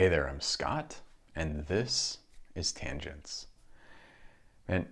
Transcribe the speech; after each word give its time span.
Hey 0.00 0.08
there, 0.08 0.26
I'm 0.30 0.40
Scott, 0.40 0.98
and 1.36 1.66
this 1.66 2.20
is 2.54 2.72
Tangents. 2.72 3.48
And 4.66 4.86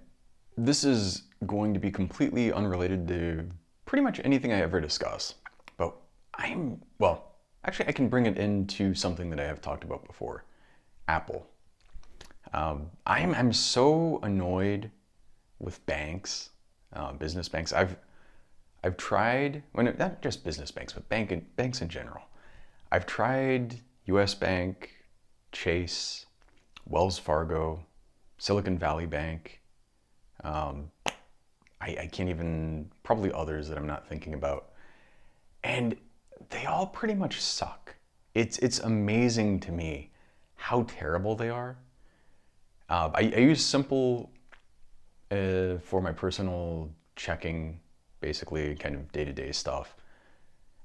this 0.59 0.85
is 0.85 1.23
going 1.47 1.73
to 1.73 1.81
be 1.81 1.91
completely 1.91 2.53
unrelated 2.53 3.09
to 3.09 3.49
pretty 3.87 4.03
much 4.03 4.21
anything 4.23 4.53
I 4.53 4.61
ever 4.61 4.83
discuss. 4.83 5.37
But 5.79 5.97
I'm, 6.35 6.83
well, 6.99 7.37
actually, 7.65 7.89
I 7.89 7.93
can 7.93 8.11
bring 8.11 8.27
it 8.27 8.37
into 8.37 8.93
something 8.93 9.31
that 9.31 9.41
I 9.41 9.45
have 9.45 9.63
talked 9.63 9.83
about 9.83 10.07
before 10.07 10.45
Apple. 11.09 11.47
Um, 12.53 12.91
I'm, 13.07 13.35
I'm 13.35 13.55
so 13.55 14.21
annoyed 14.23 14.91
with 15.59 15.87
banks, 15.87 16.51
uh, 16.93 17.15
business 17.15 17.49
banks. 17.49 17.73
I've, 17.73 17.97
I've 18.85 18.99
tried, 18.99 19.63
well, 19.73 19.91
not 19.99 20.21
just 20.21 20.45
business 20.45 20.71
banks, 20.71 20.93
but 20.93 21.09
bank, 21.09 21.33
banks 21.57 21.81
in 21.81 21.89
general. 21.89 22.25
I've 22.93 23.07
tried 23.07 23.81
US 24.05 24.35
Bank, 24.35 24.98
Chase, 25.53 26.27
Wells 26.87 27.19
Fargo, 27.19 27.85
Silicon 28.39 28.79
Valley 28.79 29.07
Bank. 29.07 29.61
Um, 30.45 30.91
I, 31.81 31.97
I 32.01 32.09
can't 32.11 32.29
even, 32.29 32.91
probably 33.03 33.33
others 33.33 33.69
that 33.69 33.79
I'm 33.79 33.87
not 33.87 34.09
thinking 34.09 34.35
about. 34.35 34.71
And 35.65 35.97
they 36.51 36.67
all 36.67 36.87
pretty 36.87 37.15
much 37.15 37.41
suck. 37.41 37.95
It's, 38.35 38.59
it's 38.59 38.79
amazing 38.81 39.61
to 39.61 39.73
me 39.73 40.13
how 40.55 40.85
terrible 40.85 41.35
they 41.35 41.51
are. 41.51 41.79
Uh, 42.89 43.11
I, 43.15 43.21
I, 43.21 43.41
use 43.41 43.65
Simple 43.65 44.31
uh, 45.31 45.79
for 45.83 46.01
my 46.01 46.13
personal 46.13 46.91
checking, 47.17 47.81
basically 48.21 48.75
kind 48.77 48.95
of 48.95 49.11
day-to-day 49.13 49.53
stuff. 49.53 49.95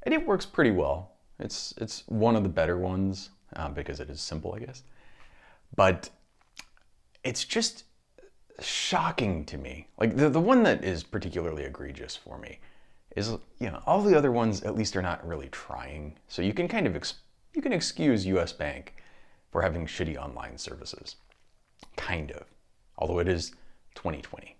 And 0.04 0.14
it 0.14 0.26
works 0.26 0.46
pretty 0.46 0.72
well. 0.72 1.12
It's 1.40 1.74
it's 1.78 2.04
one 2.08 2.36
of 2.36 2.44
the 2.44 2.50
better 2.50 2.78
ones 2.78 3.30
uh, 3.56 3.70
because 3.70 4.00
it 4.00 4.10
is 4.10 4.22
simple, 4.22 4.54
I 4.54 4.60
guess. 4.60 4.84
But 5.76 6.10
it's 7.24 7.44
just 7.44 7.86
shocking 8.60 9.46
to 9.46 9.58
me. 9.58 9.88
Like 9.98 10.16
the 10.16 10.30
the 10.30 10.40
one 10.40 10.64
that 10.64 10.84
is 10.84 11.04
particularly 11.04 11.64
egregious 11.64 12.16
for 12.16 12.38
me 12.38 12.60
is 13.16 13.30
you 13.60 13.70
know 13.70 13.82
all 13.86 14.02
the 14.02 14.18
other 14.18 14.32
ones 14.32 14.62
at 14.64 14.76
least 14.76 14.96
are 14.96 15.02
not 15.02 15.26
really 15.28 15.50
trying. 15.50 16.18
So 16.28 16.42
you 16.42 16.54
can 16.54 16.68
kind 16.68 16.88
of 16.88 16.96
ex- 16.96 17.16
you 17.54 17.62
can 17.62 17.74
excuse 17.74 18.26
U.S. 18.26 18.54
Bank 18.54 18.96
for 19.52 19.62
having 19.62 19.86
shitty 19.86 20.18
online 20.18 20.58
services, 20.58 21.16
kind 21.96 22.32
of. 22.32 22.46
Although 22.98 23.20
it 23.20 23.28
is 23.28 23.52
2020. 23.96 24.56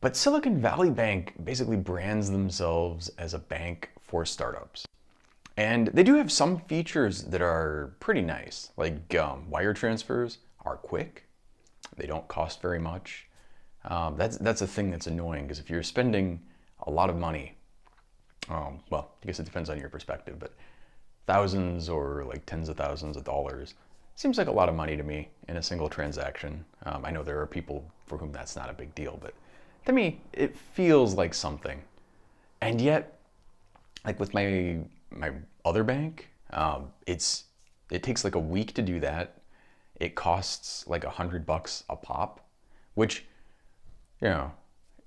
But 0.00 0.16
Silicon 0.16 0.60
Valley 0.60 0.90
Bank 0.90 1.34
basically 1.44 1.76
brands 1.76 2.30
themselves 2.30 3.08
as 3.18 3.34
a 3.34 3.38
bank 3.38 3.90
for 4.00 4.26
startups. 4.26 4.84
And 5.56 5.88
they 5.88 6.02
do 6.02 6.14
have 6.14 6.32
some 6.32 6.60
features 6.60 7.24
that 7.24 7.42
are 7.42 7.94
pretty 8.00 8.22
nice, 8.22 8.70
like 8.76 9.14
um, 9.14 9.50
wire 9.50 9.74
transfers 9.74 10.38
are 10.64 10.76
quick. 10.76 11.26
They 11.96 12.06
don't 12.06 12.26
cost 12.28 12.62
very 12.62 12.78
much. 12.78 13.28
Um, 13.84 14.16
that's 14.16 14.38
that's 14.38 14.62
a 14.62 14.66
thing 14.66 14.90
that's 14.90 15.06
annoying 15.06 15.44
because 15.44 15.58
if 15.58 15.68
you're 15.68 15.82
spending 15.82 16.40
a 16.86 16.90
lot 16.90 17.10
of 17.10 17.16
money, 17.16 17.56
um, 18.48 18.80
well, 18.90 19.10
I 19.22 19.26
guess 19.26 19.40
it 19.40 19.44
depends 19.44 19.68
on 19.68 19.78
your 19.78 19.88
perspective, 19.88 20.38
but 20.38 20.54
thousands 21.26 21.88
or 21.88 22.24
like 22.24 22.46
tens 22.46 22.68
of 22.68 22.76
thousands 22.76 23.16
of 23.16 23.24
dollars 23.24 23.74
seems 24.14 24.38
like 24.38 24.48
a 24.48 24.52
lot 24.52 24.68
of 24.68 24.74
money 24.74 24.96
to 24.96 25.02
me 25.02 25.28
in 25.48 25.56
a 25.56 25.62
single 25.62 25.88
transaction. 25.88 26.64
Um, 26.84 27.04
I 27.04 27.10
know 27.10 27.22
there 27.22 27.40
are 27.40 27.46
people 27.46 27.84
for 28.06 28.18
whom 28.18 28.32
that's 28.32 28.56
not 28.56 28.70
a 28.70 28.72
big 28.72 28.94
deal, 28.94 29.18
but 29.20 29.34
to 29.86 29.92
me, 29.92 30.20
it 30.32 30.56
feels 30.56 31.14
like 31.14 31.34
something. 31.34 31.82
And 32.60 32.80
yet, 32.80 33.18
like 34.04 34.20
with 34.20 34.32
my 34.34 34.78
my 35.16 35.32
other 35.64 35.84
bank, 35.84 36.30
um, 36.50 36.90
it's 37.06 37.44
it 37.90 38.02
takes 38.02 38.24
like 38.24 38.34
a 38.34 38.40
week 38.40 38.74
to 38.74 38.82
do 38.82 39.00
that. 39.00 39.42
It 39.96 40.14
costs 40.14 40.86
like 40.86 41.04
a 41.04 41.10
hundred 41.10 41.46
bucks 41.46 41.84
a 41.88 41.96
pop, 41.96 42.46
which 42.94 43.24
you 44.20 44.28
know 44.28 44.52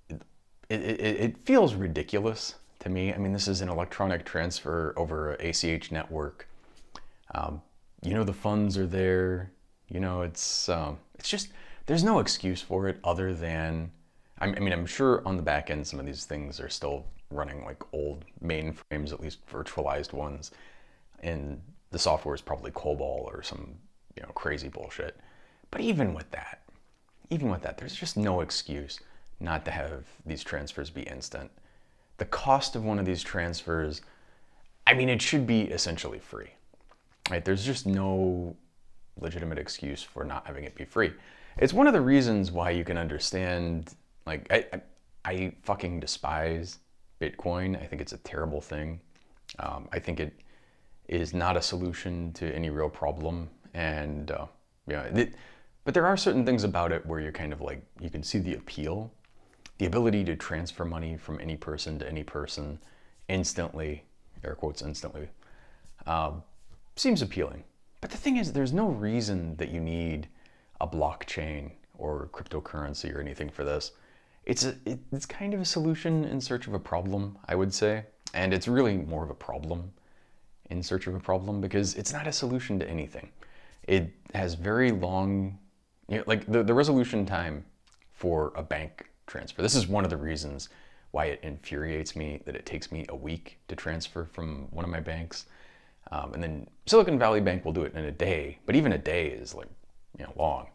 it, 0.09 0.81
it, 0.81 0.99
it 1.01 1.37
feels 1.45 1.75
ridiculous 1.75 2.55
to 2.79 2.89
me. 2.89 3.13
I 3.13 3.17
mean, 3.17 3.33
this 3.33 3.47
is 3.47 3.61
an 3.61 3.69
electronic 3.69 4.25
transfer 4.25 4.93
over 4.97 5.33
ACH 5.33 5.91
network. 5.91 6.47
Um, 7.33 7.61
you 8.01 8.13
know 8.13 8.23
the 8.23 8.33
funds 8.33 8.77
are 8.77 8.87
there. 8.87 9.51
You 9.89 9.99
know 9.99 10.21
it's 10.21 10.69
um, 10.69 10.99
it's 11.15 11.29
just 11.29 11.49
there's 11.85 12.03
no 12.03 12.19
excuse 12.19 12.61
for 12.61 12.87
it 12.87 12.99
other 13.03 13.33
than 13.33 13.91
I 14.39 14.47
mean 14.47 14.73
I'm 14.73 14.85
sure 14.85 15.21
on 15.25 15.37
the 15.37 15.43
back 15.43 15.69
end 15.69 15.87
some 15.87 15.99
of 15.99 16.05
these 16.05 16.25
things 16.25 16.59
are 16.59 16.69
still 16.69 17.05
running 17.35 17.65
like 17.65 17.81
old 17.93 18.25
mainframes, 18.43 19.11
at 19.11 19.19
least 19.19 19.45
virtualized 19.47 20.13
ones, 20.13 20.51
and 21.21 21.61
the 21.91 21.99
software 21.99 22.35
is 22.35 22.41
probably 22.41 22.71
COBOL 22.71 23.25
or 23.25 23.43
some 23.43 23.75
you 24.15 24.23
know 24.23 24.29
crazy 24.29 24.69
bullshit. 24.69 25.17
But 25.71 25.81
even 25.81 26.13
with 26.13 26.29
that, 26.31 26.61
even 27.29 27.49
with 27.49 27.61
that, 27.63 27.77
there's 27.77 27.95
just 27.95 28.17
no 28.17 28.41
excuse 28.41 28.99
not 29.39 29.65
to 29.65 29.71
have 29.71 30.05
these 30.25 30.43
transfers 30.43 30.89
be 30.89 31.03
instant. 31.03 31.51
The 32.17 32.25
cost 32.25 32.75
of 32.75 32.83
one 32.83 32.99
of 32.99 33.05
these 33.05 33.21
transfers, 33.21 34.01
I 34.87 34.93
mean, 34.93 35.09
it 35.09 35.21
should 35.21 35.45
be 35.45 35.63
essentially 35.63 36.19
free. 36.19 36.51
Right? 37.29 37.43
There's 37.43 37.65
just 37.65 37.85
no 37.85 38.55
legitimate 39.19 39.57
excuse 39.57 40.03
for 40.03 40.23
not 40.23 40.45
having 40.47 40.63
it 40.63 40.75
be 40.75 40.85
free. 40.85 41.13
It's 41.57 41.73
one 41.73 41.87
of 41.87 41.93
the 41.93 42.01
reasons 42.01 42.51
why 42.51 42.71
you 42.71 42.83
can 42.83 42.97
understand, 42.97 43.95
like, 44.25 44.47
I, 44.51 44.65
I, 44.73 44.81
I 45.25 45.53
fucking 45.63 45.99
despise 45.99 46.79
Bitcoin. 47.21 47.81
I 47.81 47.85
think 47.85 48.01
it's 48.01 48.13
a 48.13 48.17
terrible 48.19 48.61
thing. 48.61 48.99
Um, 49.59 49.87
I 49.91 49.99
think 49.99 50.19
it 50.19 50.33
is 51.07 51.33
not 51.33 51.55
a 51.57 51.61
solution 51.61 52.33
to 52.33 52.53
any 52.53 52.69
real 52.69 52.89
problem. 52.89 53.49
And 53.73 54.31
uh, 54.31 54.47
yeah, 54.87 55.03
it, 55.03 55.35
but 55.83 55.93
there 55.93 56.05
are 56.05 56.17
certain 56.17 56.45
things 56.45 56.63
about 56.63 56.91
it 56.91 57.05
where 57.05 57.19
you're 57.19 57.31
kind 57.31 57.53
of 57.53 57.61
like, 57.61 57.81
you 57.99 58.09
can 58.09 58.23
see 58.23 58.39
the 58.39 58.55
appeal. 58.55 59.11
The 59.77 59.85
ability 59.85 60.23
to 60.25 60.35
transfer 60.35 60.85
money 60.85 61.17
from 61.17 61.39
any 61.39 61.57
person 61.57 61.99
to 61.99 62.07
any 62.07 62.23
person 62.23 62.79
instantly, 63.27 64.03
air 64.43 64.55
quotes 64.55 64.81
instantly, 64.81 65.27
uh, 66.07 66.31
seems 66.95 67.21
appealing. 67.21 67.63
But 68.01 68.11
the 68.11 68.17
thing 68.17 68.37
is, 68.37 68.53
there's 68.53 68.71
no 68.71 68.87
reason 68.87 69.55
that 69.57 69.69
you 69.69 69.79
need 69.79 70.27
a 70.79 70.87
blockchain 70.87 71.71
or 71.97 72.29
cryptocurrency 72.31 73.13
or 73.13 73.19
anything 73.19 73.49
for 73.49 73.63
this 73.63 73.91
it's 74.45 74.65
a, 74.65 74.75
it's 75.11 75.25
kind 75.25 75.53
of 75.53 75.61
a 75.61 75.65
solution 75.65 76.23
in 76.25 76.39
search 76.39 76.67
of 76.67 76.73
a 76.73 76.79
problem, 76.79 77.37
I 77.47 77.55
would 77.55 77.73
say. 77.73 78.05
And 78.33 78.53
it's 78.53 78.67
really 78.67 78.97
more 78.97 79.23
of 79.23 79.29
a 79.29 79.35
problem 79.35 79.91
in 80.69 80.83
search 80.83 81.07
of 81.07 81.15
a 81.15 81.19
problem 81.19 81.61
because 81.61 81.95
it's 81.95 82.13
not 82.13 82.27
a 82.27 82.31
solution 82.31 82.79
to 82.79 82.89
anything. 82.89 83.29
It 83.83 84.11
has 84.33 84.55
very 84.55 84.91
long, 84.91 85.57
you 86.07 86.17
know, 86.17 86.23
like 86.27 86.45
the, 86.51 86.63
the 86.63 86.73
resolution 86.73 87.25
time 87.25 87.65
for 88.13 88.51
a 88.55 88.63
bank 88.63 89.09
transfer. 89.27 89.61
This 89.61 89.75
is 89.75 89.87
one 89.87 90.03
of 90.03 90.09
the 90.09 90.17
reasons 90.17 90.69
why 91.11 91.25
it 91.25 91.39
infuriates 91.43 92.15
me 92.15 92.41
that 92.45 92.55
it 92.55 92.65
takes 92.65 92.91
me 92.91 93.05
a 93.09 93.15
week 93.15 93.59
to 93.67 93.75
transfer 93.75 94.25
from 94.25 94.67
one 94.71 94.83
of 94.83 94.91
my 94.91 94.99
banks. 94.99 95.45
Um, 96.11 96.33
and 96.33 96.43
then 96.43 96.67
Silicon 96.85 97.17
Valley 97.17 97.41
Bank 97.41 97.63
will 97.63 97.71
do 97.71 97.83
it 97.83 97.93
in 97.95 98.05
a 98.05 98.11
day, 98.11 98.59
but 98.65 98.75
even 98.75 98.91
a 98.91 98.97
day 98.97 99.27
is 99.27 99.55
like, 99.55 99.69
you 100.17 100.25
know, 100.25 100.33
long. 100.35 100.67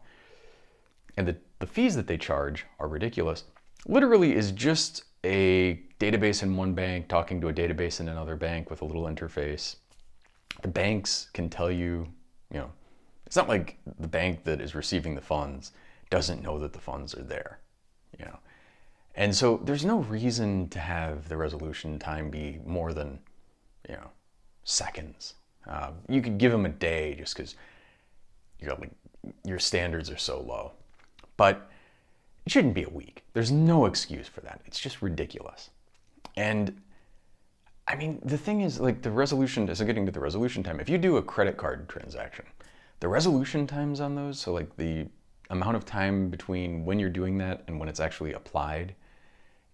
And 1.15 1.27
the, 1.27 1.37
the 1.59 1.67
fees 1.67 1.95
that 1.95 2.07
they 2.07 2.17
charge 2.17 2.65
are 2.79 2.87
ridiculous 2.87 3.43
literally 3.87 4.35
is 4.35 4.51
just 4.51 5.03
a 5.23 5.81
database 5.99 6.43
in 6.43 6.57
one 6.57 6.73
bank 6.73 7.07
talking 7.07 7.39
to 7.41 7.49
a 7.49 7.53
database 7.53 7.99
in 7.99 8.07
another 8.07 8.35
bank 8.35 8.69
with 8.69 8.81
a 8.81 8.85
little 8.85 9.03
interface. 9.03 9.75
The 10.61 10.67
banks 10.67 11.29
can 11.33 11.49
tell 11.49 11.71
you, 11.71 12.07
you 12.51 12.59
know, 12.59 12.71
it's 13.25 13.35
not 13.35 13.47
like 13.47 13.77
the 13.99 14.07
bank 14.07 14.43
that 14.43 14.59
is 14.59 14.75
receiving 14.75 15.15
the 15.15 15.21
funds 15.21 15.71
doesn't 16.09 16.43
know 16.43 16.59
that 16.59 16.73
the 16.73 16.79
funds 16.79 17.15
are 17.15 17.23
there, 17.23 17.59
you 18.19 18.25
know. 18.25 18.37
And 19.15 19.35
so 19.35 19.61
there's 19.63 19.85
no 19.85 19.99
reason 19.99 20.69
to 20.69 20.79
have 20.79 21.29
the 21.29 21.37
resolution 21.37 21.99
time 21.99 22.29
be 22.29 22.59
more 22.65 22.93
than, 22.93 23.19
you 23.87 23.95
know, 23.95 24.09
seconds. 24.63 25.35
Uh, 25.67 25.91
you 26.09 26.21
could 26.21 26.37
give 26.37 26.51
them 26.51 26.65
a 26.65 26.69
day 26.69 27.15
just 27.15 27.35
because 27.35 27.55
like, 28.61 28.91
your 29.45 29.59
standards 29.59 30.09
are 30.09 30.17
so 30.17 30.41
low. 30.41 30.71
But 31.37 31.69
it 32.45 32.51
shouldn't 32.51 32.73
be 32.73 32.83
a 32.83 32.89
week. 32.89 33.23
There's 33.33 33.51
no 33.51 33.85
excuse 33.85 34.27
for 34.27 34.41
that. 34.41 34.61
It's 34.65 34.79
just 34.79 35.01
ridiculous. 35.01 35.69
And 36.35 36.81
I 37.87 37.95
mean, 37.95 38.21
the 38.23 38.37
thing 38.37 38.61
is, 38.61 38.79
like, 38.79 39.01
the 39.01 39.11
resolution, 39.11 39.73
so 39.75 39.85
getting 39.85 40.05
to 40.05 40.11
the 40.11 40.19
resolution 40.19 40.63
time, 40.63 40.79
if 40.79 40.87
you 40.87 40.97
do 40.97 41.17
a 41.17 41.21
credit 41.21 41.57
card 41.57 41.89
transaction, 41.89 42.45
the 42.99 43.07
resolution 43.07 43.67
times 43.67 43.99
on 43.99 44.15
those, 44.15 44.39
so 44.39 44.53
like 44.53 44.75
the 44.77 45.07
amount 45.49 45.75
of 45.75 45.85
time 45.85 46.29
between 46.29 46.85
when 46.85 46.99
you're 46.99 47.09
doing 47.09 47.37
that 47.39 47.63
and 47.67 47.79
when 47.79 47.89
it's 47.89 47.99
actually 47.99 48.33
applied, 48.33 48.95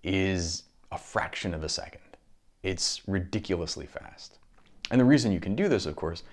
is 0.03 0.63
a 0.91 0.97
fraction 0.97 1.53
of 1.53 1.63
a 1.63 1.69
second. 1.69 2.01
It's 2.63 3.07
ridiculously 3.07 3.85
fast. 3.85 4.39
And 4.89 4.99
the 4.99 5.05
reason 5.05 5.31
you 5.31 5.39
can 5.39 5.55
do 5.55 5.67
this, 5.67 5.85
of 5.85 5.95
course, 5.95 6.23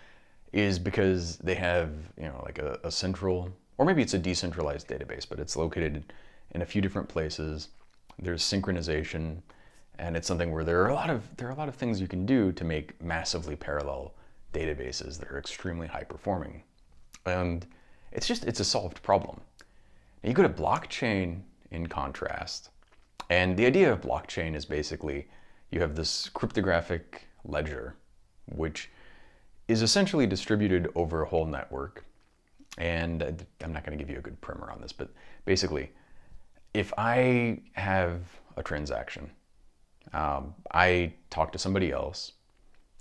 is 0.52 0.78
because 0.78 1.36
they 1.38 1.56
have, 1.56 1.90
you 2.16 2.25
know, 2.25 2.40
like 2.44 2.58
a, 2.58 2.78
a 2.84 2.90
central 2.90 3.52
or 3.78 3.84
maybe 3.84 4.02
it's 4.02 4.14
a 4.14 4.18
decentralized 4.18 4.88
database, 4.88 5.28
but 5.28 5.38
it's 5.38 5.56
located 5.56 6.12
in 6.52 6.62
a 6.62 6.66
few 6.66 6.80
different 6.80 7.08
places. 7.08 7.68
There's 8.18 8.42
synchronization, 8.42 9.38
and 9.98 10.16
it's 10.16 10.28
something 10.28 10.52
where 10.52 10.64
there 10.64 10.82
are 10.82 10.88
a 10.88 10.94
lot 10.94 11.10
of 11.10 11.22
there 11.36 11.48
are 11.48 11.52
a 11.52 11.56
lot 11.56 11.68
of 11.68 11.74
things 11.74 12.00
you 12.00 12.08
can 12.08 12.26
do 12.26 12.52
to 12.52 12.64
make 12.64 13.02
massively 13.02 13.56
parallel 13.56 14.14
databases 14.52 15.18
that 15.18 15.30
are 15.30 15.38
extremely 15.38 15.86
high 15.86 16.04
performing. 16.04 16.62
And 17.26 17.66
it's 18.12 18.26
just, 18.26 18.44
it's 18.44 18.60
a 18.60 18.64
solved 18.64 19.02
problem. 19.02 19.40
Now 20.22 20.28
you 20.28 20.34
go 20.34 20.42
to 20.42 20.48
blockchain 20.48 21.40
in 21.70 21.88
contrast, 21.88 22.70
and 23.30 23.56
the 23.56 23.66
idea 23.66 23.92
of 23.92 24.00
blockchain 24.00 24.54
is 24.54 24.64
basically 24.64 25.26
you 25.70 25.80
have 25.80 25.96
this 25.96 26.28
cryptographic 26.28 27.26
ledger, 27.44 27.96
which 28.46 28.90
is 29.66 29.82
essentially 29.82 30.26
distributed 30.26 30.88
over 30.94 31.22
a 31.22 31.28
whole 31.28 31.46
network. 31.46 32.04
And 32.78 33.46
I'm 33.62 33.72
not 33.72 33.84
going 33.84 33.96
to 33.96 34.02
give 34.02 34.10
you 34.10 34.18
a 34.18 34.22
good 34.22 34.40
primer 34.40 34.70
on 34.70 34.80
this, 34.80 34.92
but 34.92 35.10
basically, 35.44 35.90
if 36.72 36.92
I 36.98 37.60
have 37.74 38.20
a 38.56 38.62
transaction, 38.62 39.30
um, 40.12 40.54
I 40.72 41.12
talk 41.30 41.52
to 41.52 41.58
somebody 41.58 41.92
else, 41.92 42.32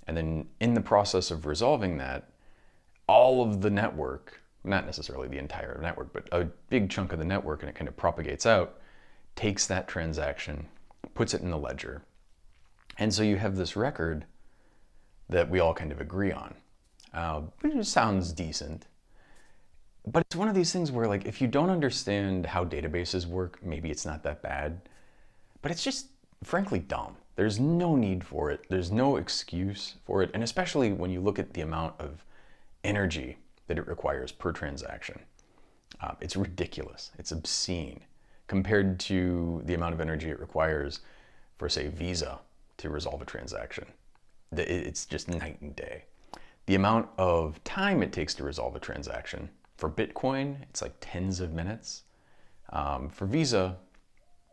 and 0.06 0.16
then 0.16 0.46
in 0.60 0.74
the 0.74 0.80
process 0.80 1.30
of 1.30 1.46
resolving 1.46 1.98
that, 1.98 2.30
all 3.08 3.42
of 3.42 3.60
the 3.60 3.70
network, 3.70 4.40
not 4.62 4.86
necessarily 4.86 5.28
the 5.28 5.38
entire 5.38 5.78
network, 5.82 6.12
but 6.12 6.28
a 6.32 6.44
big 6.70 6.88
chunk 6.88 7.12
of 7.12 7.18
the 7.18 7.24
network, 7.24 7.62
and 7.62 7.68
it 7.68 7.74
kind 7.74 7.88
of 7.88 7.96
propagates 7.96 8.46
out, 8.46 8.78
takes 9.34 9.66
that 9.66 9.88
transaction, 9.88 10.66
puts 11.14 11.34
it 11.34 11.42
in 11.42 11.50
the 11.50 11.58
ledger. 11.58 12.02
And 12.98 13.12
so 13.12 13.22
you 13.22 13.36
have 13.36 13.56
this 13.56 13.76
record 13.76 14.24
that 15.28 15.50
we 15.50 15.58
all 15.58 15.74
kind 15.74 15.90
of 15.90 16.00
agree 16.00 16.32
on, 16.32 16.54
uh, 17.12 17.42
which 17.60 17.84
sounds 17.86 18.32
decent. 18.32 18.86
But 20.06 20.24
it's 20.26 20.36
one 20.36 20.48
of 20.48 20.54
these 20.54 20.72
things 20.72 20.92
where, 20.92 21.06
like, 21.06 21.24
if 21.24 21.40
you 21.40 21.48
don't 21.48 21.70
understand 21.70 22.46
how 22.46 22.64
databases 22.64 23.26
work, 23.26 23.58
maybe 23.62 23.90
it's 23.90 24.04
not 24.04 24.22
that 24.24 24.42
bad. 24.42 24.80
But 25.62 25.70
it's 25.70 25.82
just, 25.82 26.08
frankly, 26.42 26.78
dumb. 26.78 27.16
There's 27.36 27.58
no 27.58 27.96
need 27.96 28.22
for 28.22 28.50
it. 28.50 28.66
There's 28.68 28.92
no 28.92 29.16
excuse 29.16 29.94
for 30.04 30.22
it. 30.22 30.30
And 30.34 30.42
especially 30.42 30.92
when 30.92 31.10
you 31.10 31.20
look 31.20 31.38
at 31.38 31.54
the 31.54 31.62
amount 31.62 31.94
of 31.98 32.24
energy 32.84 33.38
that 33.66 33.78
it 33.78 33.88
requires 33.88 34.30
per 34.30 34.52
transaction. 34.52 35.20
Uh, 36.00 36.12
it's 36.20 36.36
ridiculous. 36.36 37.10
It's 37.18 37.32
obscene 37.32 38.00
compared 38.46 39.00
to 39.00 39.62
the 39.64 39.72
amount 39.72 39.94
of 39.94 40.00
energy 40.02 40.28
it 40.28 40.38
requires 40.38 41.00
for, 41.56 41.68
say, 41.68 41.88
Visa 41.88 42.40
to 42.76 42.90
resolve 42.90 43.22
a 43.22 43.24
transaction. 43.24 43.86
It's 44.52 45.06
just 45.06 45.28
night 45.28 45.62
and 45.62 45.74
day. 45.74 46.04
The 46.66 46.74
amount 46.74 47.08
of 47.16 47.62
time 47.64 48.02
it 48.02 48.12
takes 48.12 48.34
to 48.34 48.44
resolve 48.44 48.76
a 48.76 48.80
transaction 48.80 49.48
for 49.76 49.90
Bitcoin, 49.90 50.62
it's 50.62 50.82
like 50.82 50.94
tens 51.00 51.40
of 51.40 51.52
minutes. 51.52 52.02
Um, 52.70 53.08
for 53.08 53.26
Visa, 53.26 53.76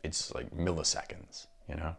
it's 0.03 0.33
like 0.33 0.55
milliseconds, 0.55 1.47
you 1.69 1.75
know? 1.75 1.95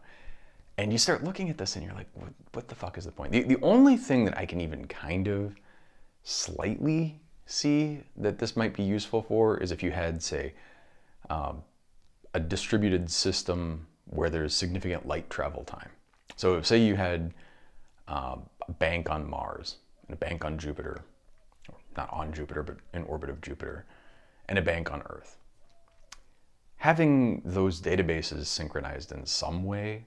And 0.77 0.91
you 0.91 0.97
start 0.97 1.23
looking 1.23 1.49
at 1.49 1.57
this 1.57 1.75
and 1.75 1.85
you're 1.85 1.93
like, 1.93 2.09
what, 2.13 2.33
what 2.53 2.67
the 2.67 2.75
fuck 2.75 2.97
is 2.97 3.05
the 3.05 3.11
point? 3.11 3.31
The, 3.31 3.43
the 3.43 3.61
only 3.61 3.95
thing 3.95 4.25
that 4.25 4.37
I 4.37 4.45
can 4.45 4.59
even 4.59 4.85
kind 4.87 5.27
of 5.27 5.55
slightly 6.23 7.19
see 7.45 7.99
that 8.17 8.39
this 8.39 8.55
might 8.55 8.73
be 8.73 8.83
useful 8.83 9.21
for 9.21 9.57
is 9.57 9.71
if 9.71 9.83
you 9.83 9.91
had, 9.91 10.21
say, 10.23 10.53
um, 11.29 11.63
a 12.33 12.39
distributed 12.39 13.11
system 13.11 13.85
where 14.05 14.29
there's 14.29 14.53
significant 14.53 15.07
light 15.07 15.29
travel 15.29 15.63
time. 15.63 15.89
So, 16.35 16.55
if, 16.57 16.65
say 16.65 16.79
you 16.79 16.95
had 16.95 17.33
uh, 18.07 18.37
a 18.67 18.71
bank 18.71 19.09
on 19.09 19.29
Mars 19.29 19.77
and 20.07 20.15
a 20.15 20.17
bank 20.17 20.43
on 20.43 20.57
Jupiter, 20.57 21.01
not 21.97 22.11
on 22.11 22.33
Jupiter, 22.33 22.63
but 22.63 22.77
in 22.93 23.03
orbit 23.03 23.29
of 23.29 23.41
Jupiter, 23.41 23.85
and 24.47 24.57
a 24.57 24.61
bank 24.61 24.91
on 24.91 25.01
Earth. 25.09 25.37
Having 26.77 27.41
those 27.45 27.81
databases 27.81 28.45
synchronized 28.45 29.11
in 29.11 29.25
some 29.25 29.63
way 29.63 30.05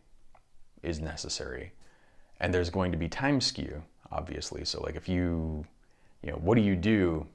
is 0.82 1.00
necessary. 1.00 1.72
And 2.38 2.52
there's 2.52 2.68
going 2.68 2.92
to 2.92 2.98
be 2.98 3.08
time 3.08 3.40
skew, 3.40 3.82
obviously. 4.12 4.64
So, 4.64 4.82
like, 4.82 4.94
if 4.94 5.08
you, 5.08 5.64
you 6.22 6.30
know, 6.30 6.36
what 6.36 6.56
do 6.56 6.60
you 6.60 6.76
do 6.76 7.26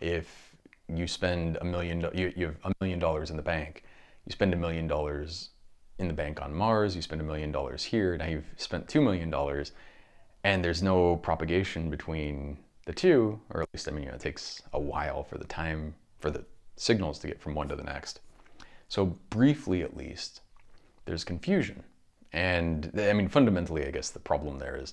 if 0.00 0.54
you 0.88 1.08
spend 1.08 1.58
a 1.60 1.64
million, 1.64 2.06
you, 2.14 2.32
you 2.36 2.46
have 2.46 2.56
a 2.64 2.72
million 2.80 3.00
dollars 3.00 3.30
in 3.30 3.36
the 3.36 3.42
bank 3.42 3.84
you 4.26 4.32
spend 4.32 4.54
a 4.54 4.56
million 4.56 4.86
dollars 4.86 5.50
in 5.98 6.08
the 6.08 6.14
bank 6.14 6.42
on 6.42 6.54
Mars, 6.54 6.96
you 6.96 7.02
spend 7.02 7.20
a 7.20 7.24
million 7.24 7.52
dollars 7.52 7.84
here, 7.84 8.16
now 8.16 8.26
you've 8.26 8.46
spent 8.56 8.88
$2 8.88 9.02
million, 9.02 9.32
and 10.42 10.64
there's 10.64 10.82
no 10.82 11.16
propagation 11.16 11.90
between 11.90 12.58
the 12.86 12.92
two, 12.92 13.40
or 13.50 13.62
at 13.62 13.68
least, 13.72 13.88
I 13.88 13.92
mean, 13.92 14.04
you 14.04 14.08
know, 14.10 14.16
it 14.16 14.20
takes 14.20 14.62
a 14.72 14.80
while 14.80 15.22
for 15.22 15.38
the 15.38 15.46
time, 15.46 15.94
for 16.18 16.30
the 16.30 16.44
signals 16.76 17.18
to 17.20 17.26
get 17.26 17.40
from 17.40 17.54
one 17.54 17.68
to 17.68 17.76
the 17.76 17.82
next. 17.82 18.20
So, 18.88 19.06
briefly 19.30 19.82
at 19.82 19.96
least, 19.96 20.40
there's 21.04 21.24
confusion. 21.24 21.82
And 22.32 22.90
I 22.98 23.12
mean, 23.12 23.28
fundamentally, 23.28 23.86
I 23.86 23.90
guess 23.90 24.10
the 24.10 24.18
problem 24.18 24.58
there 24.58 24.76
is 24.76 24.92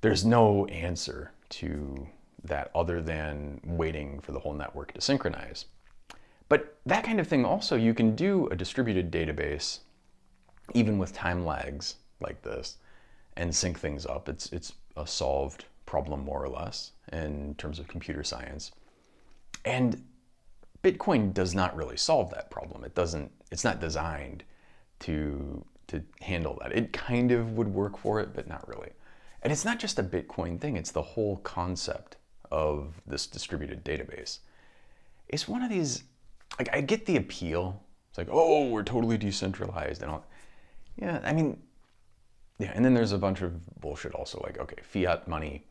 there's 0.00 0.24
no 0.24 0.66
answer 0.66 1.32
to 1.50 2.08
that 2.44 2.70
other 2.74 3.02
than 3.02 3.60
waiting 3.64 4.20
for 4.20 4.32
the 4.32 4.38
whole 4.38 4.54
network 4.54 4.94
to 4.94 5.00
synchronize. 5.00 5.66
But 6.48 6.78
that 6.86 7.04
kind 7.04 7.20
of 7.20 7.28
thing 7.28 7.44
also, 7.44 7.76
you 7.76 7.94
can 7.94 8.16
do 8.16 8.48
a 8.48 8.56
distributed 8.56 9.12
database 9.12 9.80
even 10.74 10.98
with 10.98 11.12
time 11.12 11.44
lags 11.44 11.96
like 12.20 12.42
this 12.42 12.78
and 13.36 13.54
sync 13.54 13.78
things 13.78 14.06
up. 14.06 14.28
It's, 14.28 14.50
it's 14.52 14.72
a 14.96 15.06
solved 15.06 15.66
problem 15.90 16.24
more 16.24 16.40
or 16.40 16.48
less 16.48 16.92
in 17.12 17.52
terms 17.56 17.80
of 17.80 17.88
computer 17.88 18.22
science. 18.22 18.70
And 19.64 20.04
Bitcoin 20.84 21.34
does 21.34 21.52
not 21.52 21.74
really 21.74 21.96
solve 21.96 22.30
that 22.30 22.48
problem. 22.48 22.84
It 22.84 22.94
doesn't, 22.94 23.32
it's 23.50 23.64
not 23.64 23.80
designed 23.80 24.44
to, 25.00 25.64
to 25.88 26.00
handle 26.20 26.56
that. 26.62 26.72
It 26.72 26.92
kind 26.92 27.32
of 27.32 27.56
would 27.56 27.66
work 27.66 27.98
for 27.98 28.20
it, 28.20 28.32
but 28.32 28.46
not 28.46 28.68
really. 28.68 28.90
And 29.42 29.52
it's 29.52 29.64
not 29.64 29.80
just 29.80 29.98
a 29.98 30.04
Bitcoin 30.04 30.60
thing, 30.60 30.76
it's 30.76 30.92
the 30.92 31.02
whole 31.02 31.38
concept 31.38 32.16
of 32.52 33.00
this 33.04 33.26
distributed 33.26 33.84
database. 33.84 34.38
It's 35.28 35.48
one 35.48 35.62
of 35.62 35.70
these 35.70 36.04
like 36.58 36.68
I 36.72 36.82
get 36.82 37.06
the 37.06 37.16
appeal. 37.16 37.82
It's 38.10 38.18
like, 38.18 38.28
oh, 38.30 38.68
we're 38.68 38.82
totally 38.82 39.18
decentralized 39.18 40.02
and 40.02 40.10
all. 40.10 40.24
Yeah, 40.96 41.20
I 41.24 41.32
mean, 41.32 41.60
yeah, 42.58 42.72
and 42.74 42.84
then 42.84 42.92
there's 42.92 43.12
a 43.12 43.18
bunch 43.18 43.40
of 43.40 43.80
bullshit 43.80 44.14
also. 44.14 44.40
Like, 44.42 44.58
okay, 44.58 44.82
fiat 44.82 45.28
money, 45.28 45.64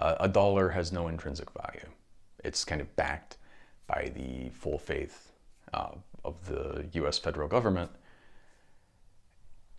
uh, 0.00 0.16
a 0.20 0.28
dollar 0.28 0.70
has 0.70 0.92
no 0.92 1.08
intrinsic 1.08 1.48
value. 1.50 1.86
It's 2.44 2.64
kind 2.64 2.80
of 2.80 2.94
backed 2.96 3.38
by 3.86 4.10
the 4.14 4.50
full 4.50 4.78
faith 4.78 5.32
uh, 5.74 5.92
of 6.24 6.46
the 6.46 6.86
U.S. 6.92 7.18
federal 7.18 7.48
government. 7.48 7.90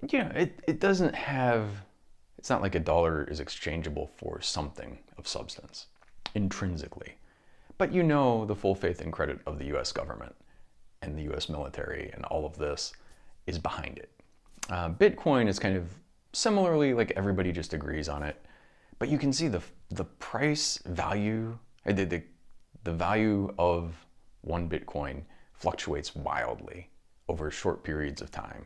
You 0.10 0.19
know, 0.19 0.31
it, 0.36 0.60
it 0.68 0.80
doesn't 0.80 1.15
have. 1.15 1.69
It's 2.38 2.50
not 2.50 2.62
like 2.62 2.75
a 2.75 2.80
dollar 2.80 3.24
is 3.24 3.39
exchangeable 3.39 4.12
for 4.18 4.42
something 4.42 5.00
of 5.18 5.27
substance 5.27 5.88
intrinsically. 6.36 7.15
But 7.77 7.94
you 7.94 8.03
know 8.03 8.46
the 8.46 8.55
full 8.55 8.75
faith 8.75 9.01
and 9.01 9.12
credit 9.12 9.39
of 9.46 9.60
the 9.60 9.65
US 9.77 9.91
government 9.91 10.36
and 11.01 11.17
the 11.17 11.34
US 11.34 11.50
military 11.50 12.12
and 12.13 12.25
all 12.25 12.46
of 12.46 12.58
this 12.58 12.93
is 13.48 13.60
behind 13.60 13.98
it. 13.98 14.10
Uh, 14.70 14.89
Bitcoin 14.89 15.48
is 15.48 15.60
kind 15.60 15.75
of 15.75 15.89
similarly 16.34 16.93
like 16.93 17.12
everybody 17.15 17.51
just 17.51 17.74
agrees 17.74 18.10
on 18.10 18.24
it, 18.24 18.43
but 19.00 19.09
you 19.09 19.17
can 19.17 19.33
see 19.33 19.47
the 19.47 19.62
the 19.93 20.05
price 20.05 20.79
value, 20.85 21.57
uh, 21.85 21.93
the, 21.93 22.05
the, 22.05 22.23
the 22.83 22.93
value 22.93 23.53
of 23.57 23.93
one 24.41 24.67
Bitcoin 24.67 25.21
fluctuates 25.53 26.15
wildly 26.15 26.89
over 27.29 27.50
short 27.51 27.83
periods 27.83 28.21
of 28.21 28.31
time. 28.31 28.65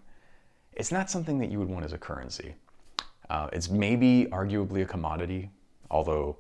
It's 0.74 0.92
not 0.92 1.10
something 1.10 1.38
that 1.40 1.52
you 1.52 1.60
would 1.60 1.68
want 1.68 1.86
as 1.86 1.94
a 1.94 1.98
currency. 1.98 2.56
Uh, 3.30 3.50
it's 3.52 3.70
maybe 3.70 4.28
arguably 4.32 4.84
a 4.84 4.86
commodity, 4.86 5.52
although 5.92 6.38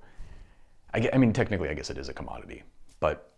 I, 0.93 1.09
I 1.13 1.17
mean 1.17 1.33
technically 1.33 1.69
I 1.69 1.73
guess 1.73 1.89
it 1.89 1.97
is 1.97 2.07
a 2.07 2.13
commodity, 2.13 2.63
but 2.99 3.33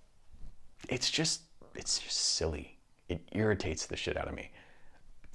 it's 0.88 1.10
just 1.10 1.42
it's 1.76 2.00
just 2.00 2.18
silly. 2.18 2.78
It 3.08 3.28
irritates 3.32 3.86
the 3.86 3.96
shit 3.96 4.18
out 4.18 4.28
of 4.28 4.36
me. 4.36 4.52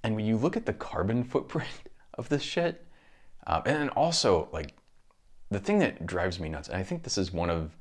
And 0.05 0.15
when 0.15 0.25
you 0.25 0.37
look 0.37 0.57
at 0.57 0.65
the 0.65 0.73
carbon 0.73 1.25
footprint 1.25 1.69
of 2.15 2.29
this 2.29 2.43
shit, 2.43 2.87
uh, 3.47 3.63
and 3.67 3.91
also 3.91 4.49
like 4.53 4.75
the 5.51 5.59
thing 5.59 5.79
that 5.79 6.07
drives 6.07 6.41
me 6.41 6.49
nuts, 6.49 6.69
and 6.69 6.77
I 6.77 6.83
think 6.83 7.03
this 7.03 7.19
is 7.19 7.33
one 7.33 7.51
of 7.51 7.77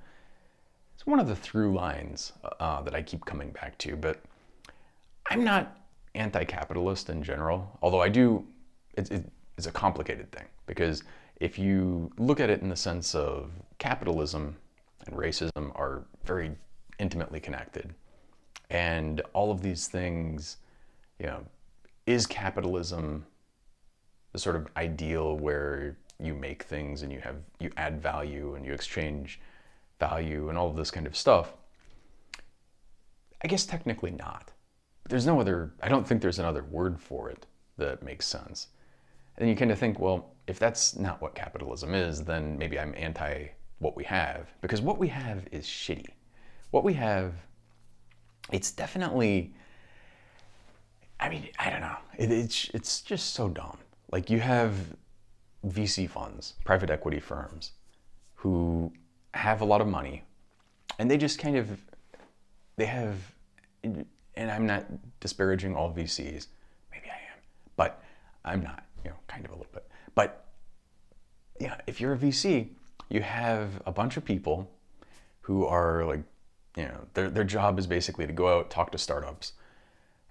it's 0.96 1.06
one 1.06 1.20
of 1.20 1.28
the 1.28 1.36
through 1.36 1.74
lines 1.74 2.34
uh, 2.60 2.82
that 2.84 2.94
I 2.94 3.02
keep 3.02 3.26
coming 3.26 3.52
back 3.52 3.78
to, 3.80 3.96
but 3.96 4.22
I'm 5.30 5.44
not 5.44 5.78
anti-capitalist 6.16 7.10
in 7.10 7.24
general, 7.24 7.78
although 7.82 8.02
I 8.02 8.10
do. 8.10 8.46
It, 8.96 9.12
it, 9.12 9.32
it's 9.58 9.68
a 9.68 9.72
complicated 9.72 10.32
thing 10.32 10.46
because 10.66 11.04
if 11.38 11.58
you 11.58 12.12
look 12.18 12.40
at 12.40 12.50
it 12.50 12.62
in 12.62 12.70
the 12.70 12.76
sense 12.76 13.16
of 13.16 13.52
capitalism 13.80 14.56
and 15.06 15.16
racism 15.16 15.72
are 15.76 16.04
very 16.24 16.52
intimately 17.00 17.40
connected 17.40 17.94
and 18.70 19.22
all 19.34 19.52
of 19.52 19.62
these 19.62 19.88
things, 19.88 20.58
you 21.20 21.26
know, 21.26 21.44
is 22.06 22.26
capitalism 22.26 23.26
the 24.32 24.40
sort 24.40 24.56
of 24.56 24.68
ideal 24.78 25.38
where 25.38 25.96
you 26.24 26.34
make 26.34 26.64
things 26.64 27.02
and 27.02 27.12
you 27.12 27.20
have 27.20 27.36
you 27.60 27.72
add 27.78 28.02
value 28.02 28.56
and 28.56 28.66
you 28.66 28.74
exchange 28.74 29.40
value 30.00 30.50
and 30.50 30.58
all 30.58 30.70
of 30.70 30.76
this 30.76 30.92
kind 30.92 31.08
of 31.08 31.16
stuff? 31.16 31.54
I 33.44 33.48
guess 33.48 33.66
technically 33.66 34.12
not. 34.12 34.52
There's 35.10 35.26
no 35.26 35.40
other 35.40 35.74
I 35.82 35.90
don't 35.90 36.08
think 36.08 36.22
there's 36.22 36.40
another 36.40 36.64
word 36.64 37.00
for 37.00 37.30
it 37.30 37.46
that 37.78 38.04
makes 38.04 38.26
sense. 38.26 38.68
And 39.38 39.50
you 39.50 39.56
kind 39.56 39.72
of 39.72 39.80
think, 39.80 40.00
well, 40.00 40.34
if 40.48 40.60
that's 40.60 40.96
not 40.96 41.22
what 41.22 41.34
capitalism 41.36 41.94
is, 41.94 42.24
then 42.24 42.58
maybe 42.58 42.80
I'm 42.80 42.94
anti 42.96 43.48
what 43.80 43.96
we 43.96 44.04
have 44.06 44.50
because 44.62 44.82
what 44.82 44.98
we 44.98 45.08
have 45.10 45.46
is 45.52 45.66
shitty. 45.66 46.08
What 46.72 46.84
we 46.84 46.94
have, 46.94 47.34
it's 48.52 48.72
definitely. 48.72 49.54
I 51.20 51.30
mean, 51.30 51.48
I 51.60 51.70
don't 51.70 51.82
know. 51.82 51.98
It, 52.18 52.32
it's 52.32 52.70
it's 52.74 53.02
just 53.02 53.34
so 53.34 53.50
dumb. 53.50 53.78
Like 54.12 54.30
you 54.30 54.40
have 54.40 54.76
VC 55.68 56.10
funds, 56.10 56.54
private 56.66 56.90
equity 56.90 57.20
firms, 57.20 57.72
who 58.36 58.92
have 59.34 59.62
a 59.62 59.66
lot 59.66 59.82
of 59.82 59.88
money, 59.88 60.24
and 61.00 61.10
they 61.10 61.18
just 61.18 61.40
kind 61.40 61.58
of 61.58 61.80
they 62.76 62.86
have. 62.86 63.18
And 64.36 64.50
I'm 64.50 64.66
not 64.66 64.86
disparaging 65.20 65.76
all 65.76 65.92
VCs. 65.92 66.48
Maybe 66.92 67.08
I 67.08 67.20
am, 67.32 67.40
but 67.76 68.04
I'm 68.44 68.64
not. 68.64 68.84
You 69.04 69.12
know, 69.12 69.18
kind 69.28 69.46
of 69.46 69.52
a 69.52 69.56
little 69.56 69.72
bit. 69.74 69.88
But 70.16 70.46
yeah, 71.60 71.80
if 71.88 72.00
you're 72.02 72.14
a 72.14 72.18
VC, 72.18 72.70
you 73.10 73.22
have 73.22 73.82
a 73.86 73.92
bunch 73.92 74.18
of 74.18 74.26
people 74.26 74.70
who 75.42 75.66
are 75.66 76.06
like, 76.06 76.24
you 76.76 76.84
know, 76.84 77.06
their, 77.14 77.30
their 77.30 77.44
job 77.44 77.78
is 77.78 77.86
basically 77.86 78.26
to 78.26 78.34
go 78.34 78.60
out, 78.60 78.70
talk 78.70 78.92
to 78.92 78.98
startups, 78.98 79.54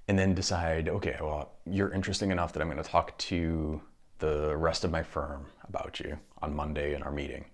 and 0.08 0.18
then 0.18 0.34
decide, 0.34 0.88
okay, 0.88 1.16
well, 1.20 1.52
you're 1.64 1.92
interesting 1.92 2.30
enough 2.30 2.52
that 2.54 2.62
I'm 2.62 2.68
going 2.68 2.82
to 2.82 2.88
talk 2.88 3.16
to 3.18 3.80
the 4.22 4.56
rest 4.56 4.84
of 4.84 4.90
my 4.90 5.02
firm 5.02 5.46
about 5.68 6.00
you 6.00 6.18
on 6.40 6.54
Monday 6.54 6.94
in 6.94 7.02
our 7.02 7.12
meeting. 7.12 7.44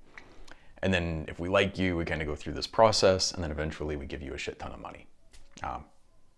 And 0.82 0.94
then 0.94 1.24
if 1.26 1.40
we 1.40 1.48
like 1.48 1.78
you, 1.78 1.96
we 1.96 2.04
kind 2.04 2.22
of 2.22 2.28
go 2.28 2.36
through 2.36 2.52
this 2.52 2.68
process, 2.68 3.32
and 3.32 3.42
then 3.42 3.50
eventually 3.50 3.96
we 3.96 4.06
give 4.06 4.22
you 4.22 4.34
a 4.34 4.38
shit 4.38 4.58
ton 4.58 4.72
of 4.72 4.80
money. 4.80 5.06
Um, 5.62 5.84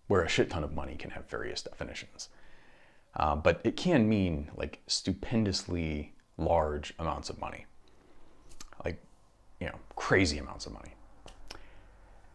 where 0.07 0.23
a 0.23 0.27
shit 0.27 0.49
ton 0.49 0.63
of 0.63 0.73
money 0.73 0.95
can 0.95 1.09
have 1.11 1.29
various 1.29 1.61
definitions. 1.61 2.29
Uh, 3.15 3.35
but 3.35 3.61
it 3.63 3.77
can 3.77 4.09
mean 4.09 4.51
like 4.55 4.81
stupendously 4.87 6.13
large 6.37 6.93
amounts 6.99 7.29
of 7.29 7.39
money, 7.39 7.65
like, 8.83 9.01
you 9.61 9.67
know, 9.67 9.79
crazy 9.95 10.37
amounts 10.37 10.65
of 10.65 10.73
money. 10.73 10.93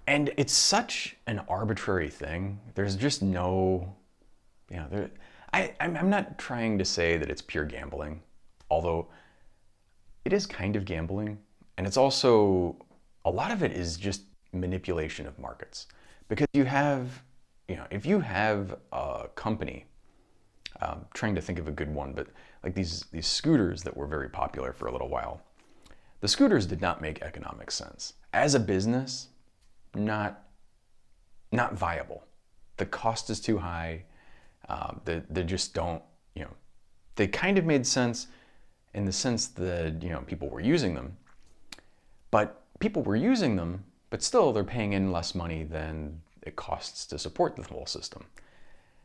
And 0.07 0.33
it's 0.39 0.55
such 0.55 1.17
an 1.27 1.41
arbitrary 1.49 2.09
thing. 2.09 2.61
There's 2.75 2.97
just 2.97 3.23
no, 3.23 3.95
you 4.71 4.77
know, 4.77 4.87
there, 4.91 5.11
I, 5.53 5.75
I'm 5.81 6.11
not 6.11 6.39
trying 6.39 6.79
to 6.79 6.85
say 6.85 7.17
that 7.17 7.31
it's 7.31 7.43
pure 7.43 7.65
gambling, 7.65 8.23
although 8.71 9.09
it 10.25 10.33
is 10.33 10.47
kind 10.47 10.77
of 10.77 10.85
gambling. 10.85 11.39
And 11.79 11.87
it's 11.87 11.97
also, 11.97 12.77
a 13.25 13.31
lot 13.31 13.51
of 13.51 13.63
it 13.63 13.73
is 13.73 13.97
just 13.97 14.23
manipulation 14.53 15.27
of 15.27 15.39
markets. 15.39 15.87
Because 16.29 16.47
you 16.53 16.65
have, 16.65 17.23
you 17.69 17.77
know, 17.77 17.87
if 17.91 18.05
you 18.05 18.21
have 18.21 18.77
a 18.93 19.29
company 19.35 19.87
um, 20.81 21.05
trying 21.15 21.35
to 21.35 21.41
think 21.41 21.59
of 21.59 21.69
a 21.69 21.73
good 21.73 21.93
one, 21.93 22.13
but 22.13 22.29
like 22.63 22.75
these 22.75 23.05
these 23.13 23.27
scooters 23.27 23.83
that 23.83 23.97
were 23.97 24.07
very 24.07 24.29
popular 24.29 24.73
for 24.73 24.87
a 24.87 24.93
little 24.93 25.09
while. 25.09 25.41
The 26.21 26.29
scooters 26.29 26.67
did 26.67 26.81
not 26.81 27.01
make 27.01 27.23
economic 27.23 27.71
sense 27.71 28.15
as 28.33 28.55
a 28.55 28.61
business. 28.61 29.29
Not 29.95 30.43
not 31.53 31.75
viable. 31.75 32.25
The 32.77 32.87
cost 32.87 33.31
is 33.31 33.41
too 33.41 33.59
high. 33.59 34.05
Um, 34.69 35.01
they, 35.05 35.45
just 35.45 35.75
don't. 35.75 36.03
You 36.35 36.43
know, 36.43 36.55
they 37.17 37.27
kind 37.27 37.59
of 37.59 37.65
made 37.65 37.87
sense 37.87 38.27
in 38.95 39.05
the 39.05 39.13
sense 39.13 39.47
that 39.49 40.03
you 40.03 40.11
know 40.11 40.21
people 40.21 40.49
were 40.49 40.61
using 40.61 40.95
them, 40.95 41.17
but 42.31 42.63
people 42.79 43.03
were 43.03 43.17
using 43.17 43.57
them, 43.57 43.85
but 44.11 44.23
still 44.23 44.53
they're 44.53 44.65
paying 44.65 44.93
in 44.93 45.13
less 45.13 45.35
money 45.35 45.65
than 45.65 46.21
it 46.43 46.57
costs 46.57 47.07
to 47.07 47.19
support 47.19 47.57
the 47.57 47.63
whole 47.63 47.87
system. 47.87 48.25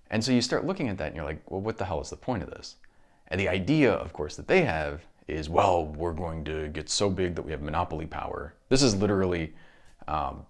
And 0.10 0.24
so 0.24 0.32
you 0.32 0.42
start 0.42 0.66
looking 0.66 0.90
at 0.90 0.98
that 0.98 1.08
and 1.08 1.16
you're 1.16 1.26
like, 1.26 1.42
well, 1.50 1.62
what 1.62 1.78
the 1.78 1.86
hell 1.86 2.02
is 2.02 2.10
the 2.10 2.18
point 2.18 2.44
of 2.44 2.50
this? 2.50 2.76
And 3.30 3.40
the 3.40 3.48
idea, 3.48 3.94
of 3.94 4.12
course, 4.12 4.36
that 4.36 4.48
they 4.48 4.62
have 4.64 5.02
is, 5.28 5.50
well, 5.50 5.86
we're 5.86 6.14
going 6.14 6.44
to 6.44 6.68
get 6.68 6.90
so 6.90 7.10
big 7.10 7.34
that 7.36 7.42
we 7.42 7.52
have 7.52 7.62
monopoly 7.62 8.06
power. 8.06 8.54
This 8.68 8.84
is 8.84 8.94
literally, 8.96 9.54
um, 10.10 10.46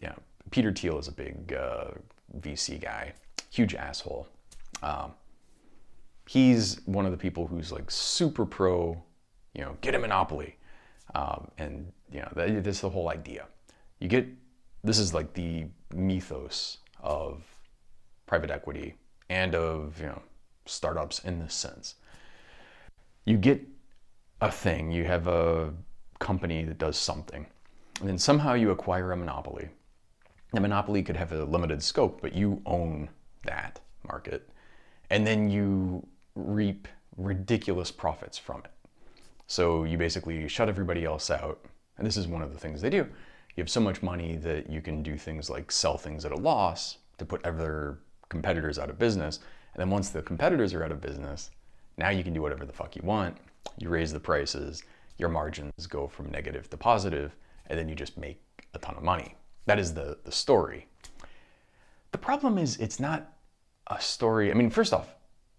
you 0.00 0.08
know, 0.08 0.18
Peter 0.50 0.70
Thiel 0.70 0.98
is 0.98 1.08
a 1.08 1.12
big 1.12 1.54
uh, 1.54 1.92
VC 2.40 2.80
guy, 2.80 3.14
huge 3.50 3.74
asshole. 3.74 4.28
Um, 4.82 5.12
he's 6.28 6.80
one 6.86 7.06
of 7.06 7.12
the 7.12 7.18
people 7.18 7.46
who's 7.46 7.72
like 7.72 7.90
super 7.90 8.44
pro, 8.44 9.02
you 9.54 9.62
know, 9.62 9.76
get 9.80 9.94
a 9.94 9.98
monopoly. 9.98 10.56
Um, 11.14 11.50
and, 11.58 11.92
you 12.10 12.20
know, 12.20 12.32
that, 12.34 12.64
this 12.64 12.76
is 12.76 12.80
the 12.82 12.90
whole 12.90 13.08
idea. 13.08 13.46
You 14.00 14.08
get, 14.08 14.26
this 14.84 14.98
is 14.98 15.14
like 15.14 15.32
the 15.34 15.66
mythos 15.94 16.78
of 17.00 17.42
private 18.26 18.50
equity 18.50 18.94
and 19.28 19.54
of 19.54 19.98
you 20.00 20.06
know 20.06 20.20
startups 20.66 21.20
in 21.20 21.38
this 21.38 21.54
sense. 21.54 21.94
You 23.24 23.36
get 23.36 23.62
a 24.40 24.50
thing, 24.50 24.90
you 24.90 25.04
have 25.04 25.26
a 25.26 25.72
company 26.18 26.64
that 26.64 26.78
does 26.78 26.98
something, 26.98 27.46
and 28.00 28.08
then 28.08 28.18
somehow 28.18 28.54
you 28.54 28.70
acquire 28.70 29.12
a 29.12 29.16
monopoly. 29.16 29.68
The 30.52 30.60
monopoly 30.60 31.02
could 31.02 31.16
have 31.16 31.32
a 31.32 31.44
limited 31.44 31.82
scope, 31.82 32.20
but 32.20 32.34
you 32.34 32.62
own 32.66 33.08
that 33.44 33.80
market, 34.06 34.48
and 35.10 35.26
then 35.26 35.50
you 35.50 36.06
reap 36.34 36.88
ridiculous 37.16 37.90
profits 37.90 38.38
from 38.38 38.60
it. 38.60 38.70
So 39.46 39.84
you 39.84 39.96
basically 39.96 40.48
shut 40.48 40.68
everybody 40.68 41.04
else 41.04 41.30
out, 41.30 41.64
and 41.98 42.06
this 42.06 42.16
is 42.16 42.26
one 42.26 42.42
of 42.42 42.52
the 42.52 42.58
things 42.58 42.80
they 42.80 42.90
do. 42.90 43.06
You 43.56 43.62
have 43.62 43.70
so 43.70 43.80
much 43.80 44.02
money 44.02 44.36
that 44.36 44.68
you 44.68 44.82
can 44.82 45.02
do 45.02 45.16
things 45.16 45.48
like 45.48 45.72
sell 45.72 45.96
things 45.96 46.24
at 46.24 46.32
a 46.32 46.36
loss 46.36 46.98
to 47.18 47.24
put 47.24 47.44
other 47.46 48.00
competitors 48.28 48.78
out 48.78 48.90
of 48.90 48.98
business. 48.98 49.38
And 49.74 49.80
then 49.80 49.90
once 49.90 50.10
the 50.10 50.22
competitors 50.22 50.74
are 50.74 50.84
out 50.84 50.92
of 50.92 51.00
business, 51.00 51.50
now 51.96 52.10
you 52.10 52.22
can 52.22 52.34
do 52.34 52.42
whatever 52.42 52.66
the 52.66 52.72
fuck 52.72 52.96
you 52.96 53.02
want. 53.04 53.36
You 53.78 53.88
raise 53.88 54.12
the 54.12 54.20
prices, 54.20 54.82
your 55.16 55.28
margins 55.28 55.86
go 55.86 56.06
from 56.06 56.30
negative 56.30 56.68
to 56.70 56.76
positive, 56.76 57.34
and 57.68 57.78
then 57.78 57.88
you 57.88 57.94
just 57.94 58.18
make 58.18 58.40
a 58.74 58.78
ton 58.78 58.96
of 58.96 59.02
money. 59.02 59.36
That 59.64 59.78
is 59.78 59.94
the, 59.94 60.18
the 60.24 60.32
story. 60.32 60.86
The 62.12 62.18
problem 62.18 62.58
is, 62.58 62.76
it's 62.76 63.00
not 63.00 63.32
a 63.88 64.00
story. 64.00 64.50
I 64.50 64.54
mean, 64.54 64.70
first 64.70 64.92
off, 64.92 65.14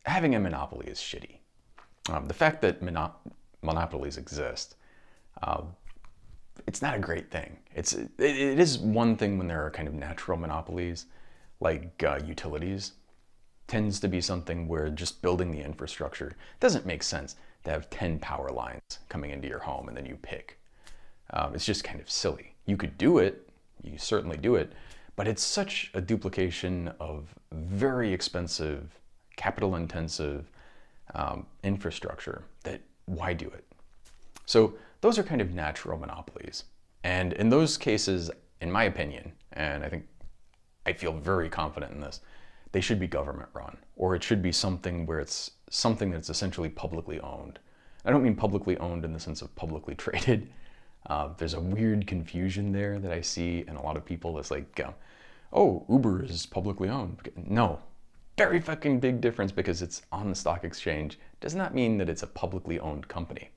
having 0.05 0.36
a 0.36 0.39
monopoly 0.39 0.88
is 0.88 1.00
shitty. 1.00 1.38
Um, 2.10 2.27
the 2.27 2.34
fact 2.34 2.62
that 2.62 2.81
mono- 2.81 3.15
monopolies 3.62 4.17
exist, 4.17 4.75
uh, 5.43 5.62
it's 6.65 6.81
not 6.81 6.96
a 6.96 7.00
great 7.00 7.29
thing. 7.29 7.57
It's 7.75 7.93
it, 7.93 8.10
it 8.17 8.60
is 8.60 8.77
one 8.79 9.15
thing 9.15 9.38
when 9.38 9.48
there 9.48 9.65
are 9.65 9.72
kind 9.72 9.88
of 9.88 9.93
natural 9.93 10.38
monopolies, 10.38 11.05
like 11.60 12.03
uh, 12.03 12.19
utilities 12.25 12.93
tends 13.67 14.00
to 14.00 14.07
be 14.07 14.22
something 14.22 14.67
where 14.67 14.89
just 14.89 15.22
building 15.22 15.51
the 15.51 15.62
infrastructure 15.62 16.36
doesn't 16.60 16.86
make 16.86 17.03
sense 17.03 17.36
to 17.63 17.72
have 17.72 17.89
10 17.89 18.19
power 18.19 18.50
lines 18.50 18.81
coming 19.10 19.31
into 19.31 19.48
your 19.48 19.60
home 19.60 19.89
and 19.89 19.98
then 19.98 20.05
you 20.05 20.15
pick. 20.22 20.57
Um, 21.31 21.53
it's 21.53 21.65
just 21.65 21.84
kind 21.84 22.00
of 22.00 22.10
silly. 22.10 22.55
You 22.65 22.77
could 22.77 22.98
do 22.98 23.17
it, 23.17 23.50
you 23.84 23.98
certainly 23.98 24.38
do 24.38 24.55
it, 24.55 24.72
but 25.17 25.27
it's 25.27 25.43
such 25.43 25.91
a 25.93 26.00
duplication 26.00 26.93
of 27.00 27.36
very 27.51 28.13
expensive, 28.13 28.97
capital 29.36 29.75
intensive 29.75 30.50
um, 31.15 31.45
infrastructure 31.63 32.43
that 32.63 32.79
why 33.07 33.33
do 33.33 33.47
it? 33.47 33.65
So 34.45 34.75
those 35.01 35.19
are 35.19 35.24
kind 35.24 35.41
of 35.41 35.53
natural 35.53 35.97
monopolies. 35.97 36.63
And 37.03 37.33
in 37.33 37.50
those 37.50 37.77
cases, 37.77 38.31
in 38.62 38.71
my 38.71 38.86
opinion, 38.86 39.33
and 39.53 39.83
I 39.83 39.89
think 39.89 40.05
I 40.86 40.93
feel 40.93 41.13
very 41.13 41.50
confident 41.50 41.91
in 41.93 42.00
this. 42.00 42.21
They 42.71 42.81
should 42.81 43.00
be 43.00 43.07
government 43.07 43.50
run, 43.53 43.77
or 43.95 44.15
it 44.15 44.24
should 44.24 44.41
be 44.41 44.51
something 44.51 45.05
where 45.05 45.19
it's 45.19 45.51
something 45.69 46.12
that's 46.12 46.29
essentially 46.29 46.69
publicly 46.69 47.19
owned. 47.19 47.59
I 48.05 48.12
don't 48.12 48.24
mean 48.24 48.36
publicly 48.36 48.77
owned 48.77 49.03
in 49.03 49.13
the 49.13 49.19
sense 49.19 49.41
of 49.41 49.53
publicly 49.55 49.95
traded. 50.05 50.50
Uh, 51.07 51.29
there's 51.38 51.55
a 51.55 51.59
weird 51.59 52.05
confusion 52.07 52.71
there 52.71 53.00
that 53.00 53.12
I 53.12 53.21
see 53.21 53.63
in 53.67 53.75
a 53.75 53.83
lot 53.83 53.97
of 53.97 54.05
people. 54.05 54.38
It's 54.39 54.51
like, 54.51 54.79
uh, 54.79 54.91
oh, 55.54 55.86
Uber 55.89 56.24
is 56.24 56.46
publicly 56.46 56.89
owned. 56.89 57.18
No, 57.36 57.80
very 58.38 58.60
fucking 58.60 59.00
big 59.00 59.22
difference 59.22 59.51
because 59.51 59.82
it's 59.82 60.04
on 60.12 60.30
the 60.30 60.36
stock 60.36 60.63
exchange 60.63 61.18
does 61.42 61.56
not 61.56 61.74
mean 61.74 61.98
that 61.98 62.10
it's 62.10 62.24
a 62.24 62.27
publicly 62.27 62.80
owned 62.80 63.08
company. 63.08 63.50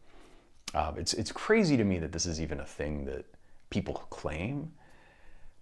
Uh, 0.74 0.92
it's, 0.96 1.14
it's 1.14 1.32
crazy 1.32 1.76
to 1.76 1.84
me 1.84 1.98
that 1.98 2.12
this 2.12 2.26
is 2.26 2.40
even 2.40 2.60
a 2.60 2.64
thing 2.64 3.04
that 3.04 3.24
people 3.70 3.94
claim, 4.10 4.70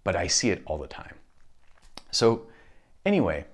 but 0.03 0.15
I 0.15 0.27
see 0.27 0.49
it 0.49 0.61
all 0.65 0.77
the 0.77 0.87
time. 0.87 1.15
So 2.11 2.47
anyway, 3.05 3.45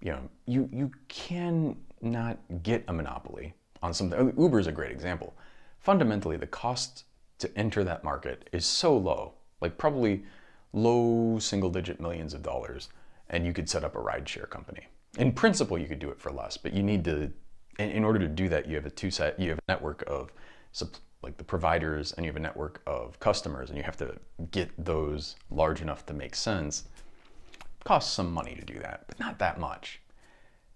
you 0.00 0.12
know, 0.12 0.28
you, 0.46 0.68
you 0.72 0.90
can 1.08 1.76
not 2.00 2.38
get 2.62 2.84
a 2.88 2.92
monopoly 2.92 3.54
on 3.82 3.94
something. 3.94 4.34
Uber 4.38 4.60
is 4.60 4.66
a 4.66 4.72
great 4.72 4.90
example. 4.90 5.34
Fundamentally, 5.80 6.36
the 6.36 6.46
cost 6.46 7.04
to 7.38 7.50
enter 7.56 7.84
that 7.84 8.04
market 8.04 8.48
is 8.52 8.66
so 8.66 8.96
low, 8.96 9.34
like 9.60 9.78
probably 9.78 10.24
low 10.72 11.38
single 11.38 11.70
digit 11.70 12.00
millions 12.00 12.34
of 12.34 12.42
dollars, 12.42 12.88
and 13.30 13.46
you 13.46 13.52
could 13.52 13.68
set 13.68 13.84
up 13.84 13.94
a 13.94 13.98
rideshare 13.98 14.48
company. 14.48 14.86
In 15.18 15.32
principle, 15.32 15.78
you 15.78 15.86
could 15.86 15.98
do 15.98 16.10
it 16.10 16.20
for 16.20 16.30
less, 16.30 16.56
but 16.56 16.72
you 16.72 16.82
need 16.82 17.04
to, 17.04 17.32
in 17.78 18.04
order 18.04 18.18
to 18.18 18.28
do 18.28 18.48
that, 18.48 18.68
you 18.68 18.76
have 18.76 18.86
a 18.86 18.90
two 18.90 19.10
set, 19.10 19.38
you 19.40 19.50
have 19.50 19.58
a 19.58 19.72
network 19.72 20.04
of 20.06 20.32
like 21.22 21.36
the 21.36 21.44
providers 21.44 22.12
and 22.12 22.24
you 22.24 22.30
have 22.30 22.36
a 22.36 22.40
network 22.40 22.80
of 22.86 23.18
customers 23.18 23.70
and 23.70 23.76
you 23.76 23.82
have 23.82 23.96
to 23.96 24.14
get 24.52 24.70
those 24.84 25.34
large 25.50 25.82
enough 25.82 26.06
to 26.06 26.14
make 26.14 26.34
sense 26.34 26.84
Costs 27.84 28.12
some 28.12 28.32
money 28.32 28.54
to 28.54 28.64
do 28.64 28.78
that, 28.80 29.04
but 29.06 29.18
not 29.18 29.38
that 29.38 29.58
much. 29.58 30.02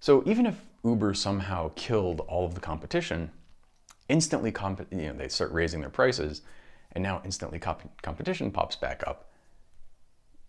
So 0.01 0.23
even 0.25 0.47
if 0.47 0.59
Uber 0.85 1.15
somehow 1.15 1.71
killed 1.75 2.21
all 2.21 2.47
of 2.47 2.55
the 2.55 2.61
competition, 2.61 3.31
instantly 4.09 4.51
comp- 4.51 4.91
you 4.91 5.09
know 5.09 5.13
they 5.13 5.29
start 5.29 5.53
raising 5.53 5.81
their 5.81 5.91
prices 5.91 6.43
and 6.93 7.03
now 7.03 7.21
instantly 7.25 7.59
comp- 7.59 8.01
competition 8.03 8.51
pops 8.51 8.77
back 8.77 9.03
up 9.07 9.32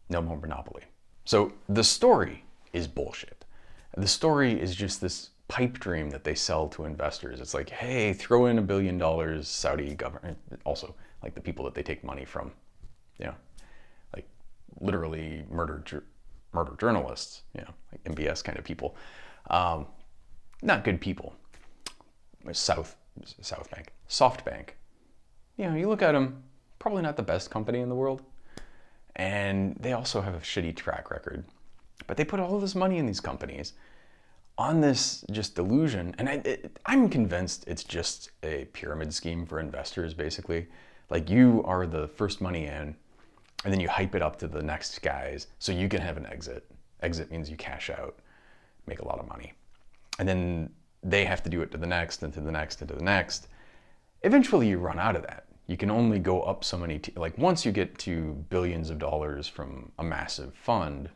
no 0.10 0.22
more 0.22 0.38
monopoly. 0.38 0.83
So 1.25 1.53
the 1.69 1.83
story 1.83 2.43
is 2.74 2.88
bullshit. 2.88 3.45
The 3.95 4.07
story 4.07 4.60
is 4.60 4.75
just 4.75 5.01
this 5.01 5.29
pipe 5.48 5.74
dream 5.79 6.10
that 6.10 6.24
they 6.24 6.36
sell 6.36 6.67
to 6.69 6.86
investors. 6.86 7.39
It's 7.39 7.53
like 7.53 7.69
hey 7.69 8.13
throw 8.13 8.48
in 8.48 8.57
a 8.57 8.62
billion 8.62 8.98
dollars 8.98 9.48
saudi 9.48 9.93
government 9.93 10.38
also 10.65 10.95
like 11.22 11.36
the 11.36 11.41
people 11.41 11.63
that 11.65 11.75
they 11.75 11.83
take 11.83 12.03
money 12.03 12.25
from 12.25 12.51
you 13.19 13.25
know 13.25 13.36
like 14.15 14.27
literally 14.79 15.43
murdered 15.50 16.01
murder 16.53 16.75
journalists 16.79 17.43
you 17.55 17.62
know 17.62 17.74
like 17.91 18.03
mbs 18.15 18.43
kind 18.43 18.57
of 18.57 18.63
people. 18.63 18.95
Um, 19.50 19.86
not 20.62 20.83
good 20.83 21.00
people. 21.00 21.36
South 22.51 22.95
South 23.41 23.69
Bank, 23.69 23.93
SoftBank. 24.10 24.69
You 25.57 25.69
know, 25.69 25.75
you 25.75 25.88
look 25.88 26.01
at 26.01 26.13
them, 26.13 26.43
probably 26.79 27.03
not 27.03 27.15
the 27.15 27.24
best 27.24 27.51
company 27.51 27.79
in 27.79 27.89
the 27.89 27.95
world. 27.95 28.24
And 29.15 29.75
they 29.79 29.93
also 29.93 30.22
have 30.22 30.34
a 30.34 30.39
shitty 30.39 30.75
track 30.75 31.12
record. 31.12 31.46
But 32.08 32.17
they 32.17 32.25
put 32.25 32.39
all 32.39 32.60
this 32.60 32.75
money 32.75 32.98
in 32.98 33.05
these 33.05 33.20
companies 33.20 33.74
on 34.58 34.82
this 34.82 35.24
just 35.32 35.55
delusion. 35.55 36.15
And 36.17 36.29
I, 36.29 36.58
am 36.88 37.10
convinced 37.10 37.63
it's 37.67 37.84
just 37.84 38.32
a 38.43 38.65
pyramid 38.74 39.13
scheme 39.13 39.46
for 39.46 39.60
investors, 39.60 40.13
basically. 40.13 40.67
Like 41.10 41.29
you 41.29 41.63
are 41.65 41.86
the 41.86 42.08
first 42.08 42.41
money 42.41 42.65
in, 42.65 42.96
and 43.63 43.74
then 43.74 43.79
you 43.79 43.89
hype 43.89 44.15
it 44.15 44.22
up 44.22 44.38
to 44.39 44.48
the 44.48 44.62
next 44.62 45.01
guys 45.01 45.48
so 45.60 45.72
you 45.72 45.89
can 45.89 46.01
have 46.01 46.17
an 46.17 46.25
exit. 46.25 46.65
Exit 47.01 47.32
means 47.32 47.50
you 47.50 47.58
cash 47.58 47.89
out, 47.89 48.20
make 48.88 49.00
a 49.00 49.08
lot 49.08 49.20
of 49.20 49.27
money. 49.27 49.53
And 50.20 50.27
then 50.27 50.70
they 51.01 51.25
have 51.25 51.43
to 51.43 51.50
do 51.50 51.62
it 51.62 51.72
to 51.72 51.77
the 51.77 51.88
next 51.88 52.24
and 52.24 52.34
to 52.34 52.41
the 52.41 52.51
next 52.51 52.82
and 52.82 52.89
to 52.89 52.96
the 52.96 53.03
next. 53.03 53.48
Eventually, 54.22 54.67
you 54.70 54.77
run 54.77 55.00
out 55.00 55.15
of 55.15 55.24
that. 55.24 55.46
You 55.67 55.77
can 55.77 55.89
only 55.89 56.20
go 56.20 56.41
up 56.41 56.63
so 56.63 56.77
many, 56.77 57.01
like 57.15 57.38
once 57.38 57.65
you 57.65 57.72
get 57.72 57.98
to 58.00 58.34
billions 58.50 58.89
of 58.89 59.00
dollars 59.00 59.48
from 59.48 59.91
a 60.00 60.03
massive 60.03 60.53
fund, 60.55 61.10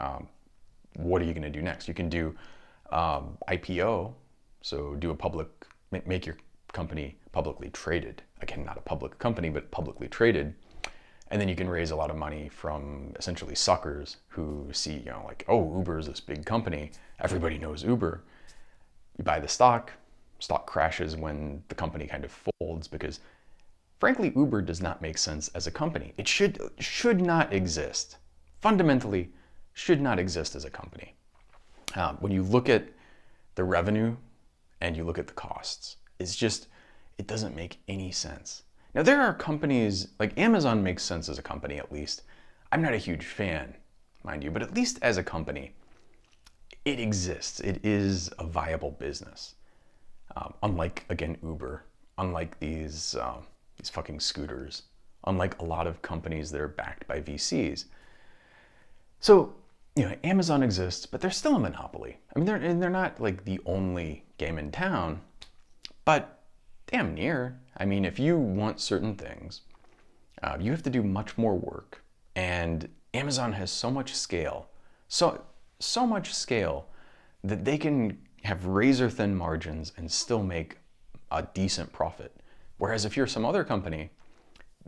um, 0.00 0.28
what 0.96 1.20
are 1.20 1.26
you 1.26 1.32
going 1.32 1.42
to 1.42 1.50
do 1.50 1.62
next? 1.62 1.86
You 1.86 1.94
can 1.94 2.08
do 2.08 2.34
um, 2.90 3.36
IPO, 3.48 4.14
so 4.62 4.94
do 4.96 5.10
a 5.10 5.14
public, 5.14 5.48
make 6.06 6.24
your 6.24 6.36
company 6.72 7.18
publicly 7.32 7.70
traded. 7.70 8.22
Again, 8.40 8.64
not 8.64 8.78
a 8.78 8.82
public 8.82 9.18
company, 9.18 9.50
but 9.50 9.70
publicly 9.70 10.08
traded. 10.08 10.54
And 11.30 11.38
then 11.38 11.48
you 11.48 11.54
can 11.54 11.68
raise 11.68 11.90
a 11.90 11.96
lot 11.96 12.10
of 12.10 12.16
money 12.16 12.48
from 12.48 13.12
essentially 13.18 13.54
suckers 13.54 14.16
who 14.28 14.68
see, 14.72 14.94
you 14.94 15.10
know, 15.10 15.22
like, 15.26 15.44
oh, 15.46 15.76
Uber 15.76 15.98
is 15.98 16.06
this 16.06 16.20
big 16.20 16.46
company. 16.46 16.90
Everybody 17.20 17.58
knows 17.58 17.84
Uber 17.84 18.22
you 19.18 19.24
buy 19.24 19.40
the 19.40 19.48
stock, 19.48 19.92
stock 20.38 20.66
crashes 20.66 21.16
when 21.16 21.62
the 21.68 21.74
company 21.74 22.06
kind 22.06 22.24
of 22.24 22.32
folds 22.60 22.88
because 22.88 23.20
frankly 23.98 24.32
Uber 24.34 24.62
does 24.62 24.80
not 24.80 25.02
make 25.02 25.18
sense 25.18 25.48
as 25.48 25.66
a 25.66 25.70
company. 25.70 26.14
It 26.16 26.28
should 26.28 26.58
should 26.78 27.20
not 27.20 27.52
exist. 27.52 28.16
Fundamentally 28.60 29.30
should 29.72 30.00
not 30.00 30.18
exist 30.18 30.56
as 30.56 30.64
a 30.64 30.70
company. 30.70 31.14
Um, 31.94 32.16
when 32.20 32.32
you 32.32 32.42
look 32.42 32.68
at 32.68 32.88
the 33.54 33.64
revenue 33.64 34.16
and 34.80 34.96
you 34.96 35.04
look 35.04 35.18
at 35.18 35.26
the 35.26 35.32
costs, 35.32 35.96
it's 36.18 36.36
just 36.36 36.68
it 37.18 37.26
doesn't 37.26 37.56
make 37.56 37.78
any 37.88 38.10
sense. 38.10 38.62
Now 38.94 39.02
there 39.02 39.20
are 39.20 39.34
companies 39.34 40.08
like 40.18 40.38
Amazon 40.38 40.82
makes 40.82 41.02
sense 41.02 41.28
as 41.28 41.38
a 41.38 41.42
company 41.42 41.78
at 41.78 41.92
least. 41.92 42.22
I'm 42.70 42.82
not 42.82 42.94
a 42.94 42.98
huge 42.98 43.24
fan, 43.24 43.74
mind 44.24 44.44
you, 44.44 44.50
but 44.50 44.62
at 44.62 44.74
least 44.74 44.98
as 45.02 45.16
a 45.16 45.22
company, 45.22 45.72
it 46.84 47.00
exists. 47.00 47.60
It 47.60 47.84
is 47.84 48.30
a 48.38 48.44
viable 48.44 48.92
business. 48.92 49.54
Um, 50.36 50.54
unlike 50.62 51.04
again 51.08 51.38
Uber, 51.42 51.84
unlike 52.18 52.58
these 52.58 53.14
um, 53.16 53.46
these 53.78 53.88
fucking 53.90 54.20
scooters, 54.20 54.82
unlike 55.24 55.58
a 55.60 55.64
lot 55.64 55.86
of 55.86 56.02
companies 56.02 56.50
that 56.50 56.60
are 56.60 56.68
backed 56.68 57.06
by 57.06 57.20
VCs. 57.20 57.84
So 59.20 59.54
you 59.98 60.04
know, 60.04 60.14
Amazon 60.22 60.62
exists, 60.62 61.06
but 61.06 61.20
they're 61.20 61.30
still 61.30 61.56
a 61.56 61.58
monopoly. 61.58 62.18
I 62.34 62.38
mean, 62.38 62.46
they're 62.46 62.56
and 62.56 62.80
they're 62.80 62.88
not 62.88 63.20
like 63.20 63.44
the 63.44 63.60
only 63.66 64.24
game 64.36 64.56
in 64.56 64.70
town, 64.70 65.20
but 66.04 66.44
damn 66.86 67.14
near. 67.14 67.58
I 67.76 67.84
mean, 67.84 68.04
if 68.04 68.18
you 68.18 68.38
want 68.38 68.80
certain 68.80 69.16
things, 69.16 69.62
uh, 70.42 70.56
you 70.60 70.70
have 70.70 70.84
to 70.84 70.90
do 70.90 71.02
much 71.02 71.36
more 71.36 71.56
work, 71.56 72.02
and 72.36 72.88
Amazon 73.12 73.52
has 73.54 73.72
so 73.72 73.90
much 73.90 74.14
scale. 74.14 74.68
So 75.08 75.42
so 75.80 76.06
much 76.06 76.32
scale 76.32 76.86
that 77.42 77.64
they 77.64 77.76
can 77.76 78.18
have 78.44 78.66
razor 78.66 79.10
thin 79.10 79.34
margins 79.34 79.92
and 79.96 80.10
still 80.10 80.44
make 80.44 80.78
a 81.32 81.42
decent 81.54 81.92
profit. 81.92 82.36
Whereas 82.78 83.04
if 83.04 83.16
you're 83.16 83.26
some 83.26 83.44
other 83.44 83.64
company, 83.64 84.10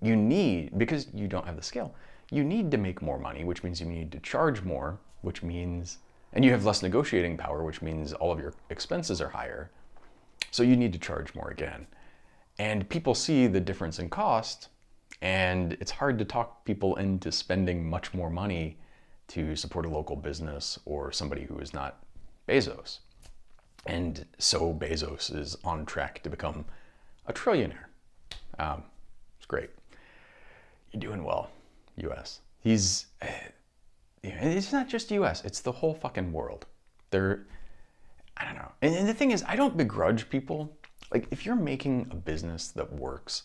you 0.02 0.16
need, 0.16 0.78
because 0.78 1.08
you 1.12 1.28
don't 1.28 1.46
have 1.46 1.56
the 1.56 1.62
scale, 1.62 1.94
you 2.30 2.44
need 2.44 2.70
to 2.70 2.78
make 2.78 3.02
more 3.02 3.18
money, 3.18 3.44
which 3.44 3.62
means 3.62 3.80
you 3.80 3.86
need 3.86 4.12
to 4.12 4.20
charge 4.20 4.62
more, 4.62 4.98
which 5.22 5.42
means, 5.42 5.98
and 6.32 6.44
you 6.44 6.52
have 6.52 6.64
less 6.64 6.82
negotiating 6.82 7.36
power, 7.36 7.64
which 7.64 7.82
means 7.82 8.12
all 8.12 8.32
of 8.32 8.38
your 8.38 8.54
expenses 8.70 9.20
are 9.20 9.28
higher. 9.28 9.70
So 10.50 10.62
you 10.62 10.76
need 10.76 10.92
to 10.92 10.98
charge 10.98 11.34
more 11.34 11.50
again. 11.50 11.86
And 12.58 12.88
people 12.88 13.14
see 13.14 13.46
the 13.46 13.60
difference 13.60 13.98
in 13.98 14.08
cost, 14.08 14.68
and 15.22 15.74
it's 15.74 15.90
hard 15.90 16.18
to 16.18 16.24
talk 16.24 16.64
people 16.64 16.96
into 16.96 17.32
spending 17.32 17.88
much 17.88 18.14
more 18.14 18.30
money 18.30 18.78
to 19.28 19.54
support 19.54 19.86
a 19.86 19.88
local 19.88 20.16
business 20.16 20.78
or 20.84 21.12
somebody 21.12 21.44
who 21.44 21.58
is 21.58 21.72
not 21.72 22.04
Bezos. 22.48 22.98
And 23.86 24.26
so 24.38 24.74
Bezos 24.74 25.34
is 25.34 25.56
on 25.64 25.86
track 25.86 26.22
to 26.22 26.30
become 26.30 26.64
a 27.30 27.32
trillionaire. 27.32 27.86
Um, 28.58 28.82
it's 29.38 29.46
great. 29.46 29.70
You're 30.92 31.00
doing 31.00 31.24
well, 31.24 31.50
US. 31.96 32.40
He's, 32.60 33.06
uh, 33.22 33.26
it's 34.22 34.72
not 34.72 34.88
just 34.88 35.10
US, 35.12 35.44
it's 35.44 35.60
the 35.60 35.72
whole 35.72 35.94
fucking 35.94 36.30
world. 36.32 36.66
They're, 37.10 37.46
I 38.36 38.44
don't 38.44 38.56
know. 38.56 38.72
And, 38.82 38.94
and 38.94 39.08
the 39.08 39.14
thing 39.14 39.30
is, 39.30 39.42
I 39.46 39.56
don't 39.56 39.76
begrudge 39.76 40.28
people. 40.28 40.76
Like, 41.12 41.26
if 41.30 41.46
you're 41.46 41.56
making 41.56 42.08
a 42.10 42.14
business 42.14 42.68
that 42.68 42.92
works, 42.92 43.44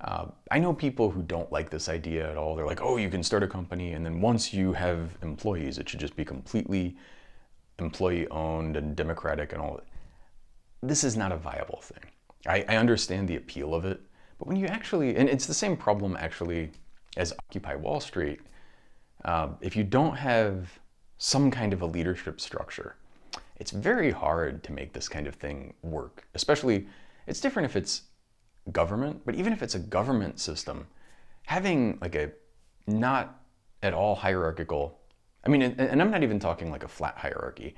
uh, 0.00 0.26
I 0.50 0.58
know 0.58 0.72
people 0.72 1.10
who 1.10 1.22
don't 1.22 1.50
like 1.50 1.70
this 1.70 1.88
idea 1.88 2.30
at 2.30 2.36
all. 2.36 2.54
They're 2.54 2.66
like, 2.66 2.82
oh, 2.82 2.96
you 2.96 3.08
can 3.08 3.22
start 3.22 3.42
a 3.42 3.48
company, 3.48 3.92
and 3.92 4.04
then 4.04 4.20
once 4.20 4.52
you 4.52 4.72
have 4.72 5.16
employees, 5.22 5.78
it 5.78 5.88
should 5.88 6.00
just 6.00 6.16
be 6.16 6.24
completely 6.24 6.96
employee 7.78 8.28
owned 8.28 8.76
and 8.76 8.94
democratic 8.96 9.52
and 9.52 9.60
all. 9.60 9.80
This 10.82 11.04
is 11.04 11.16
not 11.16 11.32
a 11.32 11.36
viable 11.36 11.80
thing. 11.82 12.10
I, 12.48 12.64
I 12.68 12.76
understand 12.76 13.28
the 13.28 13.36
appeal 13.36 13.74
of 13.74 13.84
it, 13.84 14.00
but 14.38 14.48
when 14.48 14.56
you 14.56 14.66
actually, 14.66 15.16
and 15.16 15.28
it's 15.28 15.46
the 15.46 15.54
same 15.54 15.76
problem 15.76 16.16
actually 16.18 16.70
as 17.16 17.32
Occupy 17.32 17.74
Wall 17.74 18.00
Street, 18.00 18.40
uh, 19.24 19.48
if 19.60 19.74
you 19.76 19.84
don't 19.84 20.16
have 20.16 20.78
some 21.18 21.50
kind 21.50 21.72
of 21.72 21.82
a 21.82 21.86
leadership 21.86 22.40
structure, 22.40 22.96
it's 23.58 23.70
very 23.70 24.10
hard 24.10 24.62
to 24.64 24.72
make 24.72 24.92
this 24.92 25.08
kind 25.08 25.26
of 25.26 25.34
thing 25.34 25.72
work. 25.82 26.26
Especially, 26.34 26.86
it's 27.26 27.40
different 27.40 27.64
if 27.64 27.74
it's 27.74 28.02
government, 28.72 29.22
but 29.24 29.34
even 29.34 29.52
if 29.52 29.62
it's 29.62 29.74
a 29.74 29.78
government 29.78 30.38
system, 30.38 30.86
having 31.46 31.98
like 32.00 32.14
a 32.14 32.30
not 32.86 33.40
at 33.82 33.94
all 33.94 34.14
hierarchical, 34.14 34.98
I 35.44 35.48
mean, 35.48 35.62
and 35.62 36.02
I'm 36.02 36.10
not 36.10 36.22
even 36.22 36.38
talking 36.38 36.70
like 36.70 36.84
a 36.84 36.88
flat 36.88 37.16
hierarchy. 37.16 37.74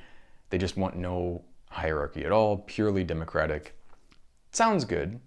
They 0.50 0.58
just 0.58 0.76
want 0.76 0.96
no 0.96 1.44
hierarchy 1.70 2.24
at 2.24 2.32
all, 2.32 2.58
purely 2.66 3.04
democratic. 3.04 3.77
Sounds 4.58 4.84
good, 4.84 5.18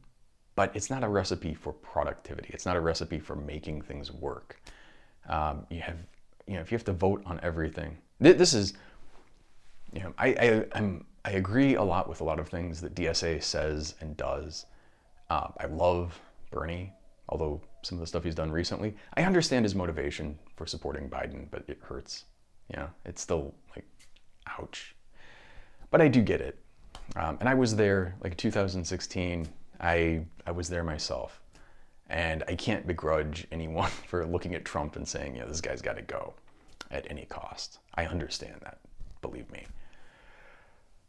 but 0.55 0.75
it's 0.75 0.89
not 0.89 1.03
a 1.03 1.07
recipe 1.07 1.53
for 1.55 1.71
productivity. 1.71 2.49
It's 2.53 2.65
not 2.65 2.75
a 2.75 2.81
recipe 2.81 3.17
for 3.17 3.35
making 3.35 3.81
things 3.81 4.11
work. 4.11 4.61
Um, 5.29 5.65
you 5.69 5.79
have, 5.79 5.97
you 6.45 6.55
know, 6.55 6.61
if 6.61 6.69
you 6.69 6.77
have 6.77 6.85
to 6.85 6.93
vote 6.93 7.23
on 7.25 7.39
everything, 7.41 7.97
this 8.19 8.53
is, 8.53 8.73
you 9.93 10.01
know, 10.01 10.13
I, 10.17 10.27
I, 10.27 10.65
I'm, 10.73 11.05
I 11.23 11.31
agree 11.31 11.75
a 11.75 11.83
lot 11.83 12.09
with 12.09 12.21
a 12.21 12.23
lot 12.23 12.39
of 12.39 12.49
things 12.49 12.81
that 12.81 12.93
DSA 12.93 13.41
says 13.41 13.95
and 14.01 14.17
does. 14.17 14.65
Uh, 15.29 15.47
I 15.59 15.65
love 15.67 16.19
Bernie, 16.51 16.91
although 17.29 17.61
some 17.83 17.97
of 17.97 18.01
the 18.01 18.07
stuff 18.07 18.23
he's 18.23 18.35
done 18.35 18.51
recently. 18.51 18.95
I 19.15 19.23
understand 19.23 19.63
his 19.65 19.75
motivation 19.75 20.37
for 20.57 20.67
supporting 20.67 21.09
Biden, 21.09 21.47
but 21.49 21.63
it 21.67 21.79
hurts. 21.81 22.25
Yeah, 22.69 22.87
it's 23.05 23.21
still 23.21 23.55
like, 23.75 23.85
ouch. 24.59 24.93
But 25.89 26.01
I 26.01 26.09
do 26.09 26.21
get 26.21 26.41
it. 26.41 26.60
Um, 27.15 27.37
and 27.39 27.49
I 27.49 27.53
was 27.53 27.75
there, 27.75 28.15
like 28.23 28.37
2016, 28.37 29.47
I, 29.79 30.21
I 30.45 30.51
was 30.51 30.69
there 30.69 30.83
myself. 30.83 31.41
And 32.09 32.43
I 32.47 32.55
can't 32.55 32.85
begrudge 32.85 33.47
anyone 33.51 33.89
for 34.07 34.25
looking 34.25 34.55
at 34.55 34.65
Trump 34.65 34.95
and 34.95 35.07
saying, 35.07 35.35
yeah, 35.35 35.45
this 35.45 35.61
guy's 35.61 35.81
got 35.81 35.95
to 35.95 36.01
go 36.01 36.33
at 36.89 37.07
any 37.09 37.25
cost. 37.25 37.79
I 37.95 38.05
understand 38.05 38.55
that, 38.61 38.79
believe 39.21 39.49
me. 39.51 39.65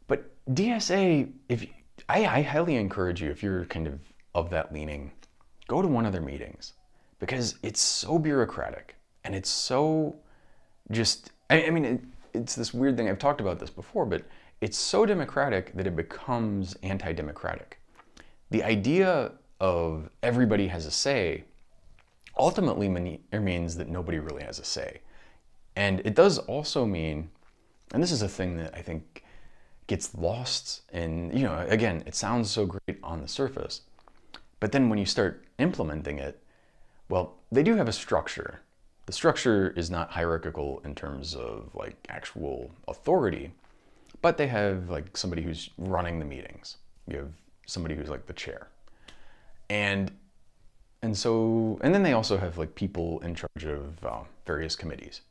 But 0.07 0.29
DSA, 0.53 1.31
if 1.49 1.65
I, 2.09 2.25
I 2.25 2.41
highly 2.41 2.75
encourage 2.75 3.21
you, 3.21 3.29
if 3.29 3.43
you're 3.43 3.65
kind 3.65 3.87
of 3.87 3.99
of 4.35 4.49
that 4.49 4.73
leaning, 4.73 5.11
go 5.67 5.81
to 5.81 5.87
one 5.87 6.05
of 6.05 6.11
their 6.11 6.21
meetings 6.21 6.73
because 7.19 7.55
it's 7.63 7.79
so 7.79 8.17
bureaucratic 8.17 8.95
and 9.23 9.35
it's 9.35 9.49
so 9.49 10.15
just, 10.91 11.31
I, 11.49 11.65
I 11.65 11.69
mean, 11.69 11.85
it, 11.85 12.01
it's 12.33 12.55
this 12.55 12.73
weird 12.73 12.97
thing. 12.97 13.09
I've 13.09 13.19
talked 13.19 13.41
about 13.41 13.59
this 13.59 13.69
before, 13.69 14.05
but 14.05 14.23
it's 14.63 14.77
so 14.77 15.05
democratic 15.05 15.73
that 15.73 15.85
it 15.85 15.93
becomes 15.93 16.73
anti 16.83 17.11
democratic. 17.11 17.81
the 18.49 18.63
idea 18.63 19.33
of 19.59 20.09
everybody 20.21 20.67
has 20.67 20.85
a 20.85 20.91
say 20.91 21.43
ultimately 22.37 22.87
means 22.87 23.75
that 23.75 23.89
nobody 23.89 24.19
really 24.19 24.43
has 24.43 24.59
a 24.59 24.63
say. 24.63 25.01
And 25.75 25.99
it 26.05 26.15
does 26.15 26.37
also 26.37 26.85
mean, 26.85 27.29
and 27.93 28.01
this 28.01 28.11
is 28.11 28.21
a 28.21 28.29
thing 28.29 28.55
that 28.57 28.73
I 28.73 28.81
think 28.81 29.23
gets 29.87 30.15
lost 30.15 30.83
in, 30.93 31.35
you 31.35 31.43
know, 31.43 31.65
again, 31.67 32.01
it 32.05 32.15
sounds 32.15 32.49
so 32.49 32.65
great 32.65 32.99
on 33.03 33.21
the 33.21 33.27
surface, 33.27 33.81
but 34.61 34.71
then 34.71 34.87
when 34.87 34.97
you 34.97 35.05
start 35.05 35.43
implementing 35.59 36.19
it, 36.19 36.41
well, 37.09 37.35
they 37.51 37.63
do 37.63 37.75
have 37.75 37.89
a 37.89 37.93
structure. 38.05 38.61
The 39.07 39.13
structure 39.13 39.73
is 39.75 39.91
not 39.91 40.11
hierarchical 40.11 40.81
in 40.85 40.95
terms 40.95 41.35
of 41.35 41.75
like 41.75 41.97
actual 42.07 42.71
authority, 42.87 43.51
but 44.23 44.37
they 44.37 44.47
have 44.47 44.89
like 44.89 45.15
somebody 45.17 45.43
who's 45.43 45.69
running 45.77 46.17
the 46.17 46.25
meetings. 46.25 46.77
You 47.07 47.17
have 47.17 47.31
somebody 47.67 47.93
who's 47.93 48.09
like 48.09 48.25
the 48.25 48.33
chair. 48.33 48.69
And 49.69 50.11
and 51.03 51.15
so 51.15 51.77
and 51.81 51.93
then 51.93 52.01
they 52.01 52.13
also 52.13 52.37
have 52.37 52.57
like 52.57 52.73
people 52.73 53.19
in 53.19 53.35
charge 53.35 53.65
of 53.65 54.03
uh, 54.03 54.21
various 54.47 54.75
committees, 54.75 55.21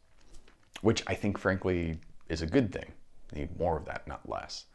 which 0.83 1.03
I 1.07 1.15
think 1.15 1.39
frankly 1.39 1.99
is 2.29 2.43
a 2.43 2.47
good 2.47 2.71
thing. 2.71 2.93
Need 3.35 3.59
more 3.59 3.79
of 3.79 3.87
that, 3.87 4.07
not 4.07 4.29
less. 4.29 4.67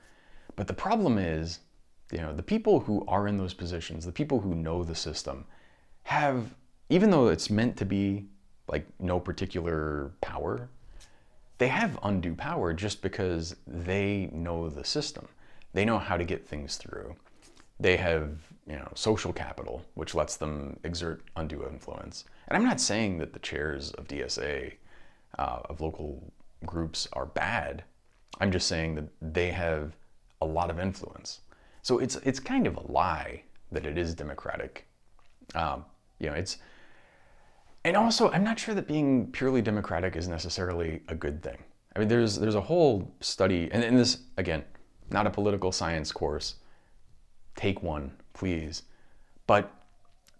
But 0.55 0.67
the 0.67 0.73
problem 0.73 1.19
is, 1.19 1.59
you 2.11 2.17
know, 2.17 2.33
the 2.33 2.41
people 2.41 2.79
who 2.79 3.05
are 3.07 3.27
in 3.27 3.37
those 3.37 3.53
positions, 3.53 4.03
the 4.03 4.11
people 4.11 4.39
who 4.39 4.55
know 4.55 4.83
the 4.83 4.95
system, 4.95 5.45
have 6.03 6.55
even 6.89 7.11
though 7.11 7.27
it's 7.27 7.51
meant 7.51 7.77
to 7.77 7.85
be 7.85 8.25
like 8.67 8.87
no 8.99 9.19
particular 9.19 10.11
power, 10.21 10.69
they 11.57 11.67
have 11.69 11.99
undue 12.03 12.35
power 12.35 12.73
just 12.73 13.01
because 13.01 13.55
they 13.65 14.29
know 14.31 14.69
the 14.69 14.83
system. 14.83 15.27
They 15.73 15.85
know 15.85 15.99
how 15.99 16.17
to 16.17 16.23
get 16.23 16.45
things 16.45 16.77
through. 16.77 17.15
They 17.79 17.97
have, 17.97 18.37
you 18.67 18.75
know, 18.75 18.91
social 18.95 19.33
capital, 19.33 19.85
which 19.95 20.15
lets 20.15 20.37
them 20.37 20.79
exert 20.83 21.21
undue 21.35 21.65
influence. 21.67 22.25
And 22.47 22.57
I'm 22.57 22.63
not 22.63 22.79
saying 22.79 23.17
that 23.19 23.33
the 23.33 23.39
chairs 23.39 23.91
of 23.91 24.07
DSA, 24.07 24.73
uh, 25.37 25.59
of 25.65 25.81
local 25.81 26.31
groups, 26.65 27.07
are 27.13 27.25
bad. 27.25 27.83
I'm 28.39 28.51
just 28.51 28.67
saying 28.67 28.95
that 28.95 29.07
they 29.21 29.51
have 29.51 29.95
a 30.41 30.45
lot 30.45 30.69
of 30.69 30.79
influence. 30.79 31.41
So 31.81 31.99
it's 31.99 32.17
it's 32.17 32.39
kind 32.39 32.67
of 32.67 32.77
a 32.77 32.91
lie 32.91 33.43
that 33.71 33.85
it 33.85 33.97
is 33.97 34.13
democratic. 34.13 34.87
Um, 35.55 35.85
you 36.19 36.27
know, 36.27 36.35
it's 36.35 36.57
and 37.87 37.95
also, 37.95 38.29
I'm 38.31 38.43
not 38.43 38.59
sure 38.59 38.75
that 38.75 38.85
being 38.85 39.31
purely 39.31 39.61
democratic 39.61 40.17
is 40.17 40.27
necessarily 40.27 41.01
a 41.07 41.15
good 41.15 41.41
thing. 41.41 41.57
I 41.95 41.99
mean, 41.99 42.09
there's 42.09 42.37
there's 42.37 42.55
a 42.55 42.61
whole 42.61 43.09
study, 43.21 43.69
and, 43.71 43.81
and 43.81 43.97
this 43.97 44.19
again, 44.35 44.65
not 45.09 45.25
a 45.25 45.29
political 45.29 45.71
science 45.71 46.11
course. 46.11 46.55
Take 47.55 47.81
one, 47.81 48.11
please. 48.33 48.83
But 49.47 49.71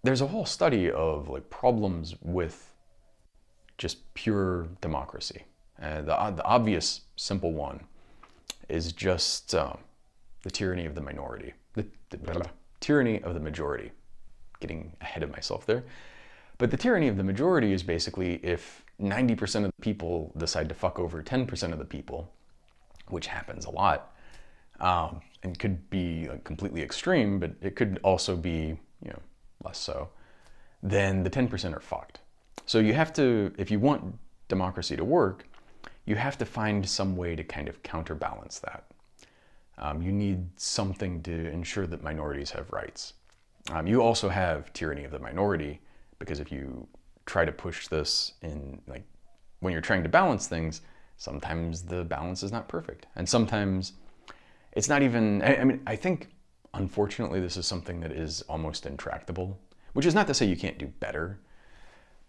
there's 0.03 0.19
a 0.19 0.27
whole 0.27 0.45
study 0.45 0.91
of 0.91 1.29
like 1.29 1.49
problems 1.49 2.15
with 2.21 2.73
just 3.77 4.13
pure 4.13 4.67
democracy. 4.81 5.43
Uh, 5.81 6.01
the, 6.01 6.33
the 6.35 6.43
obvious, 6.43 7.01
simple 7.15 7.53
one 7.53 7.79
is 8.67 8.91
just 8.91 9.55
uh, 9.55 9.73
the 10.43 10.51
tyranny 10.51 10.85
of 10.85 10.95
the 10.95 11.01
minority, 11.01 11.53
the, 11.75 11.85
the 12.09 12.45
tyranny 12.81 13.21
of 13.23 13.33
the 13.35 13.39
majority. 13.39 13.91
Getting 14.59 14.91
ahead 14.99 15.23
of 15.23 15.31
myself 15.31 15.65
there. 15.65 15.85
But 16.57 16.71
the 16.71 16.77
tyranny 16.77 17.07
of 17.07 17.17
the 17.17 17.23
majority 17.23 17.71
is 17.71 17.83
basically 17.83 18.35
if 18.43 18.83
90% 19.01 19.65
of 19.65 19.71
the 19.77 19.81
people 19.81 20.33
decide 20.37 20.69
to 20.69 20.75
fuck 20.75 20.99
over 20.99 21.21
10% 21.21 21.71
of 21.71 21.79
the 21.79 21.85
people, 21.85 22.31
which 23.09 23.27
happens 23.27 23.65
a 23.65 23.69
lot, 23.69 24.15
um, 24.79 25.21
and 25.43 25.57
could 25.57 25.89
be 25.89 26.27
like, 26.27 26.43
completely 26.43 26.81
extreme, 26.81 27.39
but 27.39 27.51
it 27.61 27.75
could 27.75 27.99
also 28.03 28.35
be, 28.35 28.77
you 29.03 29.09
know, 29.09 29.19
less 29.63 29.77
so, 29.77 30.09
then 30.81 31.23
the 31.23 31.29
10% 31.29 31.75
are 31.75 31.79
fucked. 31.79 32.19
So 32.65 32.79
you 32.79 32.93
have 32.93 33.13
to, 33.13 33.53
if 33.57 33.69
you 33.71 33.79
want 33.79 34.17
democracy 34.47 34.95
to 34.95 35.05
work, 35.05 35.47
you 36.05 36.15
have 36.15 36.37
to 36.39 36.45
find 36.45 36.87
some 36.87 37.15
way 37.15 37.35
to 37.35 37.43
kind 37.43 37.67
of 37.67 37.83
counterbalance 37.83 38.59
that. 38.59 38.85
Um, 39.77 40.01
you 40.01 40.11
need 40.11 40.47
something 40.59 41.21
to 41.23 41.49
ensure 41.51 41.85
that 41.85 42.01
minorities 42.01 42.51
have 42.51 42.71
rights. 42.71 43.13
Um, 43.71 43.85
you 43.85 44.01
also 44.01 44.29
have 44.29 44.73
tyranny 44.73 45.03
of 45.03 45.11
the 45.11 45.19
minority, 45.19 45.81
because 46.19 46.39
if 46.39 46.51
you 46.51 46.87
try 47.25 47.45
to 47.45 47.51
push 47.51 47.87
this 47.87 48.33
in 48.41 48.81
like 48.87 49.03
when 49.59 49.73
you're 49.73 49.81
trying 49.81 50.03
to 50.03 50.09
balance 50.09 50.47
things 50.47 50.81
sometimes 51.17 51.81
the 51.81 52.03
balance 52.03 52.43
is 52.43 52.51
not 52.51 52.69
perfect. 52.69 53.07
And 53.15 53.27
sometimes 53.27 53.93
it's 54.73 54.87
not 54.87 55.01
even 55.01 55.41
i, 55.41 55.57
I 55.57 55.63
mean 55.63 55.81
i 55.87 55.95
think 55.95 56.29
unfortunately 56.73 57.39
this 57.39 57.57
is 57.57 57.65
something 57.65 57.99
that 58.01 58.11
is 58.11 58.43
almost 58.43 58.85
intractable 58.85 59.57
which 59.93 60.05
is 60.05 60.13
not 60.13 60.27
to 60.27 60.33
say 60.33 60.45
you 60.45 60.57
can't 60.57 60.77
do 60.77 60.85
better 60.85 61.39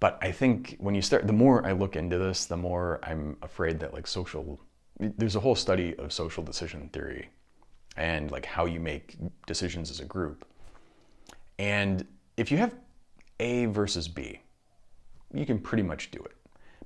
but 0.00 0.18
i 0.22 0.32
think 0.32 0.76
when 0.78 0.94
you 0.94 1.02
start 1.02 1.26
the 1.26 1.32
more 1.32 1.66
i 1.66 1.72
look 1.72 1.96
into 1.96 2.16
this 2.16 2.46
the 2.46 2.56
more 2.56 3.00
i'm 3.02 3.36
afraid 3.42 3.78
that 3.80 3.92
like 3.92 4.06
social 4.06 4.58
there's 4.98 5.36
a 5.36 5.40
whole 5.40 5.54
study 5.54 5.94
of 5.96 6.12
social 6.12 6.42
decision 6.42 6.88
theory 6.92 7.28
and 7.96 8.30
like 8.30 8.46
how 8.46 8.64
you 8.64 8.80
make 8.80 9.16
decisions 9.46 9.90
as 9.90 10.00
a 10.00 10.04
group. 10.04 10.46
And 11.58 12.06
if 12.36 12.50
you 12.50 12.58
have 12.58 12.74
a 13.40 13.66
versus 13.66 14.08
B. 14.08 14.40
You 15.32 15.46
can 15.46 15.58
pretty 15.58 15.82
much 15.82 16.10
do 16.10 16.18
it, 16.20 16.36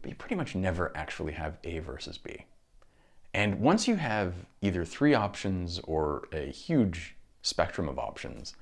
but 0.00 0.10
you 0.10 0.16
pretty 0.16 0.34
much 0.34 0.54
never 0.54 0.92
actually 0.96 1.32
have 1.32 1.58
A 1.64 1.78
versus 1.78 2.18
B. 2.18 2.44
And 3.34 3.60
once 3.60 3.88
you 3.88 3.96
have 3.96 4.34
either 4.60 4.84
three 4.84 5.14
options 5.14 5.80
or 5.84 6.28
a 6.32 6.50
huge 6.50 7.16
spectrum 7.42 7.88
of 7.88 7.98
options, 7.98 8.54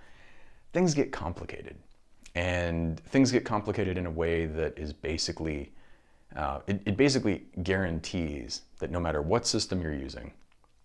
things 0.73 0.95
get 0.95 1.11
complicated. 1.13 1.77
And 2.35 3.01
things 3.01 3.33
get 3.33 3.45
complicated 3.45 3.99
in 3.99 4.07
a 4.07 4.11
way 4.11 4.47
that 4.47 4.79
is 4.79 4.93
basically, 4.93 5.73
uh, 6.37 6.61
it, 6.69 6.81
it, 6.87 6.97
basically 6.97 7.47
guarantees 7.65 8.63
that 8.79 8.93
no 8.93 9.01
matter 9.01 9.21
what 9.21 9.47
system 9.47 9.83
you're 9.83 9.93
using, 9.93 10.33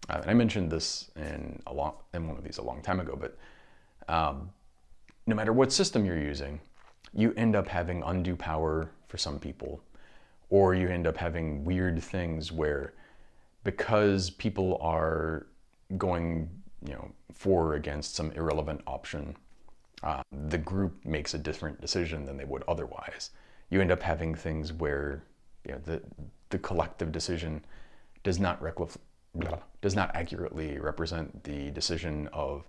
uh, 0.10 0.20
and 0.22 0.32
I 0.32 0.34
mentioned 0.34 0.72
this 0.72 1.12
in, 1.16 1.62
a 1.68 1.74
long, 1.74 1.94
in 2.16 2.28
one 2.28 2.36
of 2.36 2.44
these 2.44 2.58
a 2.58 2.64
long 2.64 2.82
time 2.82 3.00
ago, 3.00 3.16
but 3.16 3.38
um, 4.12 4.50
no 5.28 5.36
matter 5.36 5.54
what 5.54 5.72
system 5.72 6.04
you're 6.04 6.18
using, 6.18 6.60
you 7.16 7.34
end 7.38 7.56
up 7.56 7.68
having 7.68 8.04
undue 8.04 8.36
power 8.36 8.92
for 9.08 9.18
some 9.18 9.40
people, 9.40 9.82
or 10.50 10.76
you 10.76 10.90
end 10.90 11.08
up 11.08 11.18
having 11.18 11.64
weird 11.64 12.02
things 12.04 12.52
where 12.52 12.94
because 13.64 14.30
people 14.30 14.78
are 14.82 15.48
going, 15.98 16.50
you 16.86 16.94
know, 16.94 17.12
for 17.34 17.70
or 17.70 17.76
against 17.76 18.16
some 18.16 18.32
irrelevant 18.32 18.82
option, 18.86 19.36
uh, 20.04 20.22
the 20.48 20.58
group 20.58 21.04
makes 21.06 21.34
a 21.34 21.38
different 21.38 21.82
decision 21.82 22.26
than 22.26 22.38
they 22.38 22.46
would 22.46 22.64
otherwise. 22.68 23.32
You 23.70 23.82
end 23.82 23.92
up 23.92 24.04
having 24.04 24.36
things 24.36 24.72
where 24.74 25.24
you 25.66 25.74
know, 25.74 25.80
the 25.84 26.02
the 26.50 26.60
collective 26.60 27.12
decision 27.12 27.64
does 28.24 28.40
not 28.40 28.62
does 29.82 29.96
not 29.96 30.16
accurately 30.16 30.80
represent 30.80 31.44
the 31.44 31.72
decision 31.72 32.30
of 32.32 32.64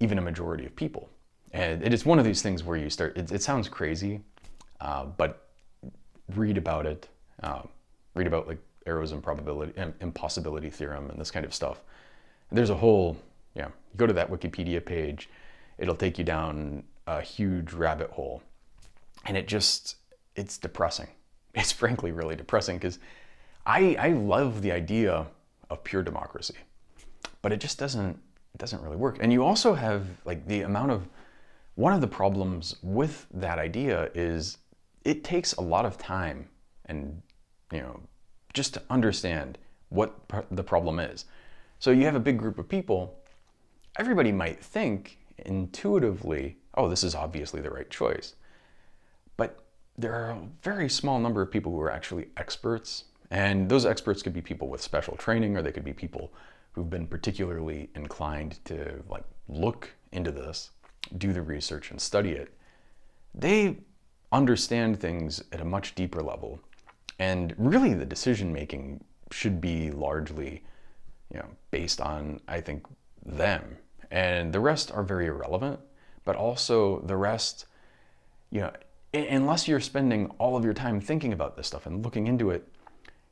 even 0.00 0.18
a 0.18 0.22
majority 0.22 0.64
of 0.64 0.74
people. 0.76 1.08
And 1.52 1.82
it 1.82 1.94
is 1.94 2.04
one 2.04 2.18
of 2.18 2.24
these 2.24 2.42
things 2.42 2.62
where 2.62 2.76
you 2.76 2.90
start, 2.90 3.16
it, 3.16 3.32
it 3.32 3.42
sounds 3.42 3.68
crazy, 3.68 4.20
uh, 4.80 5.04
but 5.04 5.48
read 6.34 6.58
about 6.58 6.86
it. 6.86 7.08
Uh, 7.42 7.62
read 8.14 8.26
about 8.26 8.46
like 8.48 8.58
Arrow's 8.86 9.12
improbability, 9.12 9.72
impossibility 10.00 10.70
theorem 10.70 11.08
and 11.10 11.20
this 11.20 11.30
kind 11.30 11.46
of 11.46 11.54
stuff. 11.54 11.80
And 12.50 12.58
there's 12.58 12.70
a 12.70 12.74
whole, 12.76 13.16
yeah, 13.54 13.66
you 13.66 13.96
go 13.96 14.06
to 14.06 14.12
that 14.14 14.30
Wikipedia 14.30 14.84
page, 14.84 15.28
it'll 15.78 15.94
take 15.94 16.18
you 16.18 16.24
down 16.24 16.82
a 17.06 17.20
huge 17.20 17.72
rabbit 17.72 18.10
hole. 18.10 18.42
And 19.24 19.36
it 19.36 19.48
just, 19.48 19.96
it's 20.36 20.58
depressing. 20.58 21.08
It's 21.54 21.72
frankly 21.72 22.12
really 22.12 22.36
depressing 22.36 22.76
because 22.76 23.00
I, 23.66 23.96
I 23.98 24.10
love 24.10 24.62
the 24.62 24.70
idea 24.70 25.26
of 25.70 25.82
pure 25.82 26.04
democracy, 26.04 26.54
but 27.42 27.52
it 27.52 27.58
just 27.58 27.78
doesn't, 27.78 28.10
it 28.10 28.58
doesn't 28.58 28.80
really 28.80 28.96
work. 28.96 29.16
And 29.20 29.32
you 29.32 29.42
also 29.42 29.74
have 29.74 30.06
like 30.24 30.46
the 30.46 30.60
amount 30.60 30.92
of 30.92 31.08
one 31.78 31.92
of 31.92 32.00
the 32.00 32.08
problems 32.08 32.74
with 32.82 33.28
that 33.32 33.60
idea 33.60 34.10
is 34.12 34.58
it 35.04 35.22
takes 35.22 35.52
a 35.52 35.60
lot 35.60 35.86
of 35.86 35.96
time 35.96 36.48
and, 36.86 37.22
you 37.72 37.78
know, 37.78 38.00
just 38.52 38.74
to 38.74 38.82
understand 38.90 39.58
what 39.90 40.12
the 40.50 40.64
problem 40.64 40.98
is. 40.98 41.26
So 41.78 41.92
you 41.92 42.04
have 42.04 42.16
a 42.16 42.20
big 42.20 42.36
group 42.36 42.58
of 42.58 42.68
people, 42.68 43.20
everybody 43.96 44.32
might 44.32 44.58
think 44.58 45.20
intuitively, 45.46 46.56
oh, 46.74 46.88
this 46.88 47.04
is 47.04 47.14
obviously 47.14 47.60
the 47.60 47.70
right 47.70 47.88
choice. 47.88 48.34
But 49.36 49.64
there 49.96 50.14
are 50.14 50.30
a 50.30 50.48
very 50.64 50.88
small 50.88 51.20
number 51.20 51.42
of 51.42 51.52
people 51.52 51.70
who 51.70 51.80
are 51.80 51.92
actually 51.92 52.26
experts. 52.36 53.04
And 53.30 53.68
those 53.68 53.86
experts 53.86 54.20
could 54.20 54.32
be 54.34 54.42
people 54.42 54.66
with 54.66 54.82
special 54.82 55.16
training, 55.16 55.56
or 55.56 55.62
they 55.62 55.70
could 55.70 55.84
be 55.84 55.92
people 55.92 56.32
who've 56.72 56.90
been 56.90 57.06
particularly 57.06 57.88
inclined 57.94 58.58
to 58.64 59.00
like 59.08 59.22
look 59.48 59.90
into 60.10 60.32
this 60.32 60.70
do 61.16 61.32
the 61.32 61.42
research 61.42 61.90
and 61.90 62.00
study 62.00 62.32
it, 62.32 62.52
they 63.34 63.78
understand 64.32 65.00
things 65.00 65.42
at 65.52 65.60
a 65.60 65.64
much 65.64 65.94
deeper 65.94 66.22
level. 66.22 66.60
And 67.18 67.54
really, 67.58 67.94
the 67.94 68.04
decision 68.04 68.52
making 68.52 69.04
should 69.30 69.60
be 69.60 69.90
largely, 69.90 70.62
you 71.32 71.38
know, 71.40 71.48
based 71.70 72.00
on, 72.00 72.40
I 72.46 72.60
think, 72.60 72.86
them. 73.24 73.78
And 74.10 74.52
the 74.52 74.60
rest 74.60 74.90
are 74.92 75.02
very 75.02 75.26
irrelevant. 75.26 75.80
but 76.28 76.36
also 76.36 77.00
the 77.06 77.16
rest, 77.16 77.64
you 78.50 78.60
know, 78.60 78.70
unless 79.14 79.66
you're 79.66 79.80
spending 79.80 80.26
all 80.36 80.58
of 80.58 80.62
your 80.62 80.74
time 80.74 81.00
thinking 81.00 81.32
about 81.32 81.56
this 81.56 81.66
stuff 81.66 81.86
and 81.86 82.04
looking 82.04 82.26
into 82.26 82.50
it, 82.50 82.68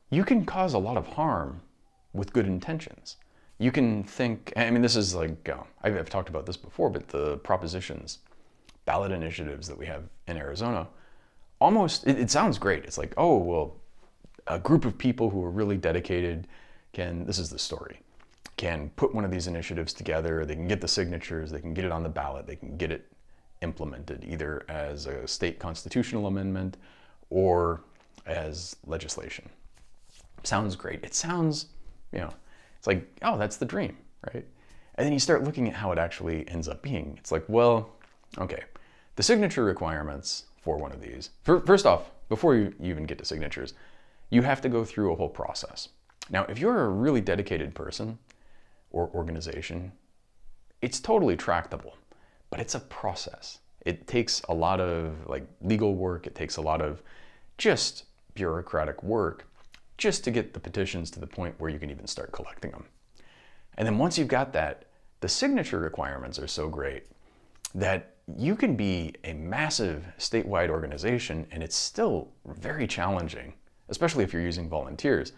you 0.08 0.24
can 0.24 0.46
cause 0.46 0.72
a 0.72 0.78
lot 0.78 0.96
of 0.96 1.06
harm 1.08 1.60
with 2.14 2.32
good 2.32 2.46
intentions. 2.46 3.18
You 3.58 3.72
can 3.72 4.04
think, 4.04 4.52
I 4.56 4.70
mean, 4.70 4.82
this 4.82 4.96
is 4.96 5.14
like, 5.14 5.48
uh, 5.48 5.62
I've, 5.82 6.10
talked 6.10 6.28
about 6.28 6.44
this 6.44 6.56
before, 6.56 6.90
but 6.90 7.08
the 7.08 7.38
propositions, 7.38 8.18
ballot 8.84 9.12
initiatives 9.12 9.66
that 9.68 9.78
we 9.78 9.86
have 9.86 10.04
in 10.26 10.36
Arizona, 10.36 10.88
almost, 11.58 12.06
it, 12.06 12.18
it 12.18 12.30
sounds 12.30 12.58
great. 12.58 12.84
It's 12.84 12.98
like, 12.98 13.14
oh, 13.16 13.38
well, 13.38 13.76
a 14.46 14.58
group 14.58 14.84
of 14.84 14.98
people 14.98 15.30
who 15.30 15.42
are 15.42 15.50
really 15.50 15.76
dedicated 15.76 16.46
can, 16.92 17.24
this 17.24 17.38
is 17.38 17.48
the 17.48 17.58
story, 17.58 18.00
can 18.56 18.90
put 18.96 19.14
one 19.14 19.24
of 19.24 19.30
these 19.30 19.46
initiatives 19.46 19.92
together, 19.92 20.44
they 20.44 20.54
can 20.54 20.68
get 20.68 20.80
the 20.80 20.88
signatures, 20.88 21.50
they 21.50 21.60
can 21.60 21.74
get 21.74 21.84
it 21.84 21.92
on 21.92 22.02
the 22.02 22.08
ballot, 22.08 22.46
they 22.46 22.56
can 22.56 22.76
get 22.76 22.90
it 22.90 23.10
implemented 23.62 24.24
either 24.28 24.64
as 24.68 25.06
a 25.06 25.26
state 25.26 25.58
constitutional 25.58 26.26
amendment 26.26 26.76
or 27.30 27.82
as 28.26 28.76
legislation. 28.86 29.48
Sounds 30.42 30.76
great. 30.76 31.02
It 31.02 31.14
sounds, 31.14 31.66
you 32.12 32.20
know, 32.20 32.30
it's 32.76 32.86
like, 32.86 33.06
oh, 33.22 33.36
that's 33.36 33.56
the 33.56 33.64
dream, 33.64 33.96
right? 34.32 34.44
And 34.94 35.04
then 35.04 35.12
you 35.12 35.18
start 35.18 35.44
looking 35.44 35.68
at 35.68 35.74
how 35.74 35.92
it 35.92 35.98
actually 35.98 36.48
ends 36.48 36.68
up 36.68 36.82
being. 36.82 37.16
It's 37.18 37.32
like, 37.32 37.44
well, 37.48 37.90
okay, 38.38 38.64
the 39.16 39.22
signature 39.22 39.64
requirements 39.64 40.44
for 40.60 40.76
one 40.76 40.92
of 40.92 41.00
these, 41.00 41.30
first 41.42 41.86
off, 41.86 42.10
before 42.28 42.56
you 42.56 42.74
even 42.80 43.04
get 43.04 43.18
to 43.18 43.24
signatures, 43.24 43.74
you 44.30 44.42
have 44.42 44.60
to 44.62 44.68
go 44.68 44.84
through 44.84 45.12
a 45.12 45.16
whole 45.16 45.28
process. 45.28 45.88
Now, 46.30 46.44
if 46.48 46.58
you're 46.58 46.86
a 46.86 46.88
really 46.88 47.20
dedicated 47.20 47.74
person 47.74 48.18
or 48.90 49.10
organization, 49.14 49.92
it's 50.82 50.98
totally 50.98 51.36
tractable 51.36 51.94
but 52.50 52.60
it's 52.60 52.74
a 52.74 52.80
process. 52.80 53.58
It 53.84 54.06
takes 54.06 54.40
a 54.48 54.54
lot 54.54 54.80
of 54.80 55.14
like 55.26 55.46
legal 55.60 55.94
work, 55.94 56.26
it 56.26 56.34
takes 56.34 56.56
a 56.56 56.60
lot 56.60 56.80
of 56.80 57.02
just 57.58 58.04
bureaucratic 58.34 59.02
work 59.02 59.46
just 59.98 60.24
to 60.24 60.30
get 60.30 60.52
the 60.52 60.60
petitions 60.60 61.10
to 61.10 61.20
the 61.20 61.26
point 61.26 61.54
where 61.58 61.70
you 61.70 61.78
can 61.78 61.90
even 61.90 62.06
start 62.06 62.32
collecting 62.32 62.70
them. 62.70 62.84
And 63.76 63.86
then 63.86 63.98
once 63.98 64.18
you've 64.18 64.28
got 64.28 64.52
that, 64.52 64.86
the 65.20 65.28
signature 65.28 65.78
requirements 65.78 66.38
are 66.38 66.46
so 66.46 66.68
great 66.68 67.04
that 67.74 68.16
you 68.36 68.56
can 68.56 68.74
be 68.74 69.14
a 69.24 69.32
massive 69.34 70.04
statewide 70.18 70.68
organization 70.68 71.46
and 71.50 71.62
it's 71.62 71.76
still 71.76 72.28
very 72.46 72.86
challenging, 72.86 73.54
especially 73.88 74.24
if 74.24 74.32
you're 74.32 74.42
using 74.42 74.68
volunteers, 74.68 75.32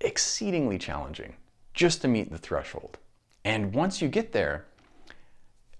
exceedingly 0.00 0.78
challenging 0.78 1.34
just 1.74 2.00
to 2.02 2.08
meet 2.08 2.30
the 2.30 2.38
threshold. 2.38 2.98
And 3.44 3.74
once 3.74 4.00
you 4.00 4.08
get 4.08 4.32
there, 4.32 4.66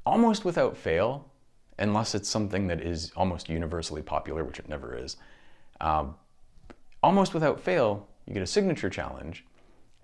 almost 0.05 0.45
without 0.45 0.77
fail, 0.77 1.31
unless 1.79 2.15
it's 2.15 2.29
something 2.29 2.67
that 2.67 2.81
is 2.81 3.13
almost 3.17 3.49
universally 3.49 4.03
popular, 4.03 4.45
which 4.45 4.59
it 4.59 4.69
never 4.69 4.97
is, 4.97 5.17
um, 5.81 6.15
almost 7.03 7.35
without 7.35 7.61
fail, 7.61 8.09
you 8.29 8.35
get 8.35 8.43
a 8.43 8.47
signature 8.47 8.91
challenge 8.91 9.47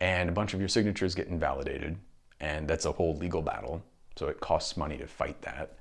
and 0.00 0.30
a 0.30 0.32
bunch 0.32 0.54
of 0.54 0.60
your 0.60 0.68
signatures 0.68 1.14
get 1.14 1.28
invalidated. 1.28 1.96
And 2.40 2.66
that's 2.66 2.86
a 2.86 2.92
whole 2.92 3.14
legal 3.16 3.42
battle. 3.42 3.82
So 4.16 4.28
it 4.28 4.40
costs 4.40 4.76
money 4.76 4.96
to 4.96 5.06
fight 5.06 5.40
that. 5.42 5.76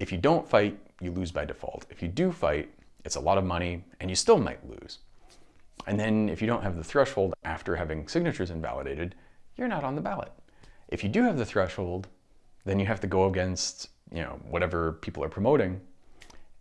If 0.00 0.10
you 0.10 0.18
don't 0.18 0.48
fight, 0.48 0.78
you 1.00 1.12
lose 1.12 1.30
by 1.30 1.44
default. 1.44 1.86
If 1.88 2.02
you 2.02 2.08
do 2.08 2.32
fight, 2.32 2.70
it's 3.04 3.16
a 3.16 3.20
lot 3.20 3.38
of 3.38 3.44
money 3.44 3.84
and 4.00 4.10
you 4.10 4.16
still 4.16 4.38
might 4.38 4.68
lose. 4.68 4.98
And 5.86 5.98
then 5.98 6.28
if 6.28 6.42
you 6.42 6.48
don't 6.48 6.62
have 6.62 6.76
the 6.76 6.84
threshold 6.84 7.34
after 7.44 7.76
having 7.76 8.08
signatures 8.08 8.50
invalidated, 8.50 9.14
you're 9.56 9.68
not 9.68 9.84
on 9.84 9.94
the 9.94 10.00
ballot. 10.00 10.32
If 10.88 11.04
you 11.04 11.08
do 11.08 11.22
have 11.22 11.38
the 11.38 11.46
threshold, 11.46 12.08
then 12.64 12.80
you 12.80 12.86
have 12.86 13.00
to 13.00 13.06
go 13.06 13.26
against 13.26 13.90
you 14.12 14.22
know 14.22 14.40
whatever 14.50 14.92
people 14.92 15.22
are 15.22 15.28
promoting 15.28 15.80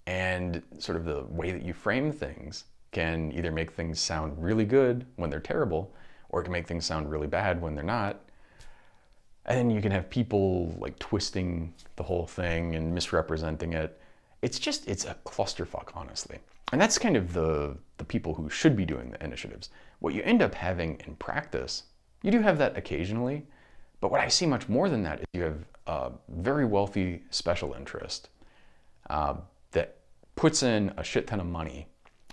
and 0.06 0.62
sort 0.78 0.98
of 0.98 1.06
the 1.06 1.24
way 1.30 1.52
that 1.52 1.64
you 1.64 1.74
frame 1.74 2.12
things 2.12 2.66
can 2.92 3.32
either 3.32 3.52
make 3.52 3.72
things 3.72 4.00
sound 4.00 4.42
really 4.44 4.66
good 4.66 5.06
when 5.16 5.30
they're 5.30 5.40
terrible 5.40 5.94
or 6.30 6.42
it 6.42 6.44
can 6.44 6.54
make 6.54 6.68
things 6.68 6.86
sound 6.86 7.10
really 7.10 7.28
bad 7.28 7.62
when 7.62 7.76
they're 7.76 7.84
not. 7.84 8.22
And 9.46 9.58
then 9.58 9.70
you 9.70 9.82
can 9.82 9.92
have 9.92 10.10
people 10.10 10.76
like 10.80 10.98
twisting 11.00 11.74
the 11.96 12.04
whole 12.04 12.28
thing 12.28 12.76
and 12.76 12.94
misrepresenting 12.94 13.74
it. 13.74 14.00
It's 14.42 14.60
just 14.60 14.88
it's 14.88 15.06
a 15.06 15.16
clusterfuck 15.26 15.96
honestly. 15.96 16.40
And 16.72 16.80
that's 16.80 16.98
kind 16.98 17.18
of 17.18 17.34
the 17.34 17.78
the 17.98 18.06
people 18.06 18.34
who 18.34 18.50
should 18.50 18.76
be 18.76 18.86
doing 18.86 19.12
the 19.12 19.24
initiatives. 19.24 19.70
What 20.00 20.14
you 20.14 20.22
end 20.24 20.42
up 20.42 20.54
having 20.56 21.02
in 21.06 21.16
practice 21.16 21.84
you 22.22 22.32
do 22.32 22.42
have 22.42 22.58
that 22.58 22.78
occasionally 22.78 23.48
but 24.02 24.12
what 24.12 24.20
i 24.20 24.28
see 24.28 24.46
much 24.46 24.68
more 24.68 24.90
than 24.90 25.04
that 25.04 25.22
is 25.22 25.26
you 25.32 25.42
have 25.42 25.64
a 25.90 26.12
very 26.30 26.66
wealthy 26.66 27.24
special 27.32 27.74
interest 27.74 28.30
uh, 29.10 29.36
that 29.72 29.98
puts 30.36 30.62
in 30.64 30.94
a 30.98 31.04
shit 31.04 31.28
ton 31.28 31.40
of 31.40 31.48
money. 31.48 31.88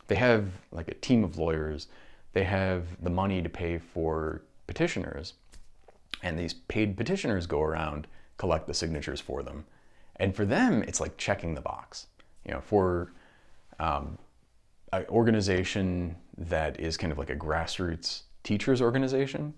They 0.09 0.17
have 0.17 0.49
like 0.73 0.89
a 0.89 0.95
team 0.95 1.25
of 1.25 1.39
lawyers. 1.39 1.89
They 2.33 2.45
have 2.45 3.03
the 3.03 3.11
money 3.11 3.43
to 3.43 3.49
pay 3.49 3.79
for 3.79 4.43
petitioners. 4.67 5.35
And 6.23 6.39
these 6.39 6.55
paid 6.55 6.97
petitioners 6.97 7.47
go 7.47 7.63
around, 7.63 8.07
collect 8.37 8.67
the 8.67 8.75
signatures 8.75 9.21
for 9.21 9.43
them. 9.43 9.65
And 10.17 10.35
for 10.35 10.45
them, 10.45 10.83
it's 10.83 11.01
like 11.01 11.17
checking 11.17 11.55
the 11.55 11.61
box. 11.61 12.07
You 12.45 12.55
know, 12.55 12.61
for 12.61 13.13
um, 13.81 14.19
an 14.93 15.05
organization 15.09 16.17
that 16.39 16.79
is 16.81 16.97
kind 16.97 17.13
of 17.13 17.19
like 17.19 17.31
a 17.31 17.37
grassroots 17.37 18.23
teachers 18.43 18.81
organization, 18.81 19.55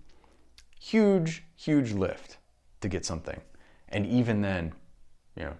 huge, 0.81 1.45
huge 1.57 1.93
lift 1.93 2.39
to 2.81 2.89
get 2.89 3.05
something. 3.05 3.41
And 3.91 4.07
even 4.07 4.41
then, 4.41 4.73
you 5.37 5.45
know, 5.45 5.55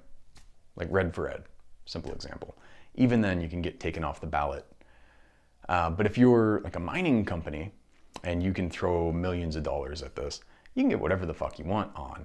like 0.77 0.88
Red 0.90 1.14
for 1.14 1.31
Ed, 1.31 1.44
simple 1.85 2.12
example. 2.12 2.57
Even 2.94 3.20
then, 3.20 3.40
you 3.40 3.48
can 3.48 3.62
get 3.62 3.81
taken 3.81 4.03
off 4.03 4.20
the 4.20 4.27
ballot. 4.27 4.64
Uh, 5.68 5.90
but 5.90 6.07
if 6.07 6.16
you're 6.16 6.61
like 6.64 6.76
a 6.76 6.81
mining 6.81 7.24
company 7.24 7.72
and 8.24 8.42
you 8.42 8.52
can 8.52 8.70
throw 8.70 9.12
millions 9.12 9.57
of 9.57 9.62
dollars 9.62 10.02
at 10.02 10.16
this, 10.16 10.40
you 10.74 10.83
can 10.83 10.90
get 10.90 11.00
whatever 11.00 11.26
the 11.26 11.35
fuck 11.35 11.59
you 11.59 11.64
want 11.64 11.90
on. 11.94 12.24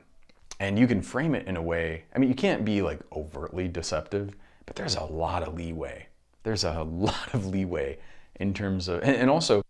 And 0.59 0.77
you 0.79 0.87
can 0.87 1.01
frame 1.01 1.35
it 1.35 1.47
in 1.47 1.57
a 1.57 1.61
way, 1.61 2.05
I 2.15 2.19
mean, 2.19 2.29
you 2.29 2.35
can't 2.35 2.63
be 2.63 2.81
like 2.81 2.99
overtly 3.11 3.67
deceptive, 3.67 4.35
but 4.65 4.75
there's 4.75 4.95
a 4.95 5.03
lot 5.03 5.43
of 5.43 5.55
leeway. 5.55 6.07
There's 6.43 6.63
a 6.63 6.83
lot 6.83 7.33
of 7.33 7.45
leeway 7.47 7.99
in 8.39 8.53
terms 8.53 8.87
of, 8.87 9.01
and, 9.03 9.15
and 9.15 9.29
also, 9.29 9.63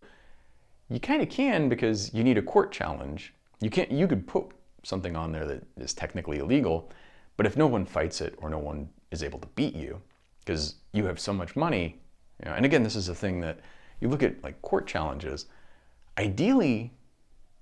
you 0.89 0.99
kind 0.99 1.21
of 1.21 1.29
can 1.29 1.69
because 1.69 2.13
you 2.13 2.23
need 2.23 2.38
a 2.38 2.41
court 2.41 2.71
challenge. 2.71 3.33
You 3.62 3.69
can't, 3.69 3.91
you 3.91 4.07
could 4.07 4.27
put 4.27 4.45
something 4.83 5.15
on 5.15 5.31
there 5.31 5.45
that 5.45 5.63
is 5.77 5.93
technically 5.93 6.39
illegal. 6.39 6.91
But 7.38 7.45
if 7.45 7.57
no 7.57 7.65
one 7.65 7.86
fights 7.86 8.21
it 8.21 8.36
or 8.38 8.49
no 8.49 8.59
one 8.59 8.89
is 9.09 9.23
able 9.23 9.39
to 9.39 9.47
beat 9.55 9.75
you, 9.75 10.01
because 10.39 10.75
you 10.91 11.05
have 11.05 11.19
so 11.19 11.33
much 11.33 11.55
money, 11.55 11.99
you 12.43 12.49
know, 12.49 12.56
and 12.56 12.65
again, 12.65 12.84
this 12.84 12.95
is 12.95 13.10
a 13.10 13.15
thing 13.15 13.39
that 13.41 13.60
you 13.99 14.10
look 14.10 14.23
at 14.23 14.43
like 14.43 14.62
court 14.62 14.86
challenges. 14.86 15.45
Ideally, 16.17 16.91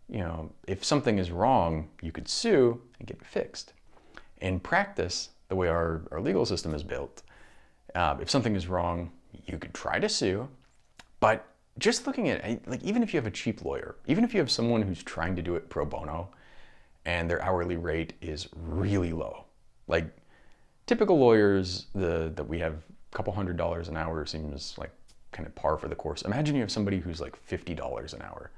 you 0.10 0.20
know, 0.20 0.52
if 0.68 0.84
something 0.84 1.20
is 1.20 1.32
wrong, 1.32 1.90
you 2.02 2.12
could 2.12 2.28
sue 2.28 2.82
and 3.00 3.08
get 3.08 3.18
it 3.18 3.26
fixed. 3.26 3.74
In 4.42 4.60
practice, 4.60 5.30
the 5.50 5.56
way 5.56 5.68
our, 5.68 6.02
our 6.12 6.20
legal 6.20 6.46
system 6.46 6.74
is 6.74 6.84
built, 6.84 7.22
uh, 7.94 8.18
if 8.20 8.30
something 8.30 8.56
is 8.56 8.68
wrong, 8.68 9.12
you 9.46 9.58
could 9.58 9.74
try 9.74 10.00
to 10.00 10.10
sue, 10.10 10.48
but 11.20 11.48
just 11.78 12.08
looking 12.08 12.30
at 12.30 12.68
like 12.68 12.84
even 12.84 13.04
if 13.04 13.14
you 13.14 13.20
have 13.20 13.28
a 13.28 13.32
cheap 13.32 13.64
lawyer, 13.64 13.96
even 14.08 14.24
if 14.24 14.34
you 14.34 14.40
have 14.40 14.52
someone 14.52 14.82
who's 14.82 15.04
trying 15.04 15.36
to 15.36 15.42
do 15.42 15.56
it 15.56 15.70
pro 15.70 15.86
bono, 15.86 16.30
and 17.06 17.30
their 17.30 17.42
hourly 17.42 17.78
rate 17.78 18.14
is 18.22 18.50
really 18.56 19.14
low. 19.14 19.46
Like 19.88 20.06
typical 20.86 21.18
lawyers, 21.18 21.88
the 21.94 22.32
that 22.36 22.48
we 22.48 22.60
have 22.60 22.84
couple 23.12 23.34
hundred 23.34 23.58
dollars 23.58 23.88
an 23.88 23.98
hour 23.98 24.26
seems 24.26 24.78
like 24.78 24.92
kind 25.32 25.48
of 25.48 25.56
par 25.56 25.78
for 25.78 25.88
the 25.88 25.96
course. 25.96 26.22
Imagine 26.24 26.56
you 26.56 26.62
have 26.62 26.72
somebody 26.72 27.00
who's 27.00 27.22
like 27.22 27.36
fifty 27.36 27.74
dollars 27.74 28.14
an 28.14 28.22
hour, 28.22 28.52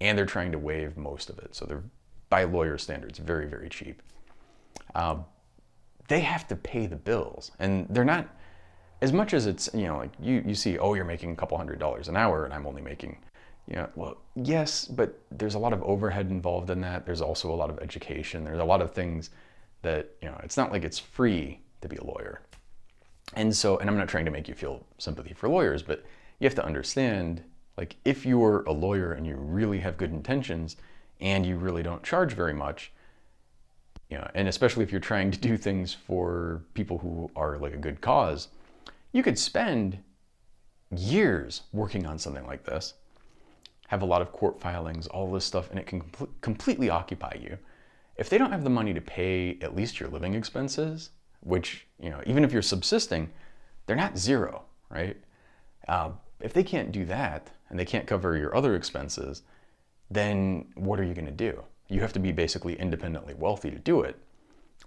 and 0.00 0.16
they're 0.16 0.26
trying 0.26 0.52
to 0.52 0.58
waive 0.58 0.96
most 0.96 1.30
of 1.30 1.38
it, 1.38 1.54
so 1.54 1.64
they're 1.64 1.82
by 2.28 2.44
lawyer 2.44 2.78
standards 2.78 3.18
very 3.18 3.46
very 3.46 3.68
cheap. 3.68 4.02
Um, 4.94 5.24
they 6.08 6.20
have 6.20 6.48
to 6.48 6.56
pay 6.56 6.86
the 6.86 6.96
bills, 6.96 7.52
and 7.58 7.86
they're 7.90 8.04
not 8.04 8.28
as 9.00 9.12
much 9.12 9.32
as 9.32 9.46
it's 9.46 9.70
you 9.72 9.86
know 9.86 9.98
like 9.98 10.12
you 10.20 10.42
you 10.46 10.54
see 10.54 10.78
oh 10.78 10.94
you're 10.94 11.04
making 11.04 11.32
a 11.32 11.36
couple 11.36 11.56
hundred 11.56 11.78
dollars 11.78 12.08
an 12.08 12.16
hour, 12.16 12.44
and 12.44 12.54
I'm 12.54 12.66
only 12.66 12.82
making 12.82 13.18
you 13.70 13.76
know, 13.76 13.88
well, 13.94 14.18
yes, 14.34 14.84
but 14.84 15.18
there's 15.30 15.54
a 15.54 15.58
lot 15.58 15.72
of 15.72 15.82
overhead 15.84 16.28
involved 16.28 16.70
in 16.70 16.80
that. 16.80 17.06
There's 17.06 17.20
also 17.20 17.52
a 17.52 17.54
lot 17.54 17.70
of 17.70 17.78
education. 17.78 18.44
There's 18.44 18.58
a 18.58 18.64
lot 18.64 18.82
of 18.82 18.92
things 18.92 19.30
that, 19.82 20.10
you 20.20 20.28
know, 20.28 20.38
it's 20.42 20.56
not 20.56 20.72
like 20.72 20.82
it's 20.82 20.98
free 20.98 21.60
to 21.80 21.88
be 21.88 21.96
a 21.96 22.04
lawyer. 22.04 22.40
And 23.34 23.54
so, 23.54 23.78
and 23.78 23.88
I'm 23.88 23.96
not 23.96 24.08
trying 24.08 24.24
to 24.24 24.30
make 24.30 24.48
you 24.48 24.54
feel 24.54 24.84
sympathy 24.98 25.34
for 25.34 25.48
lawyers, 25.48 25.82
but 25.82 26.04
you 26.38 26.46
have 26.46 26.54
to 26.56 26.64
understand 26.64 27.42
like 27.76 27.96
if 28.04 28.26
you're 28.26 28.62
a 28.64 28.72
lawyer 28.72 29.12
and 29.12 29.26
you 29.26 29.36
really 29.36 29.78
have 29.80 29.96
good 29.96 30.10
intentions 30.10 30.76
and 31.20 31.46
you 31.46 31.56
really 31.56 31.82
don't 31.82 32.02
charge 32.02 32.32
very 32.32 32.52
much, 32.52 32.92
you 34.08 34.18
know, 34.18 34.28
and 34.34 34.48
especially 34.48 34.82
if 34.82 34.90
you're 34.90 35.00
trying 35.00 35.30
to 35.30 35.38
do 35.38 35.56
things 35.56 35.94
for 35.94 36.62
people 36.74 36.98
who 36.98 37.30
are 37.36 37.58
like 37.58 37.72
a 37.72 37.78
good 37.78 38.00
cause, 38.00 38.48
you 39.12 39.22
could 39.22 39.38
spend 39.38 39.98
years 40.94 41.62
working 41.72 42.06
on 42.06 42.18
something 42.18 42.46
like 42.46 42.64
this 42.64 42.94
have 43.90 44.02
a 44.02 44.06
lot 44.06 44.22
of 44.22 44.30
court 44.30 44.60
filings, 44.60 45.08
all 45.08 45.32
this 45.32 45.44
stuff, 45.44 45.68
and 45.70 45.78
it 45.80 45.84
can 45.84 46.00
com- 46.00 46.28
completely 46.42 46.88
occupy 46.88 47.36
you. 47.40 47.58
If 48.16 48.30
they 48.30 48.38
don't 48.38 48.52
have 48.52 48.62
the 48.62 48.70
money 48.70 48.94
to 48.94 49.00
pay 49.00 49.58
at 49.62 49.74
least 49.74 49.98
your 49.98 50.08
living 50.08 50.34
expenses, 50.34 51.10
which, 51.40 51.86
you 51.98 52.10
know, 52.10 52.20
even 52.26 52.44
if 52.44 52.52
you're 52.52 52.62
subsisting, 52.62 53.30
they're 53.86 53.96
not 53.96 54.18
zero, 54.18 54.62
right? 54.90 55.16
Uh, 55.88 56.10
if 56.40 56.52
they 56.52 56.62
can't 56.62 56.92
do 56.92 57.04
that 57.06 57.50
and 57.68 57.78
they 57.78 57.84
can't 57.84 58.06
cover 58.06 58.36
your 58.36 58.54
other 58.54 58.74
expenses, 58.74 59.42
then 60.10 60.66
what 60.74 60.98
are 60.98 61.04
you 61.04 61.14
going 61.14 61.26
to 61.26 61.32
do? 61.32 61.62
You 61.88 62.00
have 62.00 62.12
to 62.14 62.20
be 62.20 62.32
basically 62.32 62.78
independently 62.78 63.34
wealthy 63.34 63.70
to 63.70 63.78
do 63.78 64.02
it 64.02 64.16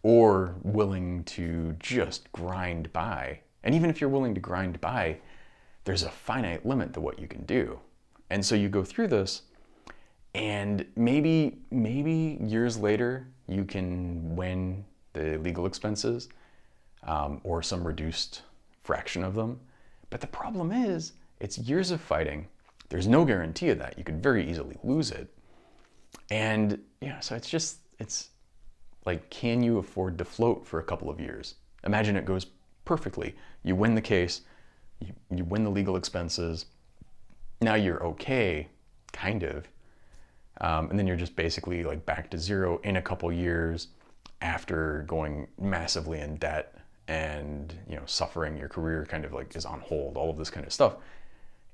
or 0.03 0.55
willing 0.63 1.23
to 1.23 1.75
just 1.79 2.31
grind 2.31 2.91
by. 2.93 3.39
And 3.63 3.73
even 3.73 3.89
if 3.89 4.01
you're 4.01 4.09
willing 4.09 4.35
to 4.35 4.41
grind 4.41 4.79
by, 4.81 5.17
there's 5.85 6.03
a 6.03 6.09
finite 6.09 6.65
limit 6.65 6.93
to 6.93 7.01
what 7.01 7.19
you 7.19 7.27
can 7.27 7.45
do. 7.45 7.79
And 8.29 8.45
so 8.45 8.55
you 8.55 8.69
go 8.69 8.83
through 8.83 9.07
this 9.07 9.43
and 10.35 10.85
maybe 10.95 11.59
maybe 11.69 12.39
years 12.41 12.77
later 12.77 13.27
you 13.47 13.63
can 13.63 14.35
win 14.35 14.83
the 15.13 15.37
legal 15.37 15.65
expenses 15.65 16.29
um, 17.05 17.41
or 17.43 17.61
some 17.61 17.85
reduced 17.85 18.41
fraction 18.83 19.23
of 19.23 19.35
them. 19.35 19.59
But 20.09 20.21
the 20.21 20.27
problem 20.27 20.71
is, 20.71 21.13
it's 21.39 21.57
years 21.57 21.91
of 21.91 22.01
fighting. 22.01 22.47
There's 22.89 23.07
no 23.07 23.25
guarantee 23.25 23.69
of 23.69 23.79
that. 23.79 23.97
You 23.97 24.03
could 24.03 24.21
very 24.21 24.49
easily 24.49 24.77
lose 24.83 25.11
it. 25.11 25.27
And 26.29 26.79
yeah, 27.01 27.19
so 27.19 27.35
it's 27.35 27.49
just 27.49 27.77
it's 27.99 28.29
like, 29.05 29.29
can 29.29 29.61
you 29.63 29.77
afford 29.79 30.17
to 30.17 30.25
float 30.25 30.65
for 30.65 30.79
a 30.79 30.83
couple 30.83 31.09
of 31.09 31.19
years? 31.19 31.55
Imagine 31.85 32.15
it 32.15 32.25
goes 32.25 32.45
perfectly. 32.85 33.35
You 33.63 33.75
win 33.75 33.95
the 33.95 34.01
case, 34.01 34.41
you, 34.99 35.13
you 35.35 35.43
win 35.43 35.63
the 35.63 35.69
legal 35.69 35.95
expenses. 35.95 36.65
Now 37.61 37.75
you're 37.75 38.03
okay, 38.03 38.67
kind 39.11 39.43
of. 39.43 39.67
Um, 40.61 40.89
and 40.89 40.99
then 40.99 41.07
you're 41.07 41.17
just 41.17 41.35
basically 41.35 41.83
like 41.83 42.05
back 42.05 42.29
to 42.31 42.37
zero 42.37 42.79
in 42.83 42.97
a 42.97 43.01
couple 43.01 43.31
years 43.31 43.87
after 44.41 45.03
going 45.07 45.47
massively 45.59 46.19
in 46.19 46.35
debt 46.35 46.75
and 47.07 47.73
you 47.87 47.95
know 47.95 48.03
suffering 48.05 48.57
your 48.57 48.69
career 48.69 49.05
kind 49.05 49.25
of 49.25 49.33
like 49.33 49.55
is 49.55 49.65
on 49.65 49.79
hold 49.81 50.15
all 50.15 50.29
of 50.29 50.37
this 50.37 50.49
kind 50.49 50.65
of 50.65 50.71
stuff 50.71 50.95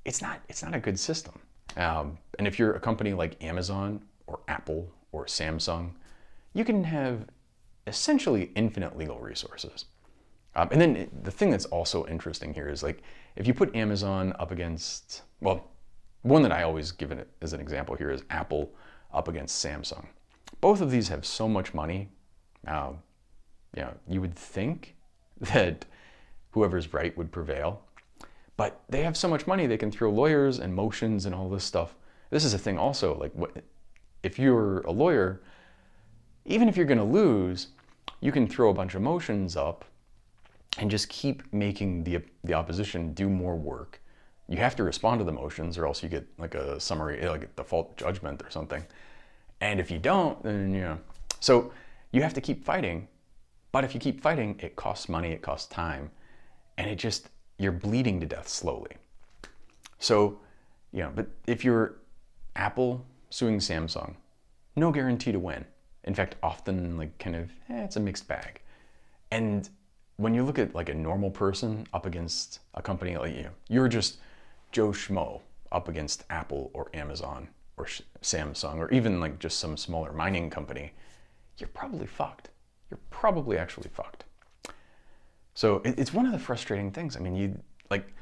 it's 0.05 0.21
not 0.21 0.41
it's 0.49 0.63
not 0.63 0.73
a 0.73 0.79
good 0.79 0.99
system. 0.99 1.39
Um, 1.77 2.17
and 2.37 2.47
if 2.47 2.57
you're 2.57 2.73
a 2.73 2.79
company 2.79 3.13
like 3.13 3.41
amazon 3.43 4.03
or 4.27 4.39
apple 4.47 4.91
or 5.11 5.25
samsung 5.25 5.91
you 6.53 6.65
can 6.65 6.83
have 6.83 7.27
essentially 7.85 8.51
infinite 8.55 8.97
legal 8.97 9.19
resources. 9.19 9.85
Um, 10.55 10.69
and 10.71 10.81
then 10.81 11.09
the 11.23 11.31
thing 11.31 11.51
that's 11.51 11.65
also 11.65 12.07
interesting 12.07 12.53
here 12.53 12.69
is 12.69 12.81
like 12.81 13.03
if 13.35 13.45
you 13.45 13.53
put 13.53 13.75
amazon 13.75 14.33
up 14.39 14.51
against 14.51 15.21
well 15.41 15.67
one 16.23 16.41
that 16.41 16.51
i 16.51 16.63
always 16.63 16.91
give 16.91 17.11
it 17.11 17.27
as 17.41 17.53
an 17.53 17.61
example 17.61 17.95
here 17.95 18.09
is 18.09 18.23
apple 18.29 18.73
up 19.13 19.27
against 19.27 19.63
samsung. 19.63 20.05
Both 20.59 20.81
of 20.81 20.91
these 20.91 21.07
have 21.09 21.25
so 21.25 21.47
much 21.47 21.73
money 21.73 22.09
um, 22.65 22.97
you 23.75 23.83
know 23.83 23.93
you 24.07 24.21
would 24.21 24.35
think 24.35 24.95
that 25.53 25.85
whoever's 26.51 26.93
right 26.93 27.15
would 27.17 27.31
prevail. 27.31 27.81
But 28.57 28.81
they 28.89 29.03
have 29.03 29.15
so 29.15 29.27
much 29.27 29.47
money, 29.47 29.67
they 29.67 29.77
can 29.77 29.91
throw 29.91 30.09
lawyers 30.09 30.59
and 30.59 30.75
motions 30.75 31.25
and 31.25 31.33
all 31.33 31.49
this 31.49 31.63
stuff. 31.63 31.95
This 32.29 32.43
is 32.43 32.53
a 32.53 32.57
thing 32.57 32.77
also, 32.77 33.17
like 33.17 33.31
if 34.21 34.37
you're 34.37 34.81
a 34.81 34.91
lawyer, 34.91 35.41
even 36.45 36.67
if 36.67 36.75
you're 36.75 36.85
to 36.85 37.03
lose, 37.03 37.67
you 38.21 38.31
can 38.31 38.47
throw 38.47 38.69
a 38.69 38.73
bunch 38.73 38.95
of 38.95 39.01
motions 39.01 39.55
up 39.55 39.85
and 40.77 40.91
just 40.91 41.09
keep 41.09 41.41
making 41.53 42.03
the, 42.03 42.19
the 42.43 42.53
opposition 42.53 43.13
do 43.13 43.29
more 43.29 43.55
work. 43.55 44.01
You 44.47 44.57
have 44.57 44.75
to 44.77 44.83
respond 44.83 45.19
to 45.19 45.25
the 45.25 45.31
motions 45.31 45.77
or 45.77 45.85
else 45.85 46.03
you 46.03 46.09
get 46.09 46.27
like 46.37 46.55
a 46.55 46.79
summary, 46.79 47.19
eh, 47.21 47.29
like 47.29 47.43
a 47.43 47.47
default 47.47 47.95
judgment 47.97 48.41
or 48.43 48.49
something. 48.49 48.83
And 49.61 49.79
if 49.79 49.91
you 49.91 49.99
don't, 49.99 50.41
then, 50.43 50.73
you 50.73 50.81
know, 50.81 50.99
so 51.39 51.71
you 52.11 52.21
have 52.23 52.33
to 52.33 52.41
keep 52.41 52.63
fighting 52.63 53.07
but 53.71 53.83
if 53.83 53.93
you 53.93 53.99
keep 53.99 54.21
fighting, 54.21 54.59
it 54.59 54.75
costs 54.75 55.09
money, 55.09 55.31
it 55.31 55.41
costs 55.41 55.67
time, 55.67 56.11
and 56.77 56.89
it 56.89 56.95
just, 56.95 57.29
you're 57.57 57.71
bleeding 57.71 58.19
to 58.19 58.25
death 58.25 58.47
slowly. 58.47 58.91
So, 59.99 60.39
you 60.91 61.03
know, 61.03 61.11
but 61.13 61.27
if 61.45 61.63
you're 61.63 61.95
Apple 62.55 63.05
suing 63.29 63.59
Samsung, 63.59 64.15
no 64.75 64.91
guarantee 64.91 65.31
to 65.31 65.39
win. 65.39 65.65
In 66.05 66.15
fact, 66.15 66.35
often 66.41 66.97
like 66.97 67.17
kind 67.19 67.35
of, 67.35 67.51
eh, 67.69 67.83
it's 67.83 67.97
a 67.97 67.99
mixed 67.99 68.27
bag. 68.27 68.61
And 69.31 69.69
when 70.17 70.33
you 70.33 70.43
look 70.43 70.57
at 70.57 70.73
like 70.73 70.89
a 70.89 70.93
normal 70.93 71.29
person 71.29 71.85
up 71.93 72.05
against 72.05 72.59
a 72.73 72.81
company 72.81 73.17
like 73.17 73.35
you, 73.35 73.49
you're 73.67 73.87
just 73.87 74.17
Joe 74.71 74.89
Schmo 74.89 75.41
up 75.71 75.87
against 75.87 76.23
Apple 76.29 76.71
or 76.73 76.89
Amazon 76.93 77.49
or 77.77 77.85
Samsung 78.21 78.77
or 78.77 78.89
even 78.91 79.19
like 79.19 79.39
just 79.39 79.59
some 79.59 79.77
smaller 79.77 80.11
mining 80.11 80.49
company, 80.49 80.93
you're 81.57 81.69
probably 81.69 82.07
fucked 82.07 82.49
you're 82.89 82.99
probably 83.09 83.57
actually 83.57 83.89
fucked. 83.93 84.25
So 85.53 85.81
it's 85.83 86.13
one 86.13 86.25
of 86.25 86.31
the 86.31 86.39
frustrating 86.39 86.91
things. 86.91 87.17
I 87.17 87.19
mean, 87.19 87.35
you 87.35 87.59
like, 87.89 88.13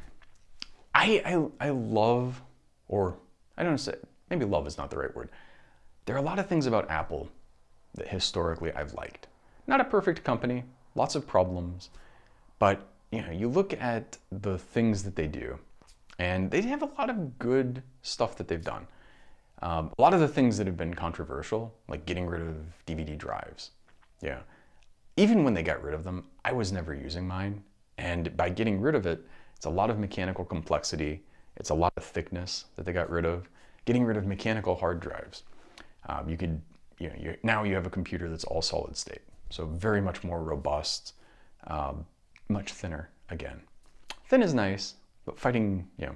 I, 0.95 1.21
I, 1.25 1.67
I 1.67 1.69
love, 1.69 2.41
or 2.87 3.17
I 3.57 3.63
don't 3.63 3.77
say, 3.77 3.93
maybe 4.29 4.45
love 4.45 4.65
is 4.65 4.77
not 4.77 4.89
the 4.89 4.97
right 4.97 5.15
word. 5.15 5.29
There 6.05 6.15
are 6.15 6.19
a 6.19 6.23
lot 6.23 6.39
of 6.39 6.47
things 6.47 6.65
about 6.65 6.89
Apple 6.89 7.29
that 7.95 8.07
historically 8.07 8.71
I've 8.73 8.93
liked. 8.93 9.27
Not 9.67 9.81
a 9.81 9.83
perfect 9.83 10.23
company, 10.23 10.63
lots 10.95 11.15
of 11.15 11.27
problems, 11.27 11.89
but 12.59 12.87
you 13.11 13.21
know, 13.21 13.31
you 13.31 13.47
look 13.47 13.73
at 13.73 14.17
the 14.31 14.57
things 14.57 15.03
that 15.03 15.15
they 15.15 15.27
do, 15.27 15.59
and 16.19 16.49
they 16.49 16.61
have 16.61 16.81
a 16.81 16.89
lot 16.97 17.09
of 17.09 17.37
good 17.37 17.83
stuff 18.01 18.35
that 18.37 18.47
they've 18.47 18.63
done. 18.63 18.87
Um, 19.61 19.91
a 19.97 20.01
lot 20.01 20.13
of 20.13 20.19
the 20.19 20.27
things 20.27 20.57
that 20.57 20.67
have 20.67 20.77
been 20.77 20.93
controversial, 20.93 21.73
like 21.87 22.05
getting 22.05 22.25
rid 22.25 22.41
of 22.41 22.55
DVD 22.85 23.17
drives, 23.17 23.71
yeah, 24.21 24.39
even 25.17 25.43
when 25.43 25.53
they 25.53 25.63
got 25.63 25.83
rid 25.83 25.95
of 25.95 26.03
them, 26.03 26.25
I 26.45 26.53
was 26.53 26.71
never 26.71 26.93
using 26.93 27.27
mine. 27.27 27.63
And 27.97 28.37
by 28.37 28.49
getting 28.49 28.79
rid 28.79 28.95
of 28.95 29.05
it, 29.07 29.25
it's 29.55 29.65
a 29.65 29.69
lot 29.69 29.89
of 29.89 29.97
mechanical 29.99 30.45
complexity. 30.45 31.23
It's 31.55 31.71
a 31.71 31.73
lot 31.75 31.91
of 31.97 32.03
thickness 32.03 32.65
that 32.75 32.85
they 32.85 32.93
got 32.93 33.09
rid 33.09 33.25
of. 33.25 33.49
Getting 33.85 34.05
rid 34.05 34.17
of 34.17 34.27
mechanical 34.27 34.75
hard 34.75 34.99
drives. 34.99 35.43
Um, 36.07 36.29
you 36.29 36.37
could, 36.37 36.61
you 36.99 37.09
know, 37.09 37.15
you, 37.19 37.37
now 37.41 37.63
you 37.63 37.73
have 37.73 37.87
a 37.87 37.89
computer 37.89 38.29
that's 38.29 38.43
all 38.43 38.61
solid 38.61 38.95
state. 38.95 39.21
So 39.49 39.65
very 39.65 40.01
much 40.01 40.23
more 40.23 40.43
robust, 40.43 41.13
um, 41.65 42.05
much 42.49 42.71
thinner 42.73 43.09
again. 43.29 43.61
Thin 44.29 44.43
is 44.43 44.53
nice, 44.53 44.95
but 45.25 45.39
fighting, 45.39 45.87
you 45.97 46.05
know, 46.05 46.15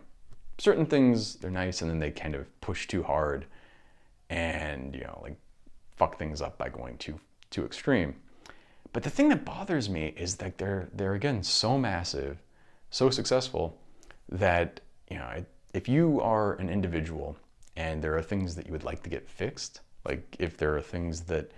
certain 0.59 0.85
things, 0.85 1.35
they're 1.35 1.49
nice 1.49 1.81
and 1.81 1.89
then 1.89 1.97
they 1.97 2.11
kind 2.11 2.35
of 2.35 2.61
push 2.61 2.87
too 2.87 3.01
hard 3.01 3.45
and, 4.29 4.93
you 4.93 5.01
know, 5.01 5.19
like 5.23 5.37
fuck 5.95 6.19
things 6.19 6.41
up 6.41 6.57
by 6.57 6.69
going 6.69 6.97
too, 6.97 7.19
too 7.49 7.65
extreme. 7.65 8.15
But 8.93 9.03
the 9.03 9.09
thing 9.09 9.29
that 9.29 9.45
bothers 9.45 9.89
me 9.89 10.13
is 10.17 10.35
that 10.37 10.57
they're 10.57 10.89
they're 10.93 11.13
again 11.13 11.43
so 11.43 11.77
massive, 11.77 12.41
so 12.89 13.09
successful 13.09 13.77
that 14.29 14.81
you 15.09 15.17
know 15.17 15.45
if 15.73 15.87
you 15.87 16.19
are 16.21 16.55
an 16.55 16.69
individual 16.69 17.37
and 17.75 18.03
there 18.03 18.17
are 18.17 18.21
things 18.21 18.55
that 18.55 18.65
you 18.65 18.73
would 18.73 18.83
like 18.83 19.01
to 19.03 19.09
get 19.09 19.29
fixed, 19.29 19.79
like 20.05 20.35
if 20.39 20.57
there 20.57 20.75
are 20.75 20.81
things 20.81 21.21
that 21.21 21.51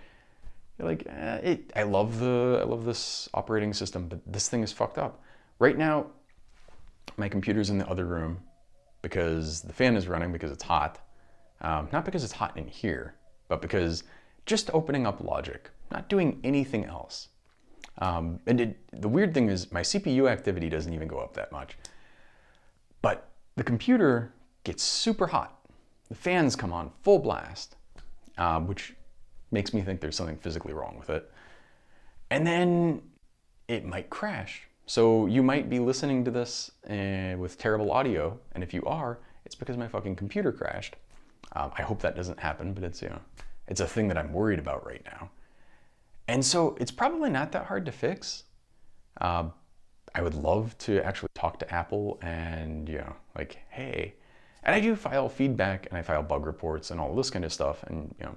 like 0.78 1.06
eh, 1.08 1.36
it, 1.36 1.72
I 1.74 1.82
love 1.82 2.20
the 2.20 2.60
I 2.62 2.64
love 2.64 2.84
this 2.84 3.28
operating 3.34 3.72
system, 3.72 4.08
but 4.08 4.20
this 4.26 4.48
thing 4.48 4.62
is 4.62 4.72
fucked 4.72 4.98
up. 4.98 5.20
Right 5.58 5.76
now, 5.76 6.06
my 7.16 7.28
computer's 7.28 7.70
in 7.70 7.78
the 7.78 7.88
other 7.88 8.04
room 8.04 8.40
because 9.02 9.62
the 9.62 9.72
fan 9.72 9.96
is 9.96 10.08
running 10.08 10.32
because 10.32 10.50
it's 10.50 10.62
hot, 10.62 11.00
um, 11.60 11.88
not 11.92 12.04
because 12.04 12.24
it's 12.24 12.32
hot 12.32 12.56
in 12.56 12.66
here, 12.68 13.14
but 13.48 13.60
because 13.60 14.04
just 14.46 14.70
opening 14.72 15.06
up 15.06 15.22
Logic 15.22 15.70
not 15.94 16.08
doing 16.08 16.40
anything 16.44 16.84
else. 16.84 17.28
Um, 17.98 18.40
and 18.46 18.60
it, 18.60 19.00
the 19.00 19.08
weird 19.08 19.32
thing 19.32 19.48
is 19.48 19.70
my 19.72 19.82
CPU 19.82 20.28
activity 20.28 20.68
doesn't 20.68 20.92
even 20.92 21.08
go 21.08 21.18
up 21.18 21.34
that 21.34 21.52
much. 21.52 21.78
But 23.00 23.28
the 23.56 23.62
computer 23.62 24.32
gets 24.64 24.82
super 24.82 25.28
hot. 25.28 25.56
The 26.08 26.16
fans 26.16 26.56
come 26.56 26.72
on 26.72 26.90
full 27.02 27.20
blast, 27.20 27.76
uh, 28.36 28.60
which 28.60 28.94
makes 29.52 29.72
me 29.72 29.80
think 29.82 30.00
there's 30.00 30.16
something 30.16 30.36
physically 30.36 30.72
wrong 30.72 30.96
with 30.98 31.10
it. 31.10 31.30
And 32.30 32.46
then 32.46 33.02
it 33.68 33.84
might 33.84 34.10
crash. 34.10 34.62
So 34.86 35.26
you 35.26 35.42
might 35.42 35.70
be 35.70 35.78
listening 35.78 36.24
to 36.24 36.30
this 36.30 36.72
uh, 36.90 37.36
with 37.38 37.56
terrible 37.56 37.90
audio, 37.92 38.38
and 38.52 38.62
if 38.62 38.74
you 38.74 38.82
are, 38.84 39.18
it's 39.46 39.54
because 39.54 39.76
my 39.76 39.88
fucking 39.88 40.16
computer 40.16 40.52
crashed. 40.52 40.96
Um, 41.54 41.70
I 41.78 41.82
hope 41.82 42.00
that 42.00 42.16
doesn't 42.16 42.40
happen, 42.40 42.74
but 42.74 42.82
it's 42.82 43.00
you 43.00 43.08
know, 43.08 43.20
it's 43.68 43.80
a 43.80 43.86
thing 43.86 44.08
that 44.08 44.18
I'm 44.18 44.32
worried 44.32 44.58
about 44.58 44.84
right 44.84 45.02
now. 45.06 45.30
And 46.28 46.44
so 46.44 46.76
it's 46.80 46.90
probably 46.90 47.30
not 47.30 47.52
that 47.52 47.66
hard 47.66 47.84
to 47.86 47.92
fix. 47.92 48.44
Uh, 49.20 49.48
I 50.14 50.22
would 50.22 50.34
love 50.34 50.76
to 50.78 51.04
actually 51.04 51.28
talk 51.34 51.58
to 51.58 51.74
Apple 51.74 52.18
and, 52.22 52.88
you 52.88 52.98
know, 52.98 53.14
like, 53.36 53.58
hey, 53.68 54.14
and 54.62 54.74
I 54.74 54.80
do 54.80 54.96
file 54.96 55.28
feedback 55.28 55.86
and 55.90 55.98
I 55.98 56.02
file 56.02 56.22
bug 56.22 56.46
reports 56.46 56.90
and 56.90 57.00
all 57.00 57.14
this 57.14 57.30
kind 57.30 57.44
of 57.44 57.52
stuff. 57.52 57.82
And, 57.84 58.14
you 58.18 58.24
know, 58.24 58.36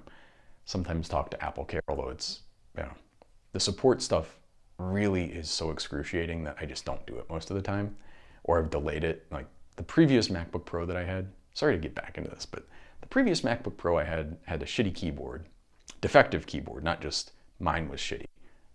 sometimes 0.64 1.08
talk 1.08 1.30
to 1.30 1.42
Apple 1.42 1.64
Care, 1.64 1.80
although 1.88 2.10
it's, 2.10 2.40
you 2.76 2.82
know, 2.82 2.92
the 3.52 3.60
support 3.60 4.02
stuff 4.02 4.38
really 4.78 5.24
is 5.24 5.48
so 5.48 5.70
excruciating 5.70 6.44
that 6.44 6.56
I 6.60 6.66
just 6.66 6.84
don't 6.84 7.04
do 7.06 7.16
it 7.16 7.28
most 7.30 7.50
of 7.50 7.56
the 7.56 7.62
time 7.62 7.96
or 8.44 8.58
I've 8.58 8.70
delayed 8.70 9.04
it. 9.04 9.26
Like 9.30 9.46
the 9.76 9.82
previous 9.82 10.28
MacBook 10.28 10.64
Pro 10.64 10.84
that 10.84 10.96
I 10.96 11.04
had, 11.04 11.28
sorry 11.54 11.74
to 11.74 11.80
get 11.80 11.94
back 11.94 12.18
into 12.18 12.30
this, 12.30 12.44
but 12.44 12.66
the 13.00 13.06
previous 13.06 13.40
MacBook 13.42 13.76
Pro 13.76 13.98
I 13.98 14.04
had 14.04 14.36
had 14.44 14.62
a 14.62 14.66
shitty 14.66 14.94
keyboard, 14.94 15.46
defective 16.00 16.46
keyboard, 16.46 16.84
not 16.84 17.00
just 17.00 17.32
Mine 17.60 17.88
was 17.88 18.00
shitty, 18.00 18.26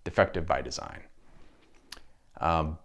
defective 0.03 0.45
by 0.45 0.61
design. 0.61 1.01
Um, 2.41 2.77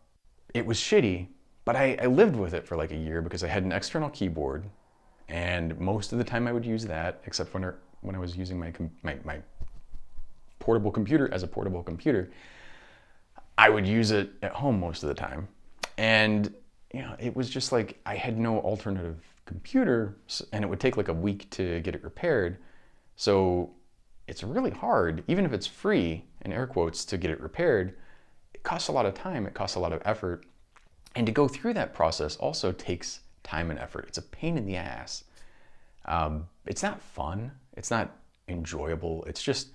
it 0.55 0.65
was 0.65 0.79
shitty, 0.79 1.29
but 1.65 1.77
I, 1.77 1.99
I 2.01 2.07
lived 2.07 2.37
with 2.37 2.55
it 2.55 2.67
for 2.67 2.77
like 2.77 2.93
a 2.93 2.97
year 2.97 3.21
because 3.21 3.43
I 3.43 3.49
had 3.49 3.65
an 3.65 3.73
external 3.73 4.09
keyboard, 4.11 4.65
and 5.29 5.79
most 5.79 6.13
of 6.13 6.19
the 6.19 6.25
time 6.25 6.47
I 6.47 6.53
would 6.53 6.65
use 6.65 6.85
that, 6.87 7.21
except 7.27 7.53
when 7.55 7.75
when 8.01 8.15
I 8.15 8.19
was 8.19 8.37
using 8.37 8.59
my 8.59 8.73
my, 9.03 9.17
my 9.25 9.41
portable 10.59 10.91
computer 10.91 11.33
as 11.33 11.43
a 11.43 11.47
portable 11.47 11.83
computer. 11.83 12.31
I 13.57 13.69
would 13.69 13.87
use 13.87 14.13
it 14.13 14.31
at 14.43 14.53
home 14.53 14.79
most 14.79 15.03
of 15.03 15.09
the 15.09 15.15
time, 15.15 15.49
and 15.97 16.55
you 16.95 17.03
know 17.03 17.17
it 17.19 17.35
was 17.35 17.51
just 17.51 17.73
like 17.73 18.01
I 18.07 18.15
had 18.15 18.39
no 18.39 18.61
alternative 18.61 19.17
computer, 19.47 20.17
and 20.53 20.63
it 20.65 20.69
would 20.69 20.79
take 20.79 20.97
like 20.97 21.09
a 21.09 21.13
week 21.13 21.51
to 21.51 21.81
get 21.81 21.95
it 21.95 22.05
repaired. 22.05 22.59
So 23.17 23.71
it's 24.29 24.45
really 24.45 24.71
hard, 24.71 25.25
even 25.27 25.45
if 25.47 25.53
it's 25.53 25.67
free, 25.67 26.23
in 26.45 26.53
air 26.53 26.67
quotes, 26.67 27.05
to 27.07 27.17
get 27.17 27.31
it 27.31 27.41
repaired. 27.41 27.97
It 28.53 28.63
costs 28.63 28.89
a 28.89 28.93
lot 28.93 29.07
of 29.07 29.15
time, 29.15 29.47
it 29.47 29.55
costs 29.55 29.77
a 29.77 29.81
lot 29.81 29.93
of 29.93 30.03
effort. 30.05 30.45
And 31.17 31.27
to 31.27 31.33
go 31.33 31.49
through 31.49 31.75
that 31.75 31.95
process 31.95 32.37
also 32.37 32.71
takes 32.71 33.21
time 33.43 33.71
and 33.71 33.79
effort. 33.81 34.05
It's 34.07 34.19
a 34.19 34.23
pain 34.23 34.59
in 34.59 34.67
the 34.67 34.77
ass. 34.77 35.25
Um, 36.05 36.47
it's 36.67 36.83
not 36.83 37.01
fun, 37.01 37.51
it's 37.77 37.91
not 37.91 38.17
enjoyable, 38.49 39.25
it's 39.25 39.43
just 39.43 39.69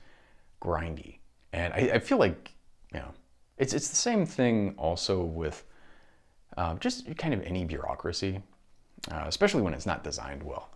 grindy. 0.62 1.18
And 1.52 1.74
I, 1.74 1.96
I, 1.96 2.00
feel 2.00 2.18
like, 2.18 2.52
you 2.94 3.00
know, 3.00 3.10
it's, 3.58 3.74
it's 3.74 3.90
the 3.90 3.96
same 3.96 4.26
thing 4.26 4.74
also 4.78 5.24
with 5.24 5.64
uh, 6.58 6.76
just 6.76 7.16
kind 7.18 7.34
of 7.34 7.42
any 7.42 7.66
bureaucracy, 7.66 8.42
uh, 9.12 9.26
especially 9.28 9.62
when 9.62 9.74
it's 9.74 9.86
not 9.86 10.04
designed 10.04 10.42
well. 10.42 10.70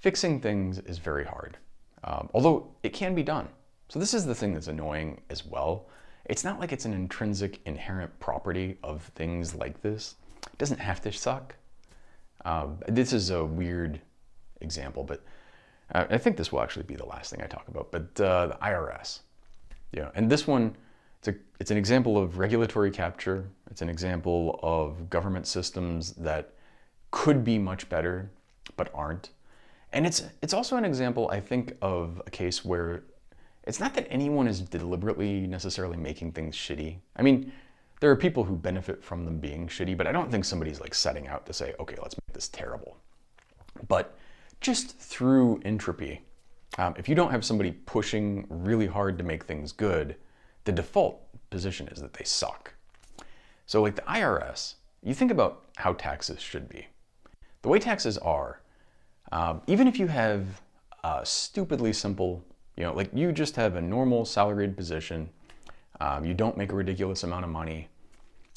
Fixing 0.00 0.40
things 0.40 0.78
is 0.78 0.98
very 0.98 1.24
hard 1.24 1.58
um, 2.04 2.28
although 2.34 2.68
it 2.82 2.92
can 2.92 3.14
be 3.14 3.22
done. 3.22 3.48
So 3.88 3.98
this 3.98 4.14
is 4.14 4.24
the 4.24 4.34
thing 4.34 4.54
that's 4.54 4.68
annoying 4.68 5.20
as 5.30 5.44
well. 5.44 5.88
It's 6.26 6.44
not 6.44 6.58
like 6.58 6.72
it's 6.72 6.84
an 6.84 6.94
intrinsic 6.94 7.60
inherent 7.66 8.18
property 8.18 8.78
of 8.82 9.02
things 9.14 9.54
like 9.54 9.82
this. 9.82 10.14
It 10.46 10.58
doesn't 10.58 10.80
have 10.80 11.00
to 11.02 11.12
suck. 11.12 11.54
Um, 12.44 12.78
this 12.88 13.12
is 13.12 13.30
a 13.30 13.44
weird 13.44 14.00
example, 14.60 15.04
but 15.04 15.22
uh, 15.94 16.06
I 16.10 16.18
think 16.18 16.36
this 16.36 16.52
will 16.52 16.60
actually 16.60 16.84
be 16.84 16.94
the 16.94 17.06
last 17.06 17.30
thing 17.30 17.42
I 17.42 17.46
talk 17.46 17.68
about. 17.68 17.90
But 17.90 18.20
uh, 18.20 18.46
the 18.48 18.58
IRS, 18.62 19.20
yeah, 19.92 20.10
and 20.14 20.30
this 20.30 20.46
one, 20.46 20.76
it's 21.18 21.28
a 21.28 21.34
it's 21.60 21.70
an 21.70 21.76
example 21.76 22.18
of 22.18 22.38
regulatory 22.38 22.90
capture. 22.90 23.48
It's 23.70 23.82
an 23.82 23.88
example 23.88 24.58
of 24.62 25.08
government 25.08 25.46
systems 25.46 26.12
that 26.14 26.52
could 27.10 27.44
be 27.44 27.58
much 27.58 27.88
better, 27.88 28.30
but 28.76 28.90
aren't. 28.94 29.30
And 29.94 30.06
it's, 30.06 30.24
it's 30.42 30.52
also 30.52 30.76
an 30.76 30.84
example, 30.84 31.30
I 31.30 31.40
think, 31.40 31.76
of 31.80 32.20
a 32.26 32.30
case 32.30 32.64
where 32.64 33.04
it's 33.62 33.78
not 33.78 33.94
that 33.94 34.08
anyone 34.10 34.48
is 34.48 34.60
deliberately 34.60 35.46
necessarily 35.46 35.96
making 35.96 36.32
things 36.32 36.56
shitty. 36.56 36.98
I 37.16 37.22
mean, 37.22 37.52
there 38.00 38.10
are 38.10 38.16
people 38.16 38.42
who 38.42 38.56
benefit 38.56 39.02
from 39.04 39.24
them 39.24 39.38
being 39.38 39.68
shitty, 39.68 39.96
but 39.96 40.08
I 40.08 40.12
don't 40.12 40.30
think 40.32 40.44
somebody's 40.44 40.80
like 40.80 40.94
setting 40.94 41.28
out 41.28 41.46
to 41.46 41.52
say, 41.52 41.74
okay, 41.78 41.94
let's 42.02 42.16
make 42.16 42.34
this 42.34 42.48
terrible. 42.48 42.96
But 43.86 44.18
just 44.60 44.98
through 44.98 45.60
entropy, 45.64 46.22
um, 46.76 46.94
if 46.98 47.08
you 47.08 47.14
don't 47.14 47.30
have 47.30 47.44
somebody 47.44 47.70
pushing 47.70 48.46
really 48.48 48.88
hard 48.88 49.16
to 49.18 49.24
make 49.24 49.44
things 49.44 49.70
good, 49.70 50.16
the 50.64 50.72
default 50.72 51.20
position 51.50 51.86
is 51.88 52.00
that 52.00 52.14
they 52.14 52.24
suck. 52.24 52.74
So, 53.66 53.80
like 53.80 53.94
the 53.94 54.02
IRS, 54.02 54.74
you 55.04 55.14
think 55.14 55.30
about 55.30 55.66
how 55.76 55.92
taxes 55.92 56.40
should 56.40 56.68
be. 56.68 56.88
The 57.62 57.68
way 57.68 57.78
taxes 57.78 58.18
are, 58.18 58.60
um, 59.34 59.60
even 59.66 59.88
if 59.88 59.98
you 59.98 60.06
have 60.06 60.62
a 61.02 61.26
stupidly 61.26 61.92
simple, 61.92 62.42
you 62.76 62.84
know, 62.84 62.94
like 62.94 63.10
you 63.12 63.32
just 63.32 63.56
have 63.56 63.74
a 63.74 63.80
normal 63.80 64.24
salaried 64.24 64.76
position, 64.76 65.28
um, 66.00 66.24
you 66.24 66.34
don't 66.34 66.56
make 66.56 66.70
a 66.70 66.76
ridiculous 66.76 67.24
amount 67.24 67.44
of 67.44 67.50
money, 67.50 67.88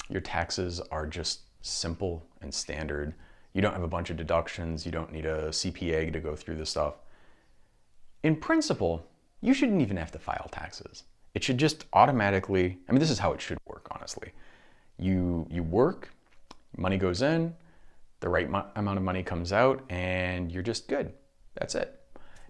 your 0.08 0.20
taxes 0.20 0.80
are 0.92 1.04
just 1.04 1.40
simple 1.62 2.24
and 2.42 2.54
standard. 2.54 3.12
You 3.54 3.60
don't 3.60 3.72
have 3.72 3.82
a 3.82 3.88
bunch 3.88 4.10
of 4.10 4.16
deductions, 4.16 4.86
you 4.86 4.92
don't 4.92 5.12
need 5.12 5.26
a 5.26 5.48
CPA 5.48 6.12
to 6.12 6.20
go 6.20 6.36
through 6.36 6.54
this 6.54 6.70
stuff. 6.70 6.94
In 8.22 8.36
principle, 8.36 9.04
you 9.40 9.54
shouldn't 9.54 9.82
even 9.82 9.96
have 9.96 10.12
to 10.12 10.18
file 10.20 10.48
taxes. 10.52 11.02
It 11.34 11.42
should 11.42 11.58
just 11.58 11.86
automatically, 11.92 12.78
I 12.88 12.92
mean, 12.92 13.00
this 13.00 13.10
is 13.10 13.18
how 13.18 13.32
it 13.32 13.40
should 13.40 13.58
work, 13.66 13.88
honestly. 13.90 14.30
You, 14.96 15.44
you 15.50 15.64
work, 15.64 16.10
money 16.76 16.98
goes 16.98 17.20
in, 17.20 17.54
the 18.20 18.28
right 18.28 18.50
mo- 18.50 18.66
amount 18.76 18.98
of 18.98 19.04
money 19.04 19.22
comes 19.22 19.52
out, 19.52 19.84
and 19.88 20.50
you're 20.50 20.62
just 20.62 20.88
good. 20.88 21.12
That's 21.54 21.74
it. 21.74 22.00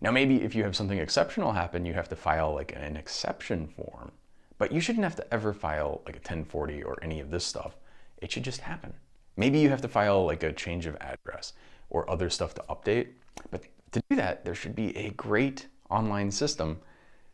Now, 0.01 0.11
maybe 0.11 0.43
if 0.43 0.55
you 0.55 0.63
have 0.65 0.77
something 0.77 0.99
exceptional 0.99 1.53
happen, 1.53 1.85
you 1.85 1.93
have 1.95 2.09
to 2.09 2.17
file 2.17 2.55
like 2.55 2.73
an 2.77 2.97
exception 2.97 3.67
form, 3.67 4.13
but 4.57 4.71
you 4.73 4.81
shouldn't 4.81 5.05
have 5.05 5.17
to 5.17 5.35
ever 5.35 5.53
file 5.53 6.03
like 6.07 6.15
a 6.15 6.21
1040 6.21 6.83
or 6.85 6.99
any 7.03 7.21
of 7.21 7.31
this 7.31 7.45
stuff. 7.45 7.77
It 8.19 8.31
should 8.31 8.45
just 8.45 8.61
happen. 8.61 8.93
Maybe 9.37 9.59
you 9.59 9.71
have 9.71 9.83
to 9.83 9.89
file 9.89 10.25
like 10.25 10.43
a 10.43 10.53
change 10.53 10.87
of 10.87 10.97
address 11.01 11.53
or 11.91 12.09
other 12.11 12.31
stuff 12.31 12.55
to 12.55 12.65
update, 12.69 13.09
but 13.51 13.65
to 13.93 14.03
do 14.09 14.17
that, 14.17 14.45
there 14.45 14.55
should 14.55 14.75
be 14.75 14.97
a 14.97 15.11
great 15.11 15.67
online 15.91 16.31
system 16.31 16.79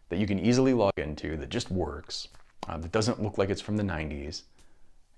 that 0.09 0.18
you 0.18 0.26
can 0.26 0.39
easily 0.39 0.72
log 0.72 0.93
into 0.97 1.37
that 1.37 1.49
just 1.49 1.70
works, 1.70 2.28
uh, 2.68 2.78
that 2.78 2.93
doesn't 2.93 3.22
look 3.22 3.39
like 3.39 3.51
it's 3.51 3.61
from 3.61 3.76
the 3.76 3.82
90s, 3.82 4.43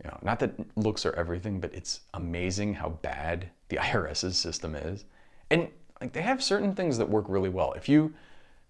you 0.02 0.10
know, 0.10 0.18
not 0.22 0.38
that 0.40 0.54
looks 0.76 1.06
are 1.06 1.12
everything, 1.14 1.60
but 1.60 1.74
it's 1.74 2.00
amazing 2.14 2.74
how 2.74 2.90
bad 2.90 3.48
the 3.68 3.76
IRS's 3.80 4.38
system 4.38 4.74
is. 4.74 5.04
And 5.50 5.68
like 6.00 6.12
they 6.12 6.22
have 6.22 6.42
certain 6.42 6.74
things 6.74 6.98
that 6.98 7.08
work 7.08 7.26
really 7.28 7.48
well. 7.48 7.72
If 7.72 7.88
you 7.88 8.12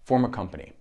form 0.03 0.25
a 0.25 0.29
company 0.29 0.73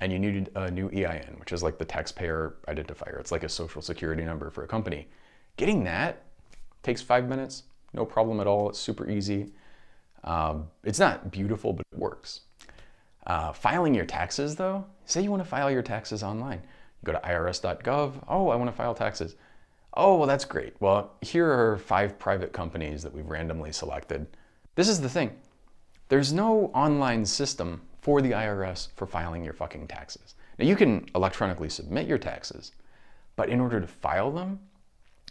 and 0.00 0.12
you 0.12 0.18
need 0.18 0.50
a 0.54 0.70
new 0.70 0.90
EIN, 0.90 1.36
which 1.38 1.52
is 1.52 1.62
like 1.62 1.78
the 1.78 1.84
taxpayer 1.84 2.56
identifier, 2.68 3.18
it's 3.18 3.32
like 3.32 3.44
a 3.44 3.48
social 3.48 3.80
security 3.80 4.24
number 4.24 4.50
for 4.50 4.64
a 4.64 4.68
company. 4.68 5.08
Getting 5.56 5.84
that 5.84 6.22
takes 6.82 7.00
five 7.00 7.28
minutes, 7.28 7.62
no 7.92 8.04
problem 8.04 8.40
at 8.40 8.46
all. 8.46 8.68
It's 8.68 8.78
super 8.78 9.08
easy. 9.08 9.52
Um, 10.24 10.68
it's 10.82 10.98
not 10.98 11.30
beautiful, 11.30 11.72
but 11.72 11.86
it 11.92 11.98
works. 11.98 12.40
Uh, 13.26 13.52
filing 13.52 13.94
your 13.94 14.04
taxes, 14.04 14.56
though, 14.56 14.84
say 15.06 15.22
you 15.22 15.30
want 15.30 15.42
to 15.42 15.48
file 15.48 15.70
your 15.70 15.82
taxes 15.82 16.22
online. 16.22 16.60
You 16.60 17.06
go 17.06 17.12
to 17.12 17.20
irs.gov. 17.20 18.24
Oh, 18.28 18.48
I 18.48 18.56
want 18.56 18.70
to 18.70 18.76
file 18.76 18.94
taxes. 18.94 19.36
Oh, 19.96 20.16
well, 20.16 20.26
that's 20.26 20.44
great. 20.44 20.74
Well, 20.80 21.12
here 21.20 21.48
are 21.48 21.78
five 21.78 22.18
private 22.18 22.52
companies 22.52 23.02
that 23.02 23.14
we've 23.14 23.28
randomly 23.28 23.72
selected. 23.72 24.26
This 24.74 24.88
is 24.88 25.00
the 25.00 25.08
thing 25.08 25.36
there's 26.08 26.32
no 26.32 26.66
online 26.74 27.24
system 27.24 27.80
for 28.00 28.20
the 28.20 28.32
IRS 28.32 28.88
for 28.96 29.06
filing 29.06 29.42
your 29.42 29.54
fucking 29.54 29.86
taxes. 29.86 30.34
Now, 30.58 30.66
you 30.66 30.76
can 30.76 31.06
electronically 31.14 31.70
submit 31.70 32.06
your 32.06 32.18
taxes, 32.18 32.72
but 33.36 33.48
in 33.48 33.60
order 33.60 33.80
to 33.80 33.86
file 33.86 34.30
them, 34.30 34.60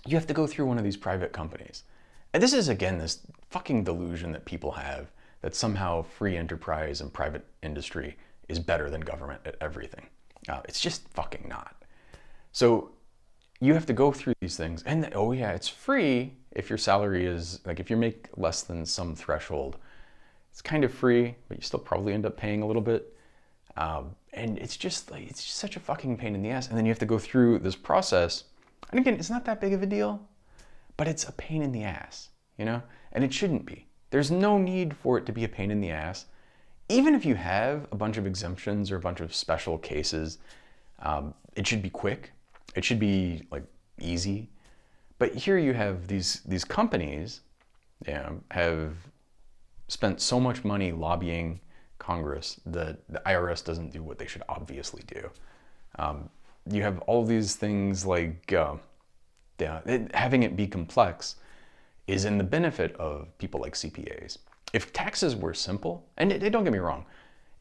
you 0.06 0.18
have 0.18 0.28
to 0.28 0.34
go 0.34 0.48
through 0.48 0.66
one 0.66 0.78
of 0.78 0.84
these 0.84 0.98
private 0.98 1.32
companies. 1.32 1.84
And 2.34 2.42
this 2.42 2.54
is, 2.54 2.68
again, 2.68 2.98
this 2.98 3.20
fucking 3.50 3.84
delusion 3.84 4.32
that 4.32 4.46
people 4.46 4.72
have 4.72 5.12
that 5.42 5.56
somehow 5.56 6.02
free 6.02 6.36
enterprise 6.36 7.00
and 7.00 7.14
private 7.14 7.46
industry 7.62 8.18
is 8.50 8.60
better 8.60 8.90
than 8.90 9.02
government 9.02 9.42
at 9.46 9.56
everything. 9.62 10.08
Uh, 10.50 10.62
it's 10.66 10.80
just 10.80 11.08
fucking 11.10 11.46
not. 11.48 11.76
So 12.52 12.92
you 13.64 13.74
have 13.74 13.86
to 13.86 13.94
go 13.94 14.12
through 14.12 14.34
these 14.42 14.58
things. 14.58 14.84
And 14.84 15.10
oh, 15.16 15.32
yeah, 15.32 15.52
it's 15.52 15.70
free 15.70 16.34
if 16.52 16.70
your 16.70 16.78
salary 16.78 17.26
is 17.26 17.62
like 17.66 17.80
if 17.80 17.90
you 17.90 17.96
make 17.96 18.28
less 18.36 18.62
than 18.62 18.86
some 18.86 19.16
threshold. 19.16 19.78
It's 20.52 20.62
kind 20.62 20.84
of 20.84 20.94
free, 20.94 21.36
but 21.48 21.58
you 21.58 21.64
still 21.64 21.80
probably 21.80 22.14
end 22.14 22.26
up 22.26 22.36
paying 22.36 22.62
a 22.62 22.68
little 22.68 22.82
bit. 22.82 23.16
Um, 23.78 24.16
and 24.34 24.58
it's 24.60 24.76
just 24.76 25.10
like 25.12 25.28
it's 25.30 25.44
just 25.44 25.58
such 25.58 25.78
a 25.78 25.80
fucking 25.80 26.18
pain 26.18 26.36
in 26.36 26.42
the 26.42 26.50
ass. 26.50 26.68
And 26.68 26.78
then 26.78 26.86
you 26.86 26.92
have 26.92 27.00
to 27.00 27.06
go 27.06 27.18
through 27.18 27.60
this 27.60 27.76
process. 27.76 28.44
And 28.92 29.00
again, 29.00 29.14
it's 29.16 29.30
not 29.30 29.46
that 29.46 29.62
big 29.62 29.72
of 29.72 29.82
a 29.82 29.86
deal, 29.86 30.22
but 30.98 31.08
it's 31.08 31.24
a 31.24 31.32
pain 31.32 31.62
in 31.62 31.72
the 31.72 31.84
ass, 31.84 32.30
you 32.58 32.66
know? 32.66 32.84
And 33.14 33.24
it 33.24 33.34
shouldn't 33.34 33.66
be. 33.66 33.88
There's 34.10 34.30
no 34.30 34.58
need 34.58 34.96
for 34.96 35.18
it 35.18 35.26
to 35.26 35.32
be 35.32 35.46
a 35.46 35.50
pain 35.50 35.72
in 35.72 35.80
the 35.80 35.90
ass. 35.90 36.26
Even 36.90 37.16
if 37.16 37.26
you 37.26 37.36
have 37.36 37.88
a 37.94 37.96
bunch 37.96 38.18
of 38.18 38.28
exemptions 38.28 38.92
or 38.92 38.98
a 38.98 39.00
bunch 39.00 39.22
of 39.22 39.34
special 39.34 39.78
cases, 39.78 40.38
um, 41.02 41.34
it 41.56 41.66
should 41.66 41.82
be 41.82 41.90
quick 41.90 42.34
it 42.76 42.84
should 42.84 43.00
be 43.00 43.44
like 43.52 43.64
easy. 44.00 44.50
But 45.20 45.36
here 45.36 45.58
you 45.58 45.74
have 45.74 46.08
these 46.08 46.42
these 46.46 46.66
companies 46.66 47.42
yeah, 48.08 48.32
have 48.52 48.96
spent 49.88 50.20
so 50.20 50.40
much 50.40 50.64
money 50.64 50.92
lobbying 50.92 51.60
Congress 52.00 52.60
that 52.66 53.08
the 53.08 53.22
IRS 53.26 53.64
doesn't 53.64 53.92
do 53.92 54.04
what 54.04 54.18
they 54.18 54.28
should 54.28 54.44
obviously 54.50 55.04
do. 55.08 55.30
Um, 56.00 56.30
you 56.70 56.82
have 56.82 57.00
all 57.02 57.26
these 57.26 57.56
things 57.56 58.06
like 58.06 58.52
uh, 58.52 58.76
yeah, 59.60 59.82
it, 59.86 60.14
having 60.14 60.44
it 60.44 60.56
be 60.56 60.68
complex 60.68 61.36
is 62.08 62.26
in 62.26 62.38
the 62.38 62.44
benefit 62.44 62.96
of 62.98 63.38
people 63.38 63.62
like 63.62 63.74
CPAs. 63.74 64.40
If 64.74 64.92
taxes 64.92 65.36
were 65.36 65.54
simple, 65.54 66.06
and 66.18 66.32
it, 66.32 66.50
don't 66.50 66.64
get 66.64 66.74
me 66.74 66.80
wrong, 66.80 67.06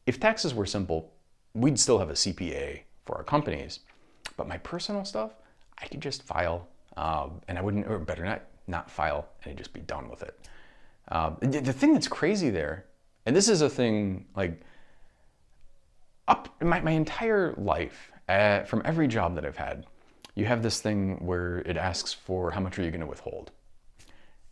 if 0.05 0.19
taxes 0.19 0.53
were 0.53 0.65
simple, 0.65 1.13
we'd 1.53 1.79
still 1.79 1.99
have 1.99 2.09
a 2.09 2.13
CPA 2.13 2.81
for 3.05 3.15
our 3.15 3.23
companies. 3.23 3.79
But 4.37 4.47
my 4.47 4.57
personal 4.57 5.05
stuff, 5.05 5.31
I 5.81 5.87
could 5.87 6.01
just 6.01 6.23
file, 6.23 6.67
um, 6.97 7.41
and 7.47 7.57
I 7.57 7.61
wouldn't, 7.61 7.87
or 7.87 7.99
better 7.99 8.23
not, 8.25 8.41
not 8.67 8.89
file, 8.89 9.27
and 9.45 9.57
just 9.57 9.73
be 9.73 9.81
done 9.81 10.09
with 10.09 10.23
it. 10.23 10.39
Um, 11.09 11.37
the, 11.41 11.59
the 11.59 11.73
thing 11.73 11.93
that's 11.93 12.07
crazy 12.07 12.49
there, 12.49 12.85
and 13.25 13.35
this 13.35 13.49
is 13.49 13.61
a 13.61 13.69
thing 13.69 14.25
like 14.35 14.61
up 16.27 16.49
my, 16.61 16.79
my 16.81 16.91
entire 16.91 17.53
life, 17.57 18.11
uh, 18.29 18.63
from 18.63 18.81
every 18.85 19.07
job 19.07 19.35
that 19.35 19.45
I've 19.45 19.57
had, 19.57 19.85
you 20.35 20.45
have 20.45 20.63
this 20.63 20.81
thing 20.81 21.23
where 21.25 21.59
it 21.59 21.77
asks 21.77 22.13
for 22.13 22.51
how 22.51 22.59
much 22.59 22.79
are 22.79 22.83
you 22.83 22.89
going 22.89 23.01
to 23.01 23.07
withhold, 23.07 23.51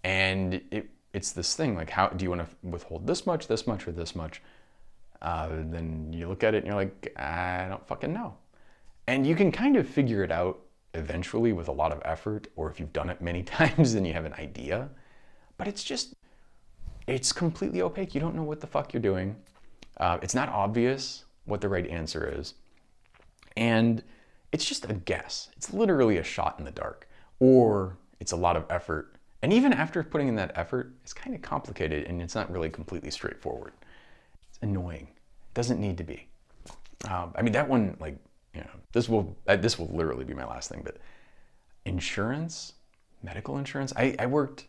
and 0.04 0.62
it 0.72 0.90
it's 1.14 1.32
this 1.34 1.56
thing 1.56 1.76
like 1.76 1.90
how 1.90 2.08
do 2.08 2.24
you 2.24 2.30
want 2.30 2.42
to 2.42 2.68
withhold 2.68 3.06
this 3.06 3.26
much, 3.26 3.48
this 3.48 3.68
much, 3.68 3.88
or 3.88 3.92
this 3.92 4.16
much? 4.16 4.42
Uh, 5.22 5.50
then 5.50 6.12
you 6.12 6.28
look 6.28 6.44
at 6.44 6.56
it 6.56 6.60
and 6.60 6.68
you're 6.68 6.76
like, 6.76 7.14
I 7.18 7.68
don't 7.70 7.86
fucking 7.88 8.12
know, 8.12 8.36
and 9.12 9.28
you 9.28 9.36
can 9.36 9.52
kind 9.52 9.76
of 9.76 9.86
figure 9.86 10.24
it 10.24 10.32
out 10.32 10.62
eventually 10.94 11.52
with 11.52 11.68
a 11.68 11.72
lot 11.72 11.92
of 11.92 12.02
effort, 12.06 12.48
or 12.56 12.70
if 12.70 12.80
you've 12.80 12.94
done 12.94 13.10
it 13.10 13.22
many 13.22 13.44
times, 13.58 13.94
then 13.94 14.06
you 14.06 14.14
have 14.14 14.24
an 14.24 14.34
idea. 14.36 14.88
But 15.58 15.68
it's 15.68 15.84
just, 15.84 16.14
it's 17.08 17.34
completely 17.34 17.82
opaque. 17.82 18.16
You 18.16 18.22
don't 18.22 18.36
know 18.36 18.44
what 18.44 18.62
the 18.62 18.68
fuck 18.68 18.94
you're 18.94 19.02
doing. 19.02 19.36
Uh, 19.98 20.18
it's 20.22 20.34
not 20.34 20.48
obvious 20.48 21.26
what 21.44 21.60
the 21.60 21.68
right 21.68 21.86
answer 21.88 22.34
is. 22.40 22.54
And 23.58 24.02
it's 24.54 24.64
just 24.64 24.90
a 24.90 24.94
guess. 24.94 25.50
It's 25.58 25.74
literally 25.74 26.18
a 26.18 26.24
shot 26.24 26.56
in 26.58 26.64
the 26.64 26.72
dark, 26.72 27.10
or 27.40 27.98
it's 28.22 28.32
a 28.32 28.38
lot 28.38 28.56
of 28.56 28.64
effort. 28.70 29.18
And 29.42 29.52
even 29.52 29.74
after 29.74 30.02
putting 30.04 30.30
in 30.30 30.36
that 30.36 30.54
effort, 30.56 30.94
it's 31.04 31.12
kind 31.12 31.36
of 31.36 31.42
complicated 31.42 32.06
and 32.06 32.22
it's 32.22 32.34
not 32.34 32.50
really 32.50 32.70
completely 32.70 33.12
straightforward. 33.12 33.74
It's 34.48 34.60
annoying. 34.62 35.10
It 35.10 35.54
doesn't 35.54 35.82
need 35.82 35.98
to 35.98 36.06
be. 36.06 36.30
Um, 37.10 37.34
I 37.36 37.42
mean, 37.42 37.52
that 37.52 37.68
one, 37.68 37.98
like, 38.00 38.16
you 38.54 38.62
know, 38.62 38.70
this 38.92 39.08
will 39.08 39.36
uh, 39.48 39.56
this 39.56 39.80
will 39.80 39.88
literally 39.88 40.26
be 40.26 40.34
my 40.34 40.46
last 40.46 40.70
thing. 40.70 40.82
But 40.84 40.98
insurance, 41.86 42.74
medical 43.24 43.58
insurance. 43.58 43.94
I, 43.96 44.16
I 44.20 44.26
worked, 44.26 44.66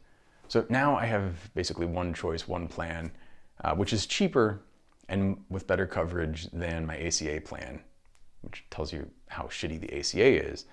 so 0.49 0.65
now 0.69 0.97
I 0.97 1.07
have 1.07 1.53
basically 1.55 1.87
one 1.87 2.15
choice, 2.15 2.47
one 2.47 2.69
plan, 2.69 3.11
uh, 3.65 3.75
which 3.75 3.93
is 3.93 4.07
cheaper 4.07 4.63
and 5.09 5.43
with 5.51 5.67
better 5.67 5.87
coverage 5.87 6.51
than 6.53 6.87
my 6.87 6.97
ACA 6.97 7.41
plan, 7.41 7.81
which 8.43 8.65
tells 8.71 8.93
you 8.93 9.09
how 9.29 9.45
shitty 9.45 9.81
the 9.81 9.99
ACA 9.99 10.51
is. 10.51 10.67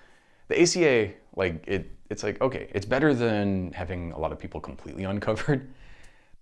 The 0.48 0.62
ACA, 0.62 1.14
like 1.36 1.64
it, 1.66 1.90
it's 2.10 2.22
like 2.22 2.40
okay, 2.40 2.68
it's 2.74 2.86
better 2.86 3.14
than 3.14 3.72
having 3.72 4.12
a 4.12 4.18
lot 4.18 4.32
of 4.32 4.38
people 4.38 4.60
completely 4.60 5.04
uncovered. 5.12 5.68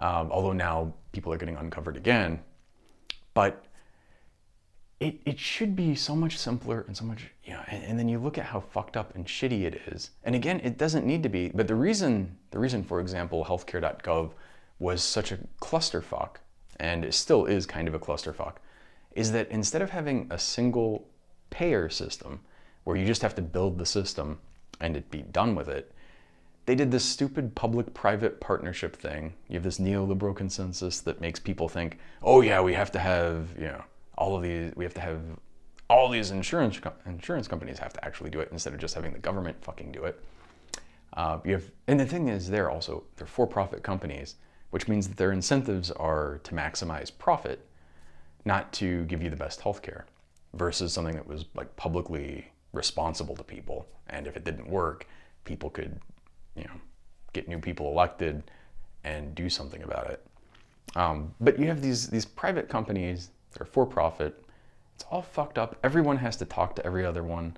Um, 0.00 0.30
although 0.30 0.52
now 0.52 0.94
people 1.10 1.32
are 1.32 1.36
getting 1.38 1.56
uncovered 1.56 1.96
again, 1.96 2.40
but 3.34 3.64
it, 5.00 5.20
it 5.24 5.38
should 5.38 5.76
be 5.76 5.94
so 5.94 6.16
much 6.16 6.36
simpler 6.36 6.84
and 6.86 6.96
so 6.96 7.04
much, 7.04 7.26
you 7.44 7.52
know, 7.52 7.62
and, 7.68 7.84
and, 7.84 7.98
then 7.98 8.08
you 8.08 8.18
look 8.18 8.36
at 8.36 8.46
how 8.46 8.58
fucked 8.58 8.96
up 8.96 9.14
and 9.14 9.26
shitty 9.26 9.62
it 9.62 9.80
is. 9.86 10.10
And 10.24 10.34
again, 10.34 10.60
it 10.64 10.76
doesn't 10.76 11.06
need 11.06 11.22
to 11.22 11.28
be, 11.28 11.50
but 11.54 11.68
the 11.68 11.76
reason, 11.76 12.36
the 12.50 12.58
reason, 12.58 12.82
for 12.82 13.00
example, 13.00 13.44
healthcare.gov 13.44 14.32
was 14.80 15.02
such 15.02 15.30
a 15.30 15.38
clusterfuck, 15.60 16.36
and 16.80 17.04
it 17.04 17.14
still 17.14 17.46
is 17.46 17.64
kind 17.64 17.86
of 17.86 17.94
a 17.94 17.98
clusterfuck, 17.98 18.54
is 19.12 19.30
that 19.32 19.48
instead 19.50 19.82
of 19.82 19.90
having 19.90 20.26
a 20.30 20.38
single 20.38 21.06
payer 21.50 21.88
system 21.88 22.40
where 22.82 22.96
you 22.96 23.06
just 23.06 23.22
have 23.22 23.34
to 23.36 23.42
build 23.42 23.78
the 23.78 23.86
system 23.86 24.38
and 24.80 24.96
it 24.96 25.10
be 25.10 25.22
done 25.22 25.54
with 25.54 25.68
it, 25.68 25.92
they 26.66 26.74
did 26.74 26.90
this 26.90 27.04
stupid 27.04 27.54
public-private 27.54 28.40
partnership 28.40 28.94
thing. 28.94 29.32
You 29.48 29.54
have 29.54 29.62
this 29.62 29.78
neoliberal 29.78 30.36
consensus 30.36 31.00
that 31.00 31.20
makes 31.20 31.40
people 31.40 31.68
think, 31.68 31.98
oh 32.22 32.40
yeah, 32.40 32.60
we 32.60 32.74
have 32.74 32.92
to 32.92 32.98
have, 32.98 33.48
you 33.56 33.66
know, 33.66 33.84
all 34.18 34.36
of 34.36 34.42
these, 34.42 34.72
we 34.76 34.84
have 34.84 34.94
to 34.94 35.00
have 35.00 35.20
all 35.88 36.10
these 36.10 36.30
insurance 36.30 36.78
insurance 37.06 37.48
companies 37.48 37.78
have 37.78 37.94
to 37.94 38.04
actually 38.04 38.28
do 38.28 38.40
it 38.40 38.48
instead 38.52 38.74
of 38.74 38.80
just 38.80 38.94
having 38.94 39.12
the 39.12 39.18
government 39.18 39.56
fucking 39.62 39.90
do 39.92 40.04
it. 40.04 40.22
Uh, 41.14 41.38
you 41.44 41.52
have, 41.52 41.70
and 41.86 41.98
the 41.98 42.04
thing 42.04 42.28
is, 42.28 42.50
they're 42.50 42.70
also 42.70 43.04
they're 43.16 43.26
for-profit 43.26 43.82
companies, 43.82 44.34
which 44.70 44.88
means 44.88 45.08
that 45.08 45.16
their 45.16 45.32
incentives 45.32 45.90
are 45.92 46.40
to 46.44 46.54
maximize 46.54 47.10
profit, 47.16 47.66
not 48.44 48.70
to 48.74 49.04
give 49.04 49.22
you 49.22 49.30
the 49.30 49.36
best 49.36 49.60
healthcare, 49.60 50.02
versus 50.52 50.92
something 50.92 51.14
that 51.14 51.26
was 51.26 51.46
like 51.54 51.74
publicly 51.76 52.52
responsible 52.72 53.34
to 53.36 53.44
people. 53.44 53.86
And 54.08 54.26
if 54.26 54.36
it 54.36 54.44
didn't 54.44 54.68
work, 54.68 55.06
people 55.44 55.70
could, 55.70 55.98
you 56.54 56.64
know, 56.64 56.80
get 57.32 57.48
new 57.48 57.58
people 57.58 57.90
elected 57.90 58.50
and 59.04 59.34
do 59.34 59.48
something 59.48 59.82
about 59.82 60.10
it. 60.10 60.26
Um, 60.96 61.34
but 61.40 61.58
you 61.58 61.66
have 61.66 61.80
these 61.80 62.08
these 62.08 62.26
private 62.26 62.68
companies 62.68 63.30
they're 63.54 63.66
for 63.66 63.86
profit. 63.86 64.42
It's 64.94 65.04
all 65.10 65.22
fucked 65.22 65.58
up. 65.58 65.76
Everyone 65.84 66.16
has 66.16 66.36
to 66.36 66.44
talk 66.44 66.74
to 66.76 66.86
every 66.86 67.04
other 67.04 67.22
one. 67.22 67.56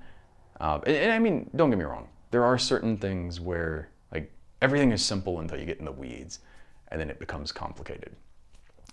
Uh, 0.60 0.80
and, 0.86 0.96
and 0.96 1.12
I 1.12 1.18
mean, 1.18 1.50
don't 1.56 1.70
get 1.70 1.78
me 1.78 1.84
wrong. 1.84 2.08
There 2.30 2.44
are 2.44 2.58
certain 2.58 2.96
things 2.96 3.40
where 3.40 3.88
like 4.12 4.30
everything 4.62 4.92
is 4.92 5.04
simple 5.04 5.40
until 5.40 5.58
you 5.58 5.64
get 5.64 5.78
in 5.78 5.84
the 5.84 5.92
weeds, 5.92 6.40
and 6.88 7.00
then 7.00 7.10
it 7.10 7.18
becomes 7.18 7.50
complicated. 7.50 8.14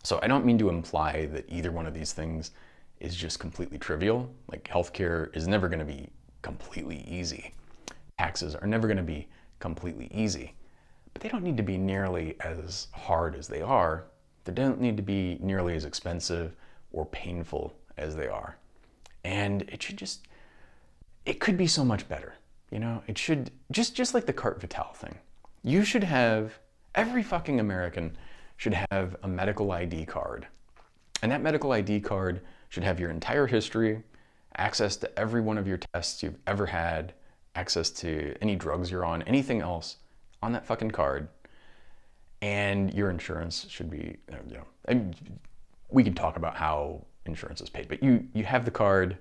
So 0.04 0.20
I 0.24 0.28
don't 0.28 0.46
mean 0.46 0.58
to 0.60 0.70
imply 0.70 1.26
that 1.28 1.46
either 1.50 1.72
one 1.72 1.86
of 1.86 1.94
these 1.94 2.14
things 2.14 2.52
is 3.00 3.16
just 3.16 3.40
completely 3.40 3.78
trivial. 3.78 4.30
Like 4.50 4.64
healthcare 4.64 5.36
is 5.36 5.48
never 5.48 5.68
going 5.68 5.80
to 5.80 5.86
be 5.86 6.10
completely 6.42 7.04
easy. 7.08 7.54
Taxes 8.18 8.56
are 8.56 8.68
never 8.68 8.88
going 8.88 8.98
to 8.98 9.04
be 9.04 9.28
completely 9.60 10.10
easy. 10.14 10.54
But 11.14 11.22
they 11.22 11.30
don't 11.30 11.44
need 11.44 11.58
to 11.58 11.64
be 11.64 11.78
nearly 11.78 12.36
as 12.40 12.88
hard 12.92 13.36
as 13.36 13.48
they 13.48 13.62
are. 13.62 14.06
They 14.46 14.54
don't 14.54 14.80
need 14.80 14.98
to 14.98 15.04
be 15.04 15.38
nearly 15.42 15.76
as 15.76 15.84
expensive 15.84 16.56
or 16.98 17.06
painful 17.06 17.72
as 17.96 18.16
they 18.16 18.28
are. 18.28 18.58
And 19.24 19.62
it 19.64 19.84
should 19.84 19.98
just, 19.98 20.28
it 21.28 21.40
could 21.40 21.56
be 21.56 21.68
so 21.68 21.86
much 21.86 22.10
better. 22.10 22.34
You 22.72 22.80
know, 22.80 23.04
it 23.06 23.20
should, 23.20 23.52
just, 23.72 23.96
just 23.96 24.16
like 24.16 24.26
the 24.26 24.34
Carte 24.34 24.60
Vitale 24.60 24.94
thing. 24.96 25.16
You 25.64 25.84
should 25.84 26.04
have, 26.04 26.58
every 26.96 27.22
fucking 27.22 27.60
American 27.60 28.18
should 28.58 28.76
have 28.90 29.16
a 29.22 29.28
medical 29.28 29.72
ID 29.72 30.06
card. 30.06 30.48
And 31.22 31.32
that 31.32 31.42
medical 31.42 31.72
ID 31.72 32.00
card 32.00 32.42
should 32.70 32.84
have 32.84 33.00
your 33.00 33.12
entire 33.12 33.46
history, 33.46 34.02
access 34.58 34.98
to 34.98 35.20
every 35.20 35.42
one 35.42 35.60
of 35.60 35.68
your 35.68 35.78
tests 35.94 36.24
you've 36.24 36.40
ever 36.48 36.66
had, 36.66 37.14
access 37.54 37.92
to 37.92 38.36
any 38.42 38.56
drugs 38.56 38.90
you're 38.90 39.06
on, 39.06 39.22
anything 39.24 39.62
else 39.62 39.98
on 40.42 40.52
that 40.54 40.66
fucking 40.66 40.92
card. 40.92 41.28
And 42.42 42.92
your 42.94 43.12
insurance 43.12 43.68
should 43.70 43.90
be, 43.92 44.18
you 44.50 44.58
know, 44.58 45.12
we 45.90 46.04
can 46.04 46.14
talk 46.14 46.38
about 46.38 46.56
how 46.56 47.06
insurance 47.26 47.62
is 47.62 47.70
paid, 47.70 47.88
but 47.88 48.02
you 48.04 48.28
you 48.34 48.44
have 48.44 48.66
the 48.66 48.72
card, 48.72 49.18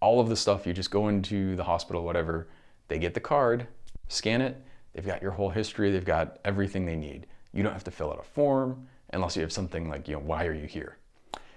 all 0.00 0.20
of 0.20 0.28
the 0.28 0.36
stuff. 0.36 0.66
You 0.66 0.72
just 0.72 0.90
go 0.90 1.08
into 1.08 1.56
the 1.56 1.64
hospital, 1.64 2.04
whatever. 2.04 2.48
They 2.88 2.98
get 2.98 3.14
the 3.14 3.20
card, 3.20 3.66
scan 4.08 4.40
it. 4.40 4.62
They've 4.92 5.06
got 5.06 5.22
your 5.22 5.30
whole 5.30 5.50
history. 5.50 5.90
They've 5.90 6.04
got 6.04 6.38
everything 6.44 6.84
they 6.84 6.96
need. 6.96 7.26
You 7.52 7.62
don't 7.62 7.72
have 7.72 7.84
to 7.84 7.90
fill 7.90 8.10
out 8.10 8.18
a 8.18 8.22
form 8.22 8.86
unless 9.12 9.36
you 9.36 9.42
have 9.42 9.52
something 9.52 9.88
like, 9.88 10.08
you 10.08 10.14
know, 10.14 10.20
why 10.20 10.46
are 10.46 10.54
you 10.54 10.66
here? 10.66 10.96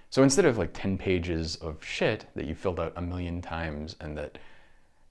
So 0.10 0.24
instead 0.24 0.46
of 0.46 0.58
like 0.58 0.72
10 0.74 0.98
pages 0.98 1.56
of 1.58 1.84
shit 1.84 2.26
that 2.36 2.46
you 2.46 2.56
filled 2.56 2.80
out 2.80 2.94
a 2.96 3.02
million 3.02 3.42
times 3.42 3.96
and 4.00 4.18
that 4.18 4.38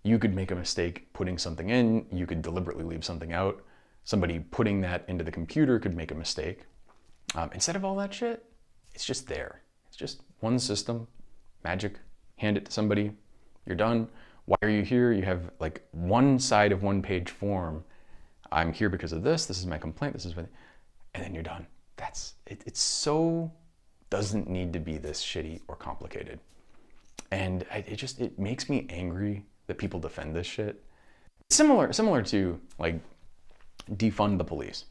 you 0.02 0.18
could 0.18 0.34
make 0.34 0.50
a 0.50 0.54
mistake 0.54 1.12
putting 1.12 1.36
something 1.38 1.70
in, 1.70 2.06
you 2.12 2.26
could 2.26 2.42
deliberately 2.42 2.84
leave 2.84 3.04
something 3.04 3.32
out, 3.32 3.62
somebody 4.04 4.38
putting 4.38 4.80
that 4.82 5.04
into 5.08 5.24
the 5.24 5.30
computer 5.30 5.78
could 5.78 5.94
make 5.94 6.10
a 6.10 6.14
mistake. 6.14 6.64
Um, 7.34 7.50
instead 7.52 7.76
of 7.76 7.84
all 7.84 7.96
that 7.96 8.14
shit, 8.14 8.44
it's 8.94 9.04
just 9.04 9.26
there. 9.26 9.62
It's 9.88 9.96
just 9.96 10.22
one 10.40 10.58
system, 10.58 11.06
magic, 11.64 11.98
hand 12.36 12.56
it 12.56 12.66
to 12.66 12.72
somebody, 12.72 13.12
you're 13.66 13.76
done. 13.76 14.08
Why 14.46 14.56
are 14.62 14.68
you 14.68 14.82
here? 14.82 15.12
You 15.12 15.22
have 15.22 15.50
like 15.58 15.86
one 15.92 16.38
side 16.38 16.72
of 16.72 16.82
one 16.82 17.00
page 17.02 17.30
form. 17.30 17.84
I'm 18.52 18.72
here 18.72 18.88
because 18.88 19.12
of 19.12 19.22
this, 19.22 19.46
this 19.46 19.58
is 19.58 19.66
my 19.66 19.78
complaint, 19.78 20.14
this 20.14 20.24
is 20.24 20.36
what, 20.36 20.46
and 21.14 21.24
then 21.24 21.34
you're 21.34 21.42
done. 21.42 21.66
That's, 21.96 22.34
it, 22.46 22.62
it's 22.66 22.80
so, 22.80 23.50
doesn't 24.10 24.48
need 24.48 24.72
to 24.74 24.80
be 24.80 24.98
this 24.98 25.22
shitty 25.22 25.60
or 25.66 25.76
complicated. 25.76 26.38
And 27.30 27.64
I, 27.72 27.78
it 27.78 27.96
just, 27.96 28.20
it 28.20 28.38
makes 28.38 28.68
me 28.68 28.86
angry 28.90 29.44
that 29.66 29.78
people 29.78 29.98
defend 29.98 30.36
this 30.36 30.46
shit. 30.46 30.84
Similar, 31.50 31.92
similar 31.92 32.22
to 32.22 32.60
like 32.78 33.00
defund 33.92 34.38
the 34.38 34.44
police. 34.44 34.84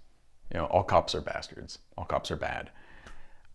You 0.51 0.59
know, 0.59 0.65
all 0.65 0.83
cops 0.83 1.15
are 1.15 1.21
bastards. 1.21 1.79
All 1.97 2.05
cops 2.05 2.31
are 2.31 2.35
bad. 2.35 2.69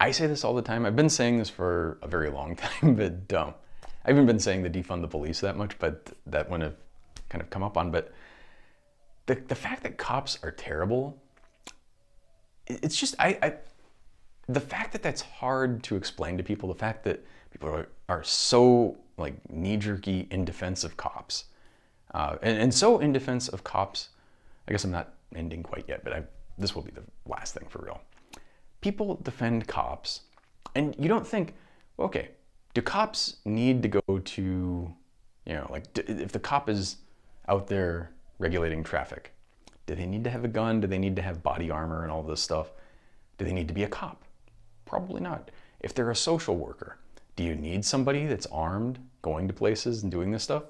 I 0.00 0.12
say 0.12 0.26
this 0.26 0.44
all 0.44 0.54
the 0.54 0.62
time. 0.62 0.86
I've 0.86 0.96
been 0.96 1.08
saying 1.08 1.38
this 1.38 1.50
for 1.50 1.98
a 2.02 2.08
very 2.08 2.30
long 2.30 2.56
time, 2.56 2.94
but 2.94 3.32
um, 3.32 3.54
I 4.04 4.10
haven't 4.10 4.26
been 4.26 4.38
saying 4.38 4.62
the 4.62 4.70
defund 4.70 5.02
the 5.02 5.08
police 5.08 5.40
that 5.40 5.56
much, 5.56 5.78
but 5.78 6.12
that 6.26 6.48
one 6.48 6.60
have 6.60 6.76
kind 7.28 7.42
of 7.42 7.50
come 7.50 7.62
up 7.62 7.76
on. 7.76 7.90
But 7.90 8.12
the, 9.26 9.34
the 9.34 9.54
fact 9.54 9.82
that 9.82 9.98
cops 9.98 10.38
are 10.42 10.50
terrible, 10.50 11.20
it's 12.66 12.96
just, 12.96 13.14
I, 13.18 13.38
I 13.42 13.54
the 14.50 14.60
fact 14.60 14.92
that 14.92 15.02
that's 15.02 15.20
hard 15.20 15.82
to 15.84 15.96
explain 15.96 16.38
to 16.38 16.42
people, 16.42 16.68
the 16.68 16.78
fact 16.78 17.04
that 17.04 17.22
people 17.50 17.68
are, 17.68 17.88
are 18.08 18.24
so 18.24 18.96
like 19.18 19.34
knee-jerky 19.50 20.28
in 20.30 20.44
defense 20.44 20.84
of 20.84 20.96
cops, 20.96 21.44
uh, 22.14 22.36
and, 22.40 22.56
and 22.58 22.72
so 22.72 22.98
in 22.98 23.12
defense 23.12 23.48
of 23.48 23.64
cops, 23.64 24.08
I 24.66 24.72
guess 24.72 24.84
I'm 24.84 24.90
not 24.90 25.12
ending 25.34 25.62
quite 25.62 25.84
yet, 25.86 26.02
but 26.04 26.12
I, 26.14 26.22
this 26.56 26.74
will 26.74 26.82
be 26.82 26.92
the 26.92 27.02
last 27.26 27.52
thing 27.54 27.66
for 27.68 27.82
real 27.84 28.00
people 28.80 29.16
defend 29.22 29.66
cops, 29.66 30.22
and 30.74 30.94
you 30.98 31.08
don't 31.08 31.26
think, 31.26 31.54
okay, 31.98 32.30
do 32.74 32.82
cops 32.82 33.36
need 33.44 33.82
to 33.82 33.88
go 33.88 34.18
to, 34.18 34.42
you 35.46 35.52
know, 35.52 35.66
like 35.70 35.84
if 35.96 36.32
the 36.32 36.38
cop 36.38 36.68
is 36.68 36.96
out 37.48 37.66
there 37.66 38.12
regulating 38.38 38.84
traffic, 38.84 39.32
do 39.86 39.94
they 39.94 40.06
need 40.06 40.22
to 40.24 40.30
have 40.30 40.44
a 40.44 40.48
gun? 40.48 40.80
Do 40.80 40.86
they 40.86 40.98
need 40.98 41.16
to 41.16 41.22
have 41.22 41.42
body 41.42 41.70
armor 41.70 42.02
and 42.02 42.12
all 42.12 42.22
this 42.22 42.40
stuff? 42.40 42.70
Do 43.38 43.44
they 43.44 43.52
need 43.52 43.68
to 43.68 43.74
be 43.74 43.84
a 43.84 43.88
cop? 43.88 44.22
Probably 44.84 45.20
not. 45.20 45.50
If 45.80 45.94
they're 45.94 46.10
a 46.10 46.16
social 46.16 46.56
worker, 46.56 46.98
do 47.36 47.44
you 47.44 47.54
need 47.54 47.84
somebody 47.84 48.26
that's 48.26 48.46
armed 48.46 48.98
going 49.22 49.48
to 49.48 49.54
places 49.54 50.02
and 50.02 50.12
doing 50.12 50.30
this 50.30 50.42
stuff? 50.42 50.64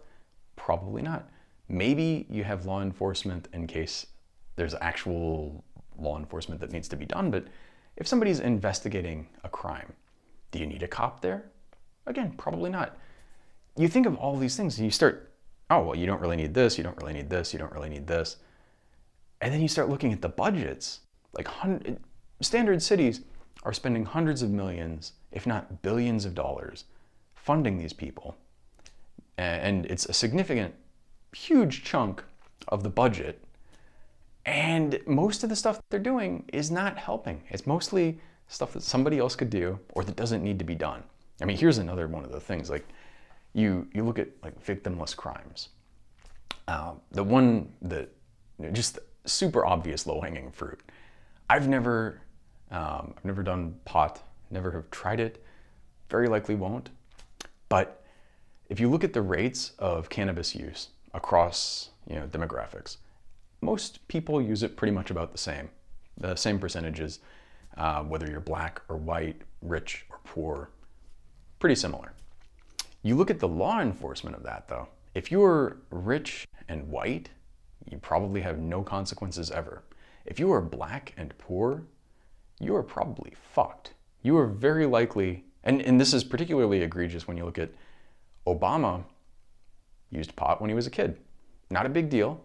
Probably 0.54 1.02
not. 1.02 1.28
Maybe 1.68 2.26
you 2.30 2.44
have 2.44 2.66
law 2.66 2.82
enforcement 2.82 3.48
in 3.52 3.66
case 3.66 4.06
there's 4.56 4.74
actual 4.80 5.64
law 5.98 6.18
enforcement 6.18 6.60
that 6.60 6.72
needs 6.72 6.88
to 6.88 6.96
be 6.96 7.06
done, 7.06 7.30
but 7.30 7.46
if 7.98 8.06
somebody's 8.06 8.40
investigating 8.40 9.26
a 9.42 9.48
crime, 9.48 9.92
do 10.52 10.58
you 10.58 10.66
need 10.66 10.82
a 10.82 10.88
cop 10.88 11.20
there? 11.20 11.50
Again, 12.06 12.32
probably 12.38 12.70
not. 12.70 12.96
You 13.76 13.88
think 13.88 14.06
of 14.06 14.16
all 14.16 14.36
these 14.36 14.56
things 14.56 14.78
and 14.78 14.84
you 14.84 14.90
start, 14.90 15.32
oh, 15.68 15.82
well, 15.82 15.94
you 15.96 16.06
don't 16.06 16.20
really 16.20 16.36
need 16.36 16.54
this, 16.54 16.78
you 16.78 16.84
don't 16.84 16.96
really 16.96 17.12
need 17.12 17.28
this, 17.28 17.52
you 17.52 17.58
don't 17.58 17.72
really 17.72 17.90
need 17.90 18.06
this. 18.06 18.36
And 19.40 19.52
then 19.52 19.60
you 19.60 19.68
start 19.68 19.88
looking 19.88 20.12
at 20.12 20.22
the 20.22 20.28
budgets. 20.28 21.00
Like 21.32 21.48
hundred, 21.48 21.98
standard 22.40 22.82
cities 22.82 23.22
are 23.64 23.72
spending 23.72 24.04
hundreds 24.04 24.42
of 24.42 24.50
millions, 24.50 25.12
if 25.32 25.46
not 25.46 25.82
billions 25.82 26.24
of 26.24 26.34
dollars, 26.34 26.84
funding 27.34 27.78
these 27.78 27.92
people. 27.92 28.36
And 29.36 29.86
it's 29.86 30.06
a 30.06 30.12
significant, 30.12 30.74
huge 31.32 31.84
chunk 31.84 32.22
of 32.68 32.82
the 32.82 32.90
budget. 32.90 33.44
And 34.44 35.00
most 35.06 35.44
of 35.44 35.50
the 35.50 35.56
stuff 35.56 35.80
they're 35.90 36.00
doing 36.00 36.44
is 36.52 36.70
not 36.70 36.96
helping. 36.96 37.42
It's 37.50 37.66
mostly 37.66 38.20
stuff 38.48 38.72
that 38.72 38.82
somebody 38.82 39.18
else 39.18 39.36
could 39.36 39.50
do 39.50 39.78
or 39.90 40.04
that 40.04 40.16
doesn't 40.16 40.42
need 40.42 40.58
to 40.58 40.64
be 40.64 40.74
done. 40.74 41.02
I 41.40 41.44
mean, 41.44 41.56
here's 41.56 41.78
another 41.78 42.08
one 42.08 42.24
of 42.24 42.32
the 42.32 42.40
things 42.40 42.70
like 42.70 42.86
you 43.52 43.88
you 43.92 44.04
look 44.04 44.18
at 44.18 44.28
like 44.42 44.62
victimless 44.64 45.14
crimes. 45.14 45.68
Um, 46.66 47.00
the 47.12 47.24
one 47.24 47.72
that 47.82 48.10
just 48.72 48.98
super 49.24 49.64
obvious 49.64 50.06
low 50.06 50.20
hanging 50.20 50.50
fruit. 50.50 50.80
I've 51.48 51.68
never 51.68 52.20
um, 52.70 53.14
I've 53.16 53.24
never 53.24 53.42
done 53.42 53.76
pot, 53.84 54.22
never 54.50 54.70
have 54.72 54.90
tried 54.90 55.20
it, 55.20 55.42
very 56.10 56.28
likely 56.28 56.54
won't. 56.54 56.90
But 57.68 58.04
if 58.68 58.80
you 58.80 58.90
look 58.90 59.04
at 59.04 59.12
the 59.12 59.22
rates 59.22 59.72
of 59.78 60.08
cannabis 60.08 60.54
use 60.54 60.88
across 61.14 61.90
you 62.08 62.16
know 62.16 62.26
demographics, 62.26 62.96
most 63.60 64.06
people 64.08 64.40
use 64.40 64.62
it 64.62 64.76
pretty 64.76 64.92
much 64.92 65.10
about 65.10 65.32
the 65.32 65.38
same, 65.38 65.68
the 66.16 66.36
same 66.36 66.58
percentages, 66.58 67.20
uh, 67.76 68.02
whether 68.02 68.30
you're 68.30 68.40
black 68.40 68.82
or 68.88 68.96
white, 68.96 69.42
rich 69.62 70.06
or 70.10 70.20
poor, 70.24 70.70
pretty 71.58 71.74
similar. 71.74 72.12
You 73.02 73.14
look 73.16 73.30
at 73.30 73.40
the 73.40 73.48
law 73.48 73.80
enforcement 73.80 74.36
of 74.36 74.42
that 74.44 74.68
though. 74.68 74.88
If 75.14 75.30
you're 75.30 75.78
rich 75.90 76.46
and 76.68 76.88
white, 76.88 77.30
you 77.90 77.98
probably 77.98 78.40
have 78.42 78.58
no 78.58 78.82
consequences 78.82 79.50
ever. 79.50 79.82
If 80.26 80.38
you 80.38 80.52
are 80.52 80.60
black 80.60 81.14
and 81.16 81.36
poor, 81.38 81.84
you 82.60 82.74
are 82.76 82.82
probably 82.82 83.34
fucked. 83.52 83.94
You 84.22 84.36
are 84.36 84.46
very 84.46 84.84
likely, 84.84 85.44
and, 85.64 85.80
and 85.80 86.00
this 86.00 86.12
is 86.12 86.24
particularly 86.24 86.82
egregious 86.82 87.26
when 87.26 87.36
you 87.36 87.44
look 87.44 87.58
at 87.58 87.70
Obama 88.46 89.04
used 90.10 90.34
pot 90.36 90.60
when 90.60 90.68
he 90.68 90.74
was 90.74 90.86
a 90.86 90.90
kid. 90.90 91.18
Not 91.70 91.86
a 91.86 91.88
big 91.88 92.10
deal, 92.10 92.44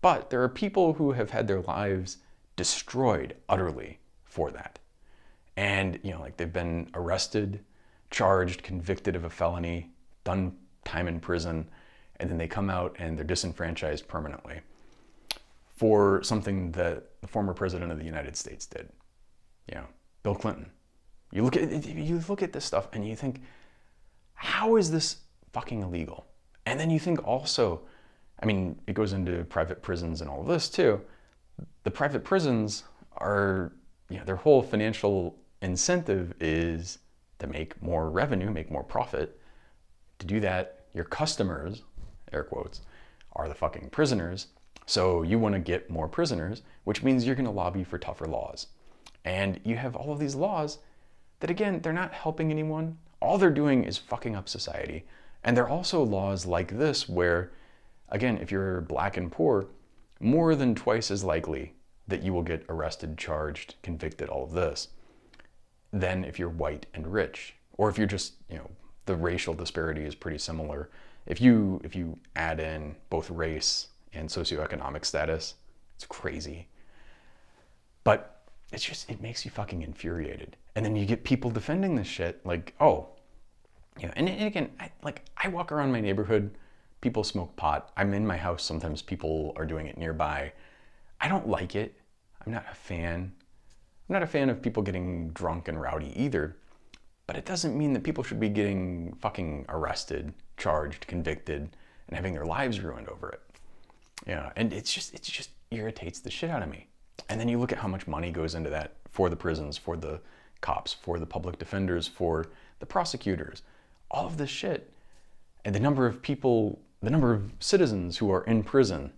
but 0.00 0.30
there 0.30 0.42
are 0.42 0.48
people 0.48 0.94
who 0.94 1.12
have 1.12 1.30
had 1.30 1.48
their 1.48 1.60
lives 1.62 2.18
destroyed 2.56 3.34
utterly 3.48 3.98
for 4.24 4.50
that. 4.50 4.78
And, 5.56 5.98
you 6.02 6.12
know, 6.12 6.20
like 6.20 6.36
they've 6.36 6.52
been 6.52 6.90
arrested, 6.94 7.64
charged, 8.10 8.62
convicted 8.62 9.16
of 9.16 9.24
a 9.24 9.30
felony, 9.30 9.90
done 10.24 10.56
time 10.84 11.08
in 11.08 11.20
prison, 11.20 11.68
and 12.16 12.30
then 12.30 12.38
they 12.38 12.48
come 12.48 12.70
out 12.70 12.96
and 12.98 13.16
they're 13.16 13.24
disenfranchised 13.24 14.06
permanently 14.06 14.60
for 15.76 16.22
something 16.22 16.72
that 16.72 17.04
the 17.20 17.28
former 17.28 17.54
president 17.54 17.92
of 17.92 17.98
the 17.98 18.04
United 18.04 18.36
States 18.36 18.66
did. 18.66 18.88
You 19.68 19.76
know, 19.76 19.86
Bill 20.22 20.34
Clinton. 20.34 20.70
You 21.30 21.44
look 21.44 21.56
at 21.56 21.84
you 21.84 22.22
look 22.28 22.42
at 22.42 22.52
this 22.52 22.64
stuff 22.64 22.88
and 22.92 23.06
you 23.06 23.14
think, 23.14 23.42
how 24.34 24.76
is 24.76 24.90
this 24.90 25.18
fucking 25.52 25.82
illegal? 25.82 26.26
And 26.66 26.80
then 26.80 26.90
you 26.90 26.98
think 26.98 27.26
also, 27.26 27.82
I 28.40 28.46
mean, 28.46 28.78
it 28.86 28.94
goes 28.94 29.12
into 29.12 29.44
private 29.44 29.82
prisons 29.82 30.20
and 30.20 30.30
all 30.30 30.40
of 30.40 30.46
this 30.46 30.68
too. 30.68 31.00
The 31.84 31.90
private 31.90 32.24
prisons 32.24 32.84
are, 33.16 33.72
you 34.08 34.18
know, 34.18 34.24
their 34.24 34.36
whole 34.36 34.62
financial 34.62 35.36
incentive 35.60 36.34
is 36.40 36.98
to 37.40 37.46
make 37.46 37.80
more 37.82 38.10
revenue, 38.10 38.50
make 38.50 38.70
more 38.70 38.84
profit. 38.84 39.40
To 40.20 40.26
do 40.26 40.40
that, 40.40 40.84
your 40.94 41.04
customers, 41.04 41.82
air 42.32 42.44
quotes, 42.44 42.82
are 43.34 43.48
the 43.48 43.54
fucking 43.54 43.90
prisoners. 43.90 44.48
So 44.86 45.22
you 45.22 45.38
want 45.38 45.54
to 45.54 45.60
get 45.60 45.90
more 45.90 46.08
prisoners, 46.08 46.62
which 46.84 47.02
means 47.02 47.26
you're 47.26 47.34
going 47.34 47.44
to 47.44 47.50
lobby 47.50 47.84
for 47.84 47.98
tougher 47.98 48.26
laws. 48.26 48.68
And 49.24 49.60
you 49.64 49.76
have 49.76 49.94
all 49.94 50.12
of 50.12 50.18
these 50.18 50.34
laws 50.34 50.78
that, 51.40 51.50
again, 51.50 51.80
they're 51.80 51.92
not 51.92 52.12
helping 52.12 52.50
anyone. 52.50 52.98
All 53.20 53.36
they're 53.36 53.50
doing 53.50 53.84
is 53.84 53.98
fucking 53.98 54.34
up 54.34 54.48
society. 54.48 55.04
And 55.44 55.56
there 55.56 55.64
are 55.64 55.70
also 55.70 56.02
laws 56.02 56.46
like 56.46 56.78
this 56.78 57.08
where, 57.08 57.52
again, 58.10 58.38
if 58.38 58.50
you're 58.50 58.80
black 58.82 59.16
and 59.16 59.30
poor, 59.30 59.66
more 60.20 60.54
than 60.54 60.74
twice 60.74 61.10
as 61.10 61.24
likely 61.24 61.74
that 62.06 62.22
you 62.22 62.32
will 62.32 62.42
get 62.42 62.64
arrested, 62.68 63.18
charged, 63.18 63.74
convicted, 63.82 64.28
all 64.28 64.44
of 64.44 64.52
this, 64.52 64.88
than 65.92 66.24
if 66.24 66.38
you're 66.38 66.48
white 66.48 66.86
and 66.94 67.12
rich. 67.12 67.54
Or 67.76 67.88
if 67.88 67.98
you're 67.98 68.06
just, 68.06 68.34
you 68.50 68.56
know, 68.56 68.70
the 69.06 69.16
racial 69.16 69.54
disparity 69.54 70.04
is 70.04 70.14
pretty 70.14 70.38
similar. 70.38 70.90
If 71.26 71.40
you 71.40 71.80
if 71.84 71.94
you 71.94 72.18
add 72.36 72.60
in 72.60 72.96
both 73.10 73.30
race 73.30 73.88
and 74.12 74.28
socioeconomic 74.28 75.04
status. 75.04 75.54
It's 75.96 76.06
crazy. 76.06 76.68
But 78.04 78.42
it's 78.72 78.84
just, 78.84 79.10
it 79.10 79.20
makes 79.20 79.44
you 79.44 79.50
fucking 79.50 79.82
infuriated. 79.82 80.56
And 80.74 80.84
then 80.84 80.96
you 80.96 81.06
get 81.06 81.24
people 81.24 81.50
defending 81.50 81.96
this 81.96 82.06
shit 82.06 82.44
like, 82.44 82.74
oh, 82.80 83.08
you 83.98 84.06
know, 84.06 84.12
and, 84.16 84.28
and 84.28 84.46
again, 84.46 84.70
I, 84.78 84.90
like 85.02 85.24
I 85.36 85.48
walk 85.48 85.72
around 85.72 85.92
my 85.92 86.00
neighborhood, 86.00 86.54
people 87.00 87.24
smoke 87.24 87.56
pot. 87.56 87.92
I'm 87.96 88.14
in 88.14 88.26
my 88.26 88.36
house, 88.36 88.62
sometimes 88.62 89.02
people 89.02 89.52
are 89.56 89.66
doing 89.66 89.86
it 89.86 89.98
nearby. 89.98 90.52
I 91.20 91.28
don't 91.28 91.48
like 91.48 91.74
it. 91.74 91.96
I'm 92.44 92.52
not 92.52 92.66
a 92.70 92.74
fan. 92.74 93.32
I'm 94.08 94.12
not 94.12 94.22
a 94.22 94.26
fan 94.26 94.50
of 94.50 94.62
people 94.62 94.82
getting 94.82 95.30
drunk 95.30 95.68
and 95.68 95.80
rowdy 95.80 96.12
either. 96.16 96.56
But 97.26 97.36
it 97.36 97.44
doesn't 97.44 97.76
mean 97.76 97.92
that 97.92 98.04
people 98.04 98.24
should 98.24 98.40
be 98.40 98.48
getting 98.48 99.14
fucking 99.20 99.66
arrested, 99.68 100.32
charged, 100.56 101.06
convicted, 101.06 101.68
and 102.08 102.16
having 102.16 102.32
their 102.32 102.46
lives 102.46 102.80
ruined 102.80 103.08
over 103.08 103.28
it. 103.28 103.40
Yeah, 104.26 104.50
and 104.56 104.72
it's 104.72 104.92
just 104.92 105.14
it 105.14 105.22
just 105.22 105.50
irritates 105.70 106.20
the 106.20 106.30
shit 106.30 106.50
out 106.50 106.62
of 106.62 106.70
me. 106.70 106.86
And 107.28 107.38
then 107.38 107.48
you 107.48 107.58
look 107.58 107.72
at 107.72 107.78
how 107.78 107.88
much 107.88 108.06
money 108.06 108.30
goes 108.30 108.54
into 108.54 108.70
that 108.70 108.94
for 109.10 109.28
the 109.28 109.36
prisons, 109.36 109.76
for 109.76 109.96
the 109.96 110.20
cops, 110.60 110.92
for 110.92 111.18
the 111.18 111.26
public 111.26 111.58
defenders, 111.58 112.08
for 112.08 112.46
the 112.78 112.86
prosecutors, 112.86 113.62
all 114.10 114.26
of 114.26 114.36
this 114.38 114.50
shit. 114.50 114.92
And 115.64 115.74
the 115.74 115.80
number 115.80 116.06
of 116.06 116.22
people, 116.22 116.80
the 117.02 117.10
number 117.10 117.32
of 117.32 117.52
citizens 117.60 118.18
who 118.18 118.30
are 118.30 118.44
in 118.44 118.62
prison. 118.62 119.12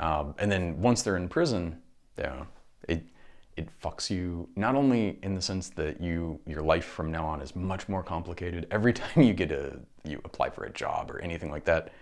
Um, 0.00 0.34
and 0.38 0.50
then 0.50 0.80
once 0.80 1.02
they're 1.02 1.16
in 1.16 1.28
prison, 1.28 1.80
you 2.18 2.24
know, 2.24 2.46
it 2.88 3.04
it 3.56 3.68
fucks 3.80 4.10
you 4.10 4.48
not 4.54 4.74
only 4.74 5.18
in 5.22 5.34
the 5.34 5.40
sense 5.40 5.70
that 5.70 6.00
you 6.00 6.38
your 6.46 6.62
life 6.62 6.84
from 6.84 7.10
now 7.10 7.24
on 7.24 7.40
is 7.40 7.56
much 7.56 7.88
more 7.88 8.02
complicated. 8.02 8.66
Every 8.70 8.92
time 9.00 9.22
you 9.22 9.32
get 9.32 9.50
a 9.50 9.78
you 10.04 10.20
apply 10.24 10.50
for 10.50 10.64
a 10.64 10.72
job 10.72 11.10
or 11.10 11.20
anything 11.20 11.50
like 11.50 11.64
that, 11.64 11.92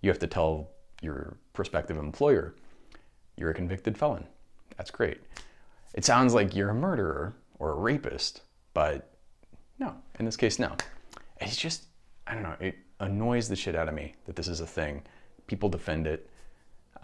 you 0.00 0.10
have 0.10 0.18
to 0.20 0.26
tell 0.26 0.70
your 1.02 1.36
prospective 1.52 1.96
employer, 1.96 2.54
you're 3.36 3.50
a 3.50 3.54
convicted 3.54 3.96
felon. 3.96 4.26
That's 4.76 4.90
great. 4.90 5.18
It 5.94 6.04
sounds 6.04 6.34
like 6.34 6.54
you're 6.54 6.70
a 6.70 6.74
murderer 6.74 7.34
or 7.58 7.72
a 7.72 7.74
rapist, 7.74 8.42
but 8.74 9.10
no, 9.78 9.94
in 10.18 10.24
this 10.24 10.36
case, 10.36 10.58
no. 10.58 10.76
It's 11.40 11.56
just, 11.56 11.84
I 12.26 12.34
don't 12.34 12.42
know, 12.42 12.56
it 12.60 12.76
annoys 13.00 13.48
the 13.48 13.56
shit 13.56 13.74
out 13.74 13.88
of 13.88 13.94
me 13.94 14.14
that 14.26 14.36
this 14.36 14.48
is 14.48 14.60
a 14.60 14.66
thing. 14.66 15.02
People 15.46 15.68
defend 15.68 16.06
it. 16.06 16.30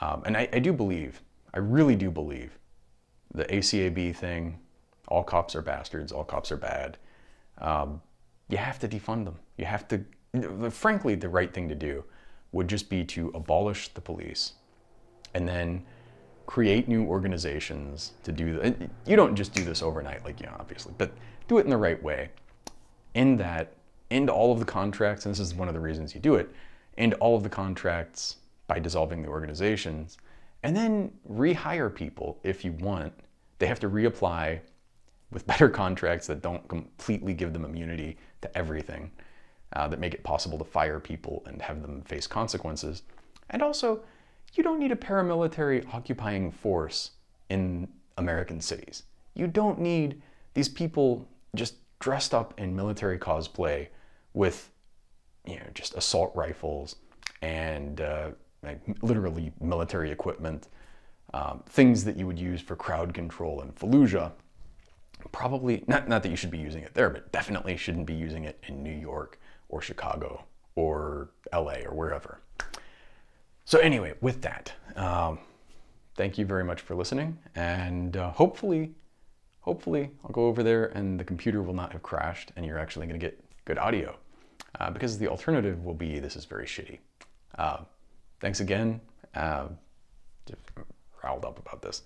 Um, 0.01 0.22
and 0.26 0.36
I, 0.36 0.49
I 0.53 0.59
do 0.59 0.72
believe, 0.72 1.22
I 1.55 1.59
really 1.59 1.97
do 1.97 2.11
believe, 2.11 2.59
the 3.34 3.44
ACAB 3.44 4.14
thing, 4.14 4.59
all 5.09 5.24
cops 5.24 5.55
are 5.57 5.62
bastards, 5.62 6.12
all 6.12 6.24
cops 6.24 6.53
are 6.53 6.57
bad. 6.57 6.99
Um, 7.59 8.01
you 8.49 8.59
have 8.59 8.78
to 8.80 8.88
defund 8.88 9.24
them. 9.24 9.36
You 9.57 9.64
have 9.64 9.88
to, 9.88 10.70
frankly, 10.70 11.14
the 11.14 11.28
right 11.28 11.53
thing 11.53 11.68
to 11.68 11.74
do 11.74 12.05
would 12.53 12.68
just 12.68 12.88
be 12.88 13.05
to 13.05 13.30
abolish 13.34 13.88
the 13.88 14.01
police 14.01 14.53
and 15.34 15.49
then 15.49 15.84
create 16.47 16.88
new 16.88 17.05
organizations 17.05 18.12
to 18.22 18.32
do 18.32 18.59
that. 18.59 18.76
You 19.07 19.16
don't 19.16 19.34
just 19.34 19.53
do 19.53 19.64
this 19.64 19.82
overnight, 19.82 20.24
like, 20.24 20.40
you 20.40 20.47
know, 20.47 20.57
obviously, 20.61 20.94
but 20.97 21.12
do 21.49 21.59
it 21.59 21.64
in 21.64 21.70
the 21.70 21.76
right 21.76 22.01
way. 22.03 22.30
In 23.14 23.36
that, 23.38 23.72
end 24.11 24.30
all 24.30 24.52
of 24.52 24.59
the 24.59 24.64
contracts, 24.64 25.26
and 25.26 25.34
this 25.34 25.40
is 25.40 25.54
one 25.54 25.68
of 25.68 25.74
the 25.74 25.80
reasons 25.80 26.14
you 26.14 26.20
do 26.20 26.36
it, 26.36 26.50
end 26.98 27.14
all 27.14 27.36
of 27.36 27.42
the 27.42 27.48
contracts 27.48 28.36
by 28.66 28.78
dissolving 28.78 29.22
the 29.22 29.28
organizations, 29.28 30.18
and 30.62 30.76
then 30.76 31.12
rehire 31.30 31.94
people 31.94 32.38
if 32.42 32.64
you 32.64 32.72
want. 32.72 33.12
They 33.59 33.66
have 33.66 33.80
to 33.80 33.88
reapply 33.88 34.61
with 35.30 35.46
better 35.46 35.68
contracts 35.68 36.26
that 36.26 36.42
don't 36.42 36.66
completely 36.68 37.34
give 37.34 37.52
them 37.52 37.64
immunity 37.64 38.16
to 38.42 38.59
everything 38.59 39.11
uh, 39.74 39.88
that 39.88 39.98
make 39.98 40.14
it 40.14 40.22
possible 40.22 40.59
to 40.59 40.64
fire 40.64 41.00
people 41.00 41.42
and 41.46 41.61
have 41.61 41.82
them 41.82 42.02
face 42.02 42.26
consequences. 42.26 43.02
And 43.50 43.62
also, 43.62 44.00
you 44.54 44.62
don't 44.62 44.78
need 44.78 44.92
a 44.92 44.96
paramilitary 44.96 45.86
occupying 45.92 46.50
force 46.50 47.12
in 47.50 47.88
American 48.16 48.61
cities. 48.61 49.02
You 49.34 49.46
don't 49.46 49.78
need 49.78 50.22
these 50.54 50.68
people 50.68 51.28
just 51.54 51.74
dressed 52.01 52.34
up 52.34 52.55
in 52.59 52.76
military 52.76 53.18
cosplay 53.18 53.88
with, 54.34 54.70
you 55.47 55.57
know, 55.57 55.66
just 55.74 55.94
assault 55.94 56.32
rifles 56.34 56.97
and 57.42 58.01
uh, 58.01 58.30
like 58.62 58.80
literally 59.03 59.53
military 59.61 60.11
equipment, 60.11 60.68
um, 61.34 61.62
things 61.68 62.05
that 62.05 62.16
you 62.16 62.26
would 62.26 62.38
use 62.38 62.61
for 62.61 62.76
crowd 62.76 63.14
control 63.14 63.61
in 63.62 63.72
Fallujah. 63.72 64.32
Probably 65.32 65.84
not, 65.86 66.09
not 66.09 66.22
that 66.22 66.28
you 66.28 66.36
should 66.36 66.51
be 66.51 66.59
using 66.59 66.82
it 66.82 66.94
there, 66.94 67.11
but 67.11 67.32
definitely 67.32 67.76
shouldn't 67.76 68.07
be 68.07 68.14
using 68.14 68.44
it 68.44 68.62
in 68.68 68.82
New 68.82 68.94
York 68.94 69.40
or 69.68 69.80
Chicago 69.80 70.44
or 70.74 71.30
LA 71.53 71.78
or 71.84 71.94
wherever. 71.94 72.40
So, 73.64 73.80
anyway, 73.80 74.14
with 74.20 74.42
that, 74.42 74.72
um, 74.94 75.40
thank 76.14 76.38
you 76.38 76.47
very 76.47 76.62
much 76.62 76.80
for 76.80 76.94
listening, 76.94 77.38
and 77.57 78.16
uh, 78.16 78.30
hopefully, 78.30 78.92
hopefully, 79.66 80.10
I'll 80.24 80.30
go 80.30 80.46
over 80.46 80.62
there 80.62 80.86
and 80.86 81.20
the 81.20 81.24
computer 81.24 81.62
will 81.62 81.74
not 81.74 81.92
have 81.92 82.02
crashed, 82.02 82.52
and 82.56 82.64
you're 82.64 82.78
actually 82.78 83.06
going 83.06 83.20
to 83.20 83.26
get 83.26 83.38
good 83.66 83.78
audio. 83.78 84.16
Uh, 84.80 84.90
because 84.90 85.18
the 85.18 85.28
alternative 85.28 85.84
will 85.84 85.94
be 85.94 86.18
this 86.18 86.36
is 86.36 86.44
very 86.44 86.66
shitty. 86.66 86.98
Uh, 87.58 87.78
thanks 88.40 88.60
again. 88.60 89.00
Uh, 89.34 89.68
riled 91.22 91.44
up 91.44 91.58
about 91.58 91.82
this. 91.82 92.02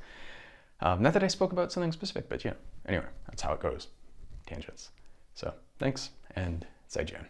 Um, 0.80 1.02
not 1.02 1.12
that 1.12 1.22
I 1.22 1.28
spoke 1.28 1.52
about 1.52 1.70
something 1.70 1.92
specific, 1.92 2.28
but 2.28 2.44
yeah. 2.44 2.54
Anyway, 2.86 3.04
that's 3.26 3.42
how 3.42 3.52
it 3.52 3.60
goes. 3.60 3.88
Tangents. 4.46 4.90
So 5.34 5.52
thanks, 5.78 6.10
and 6.36 6.66
Zaijian. 6.90 7.26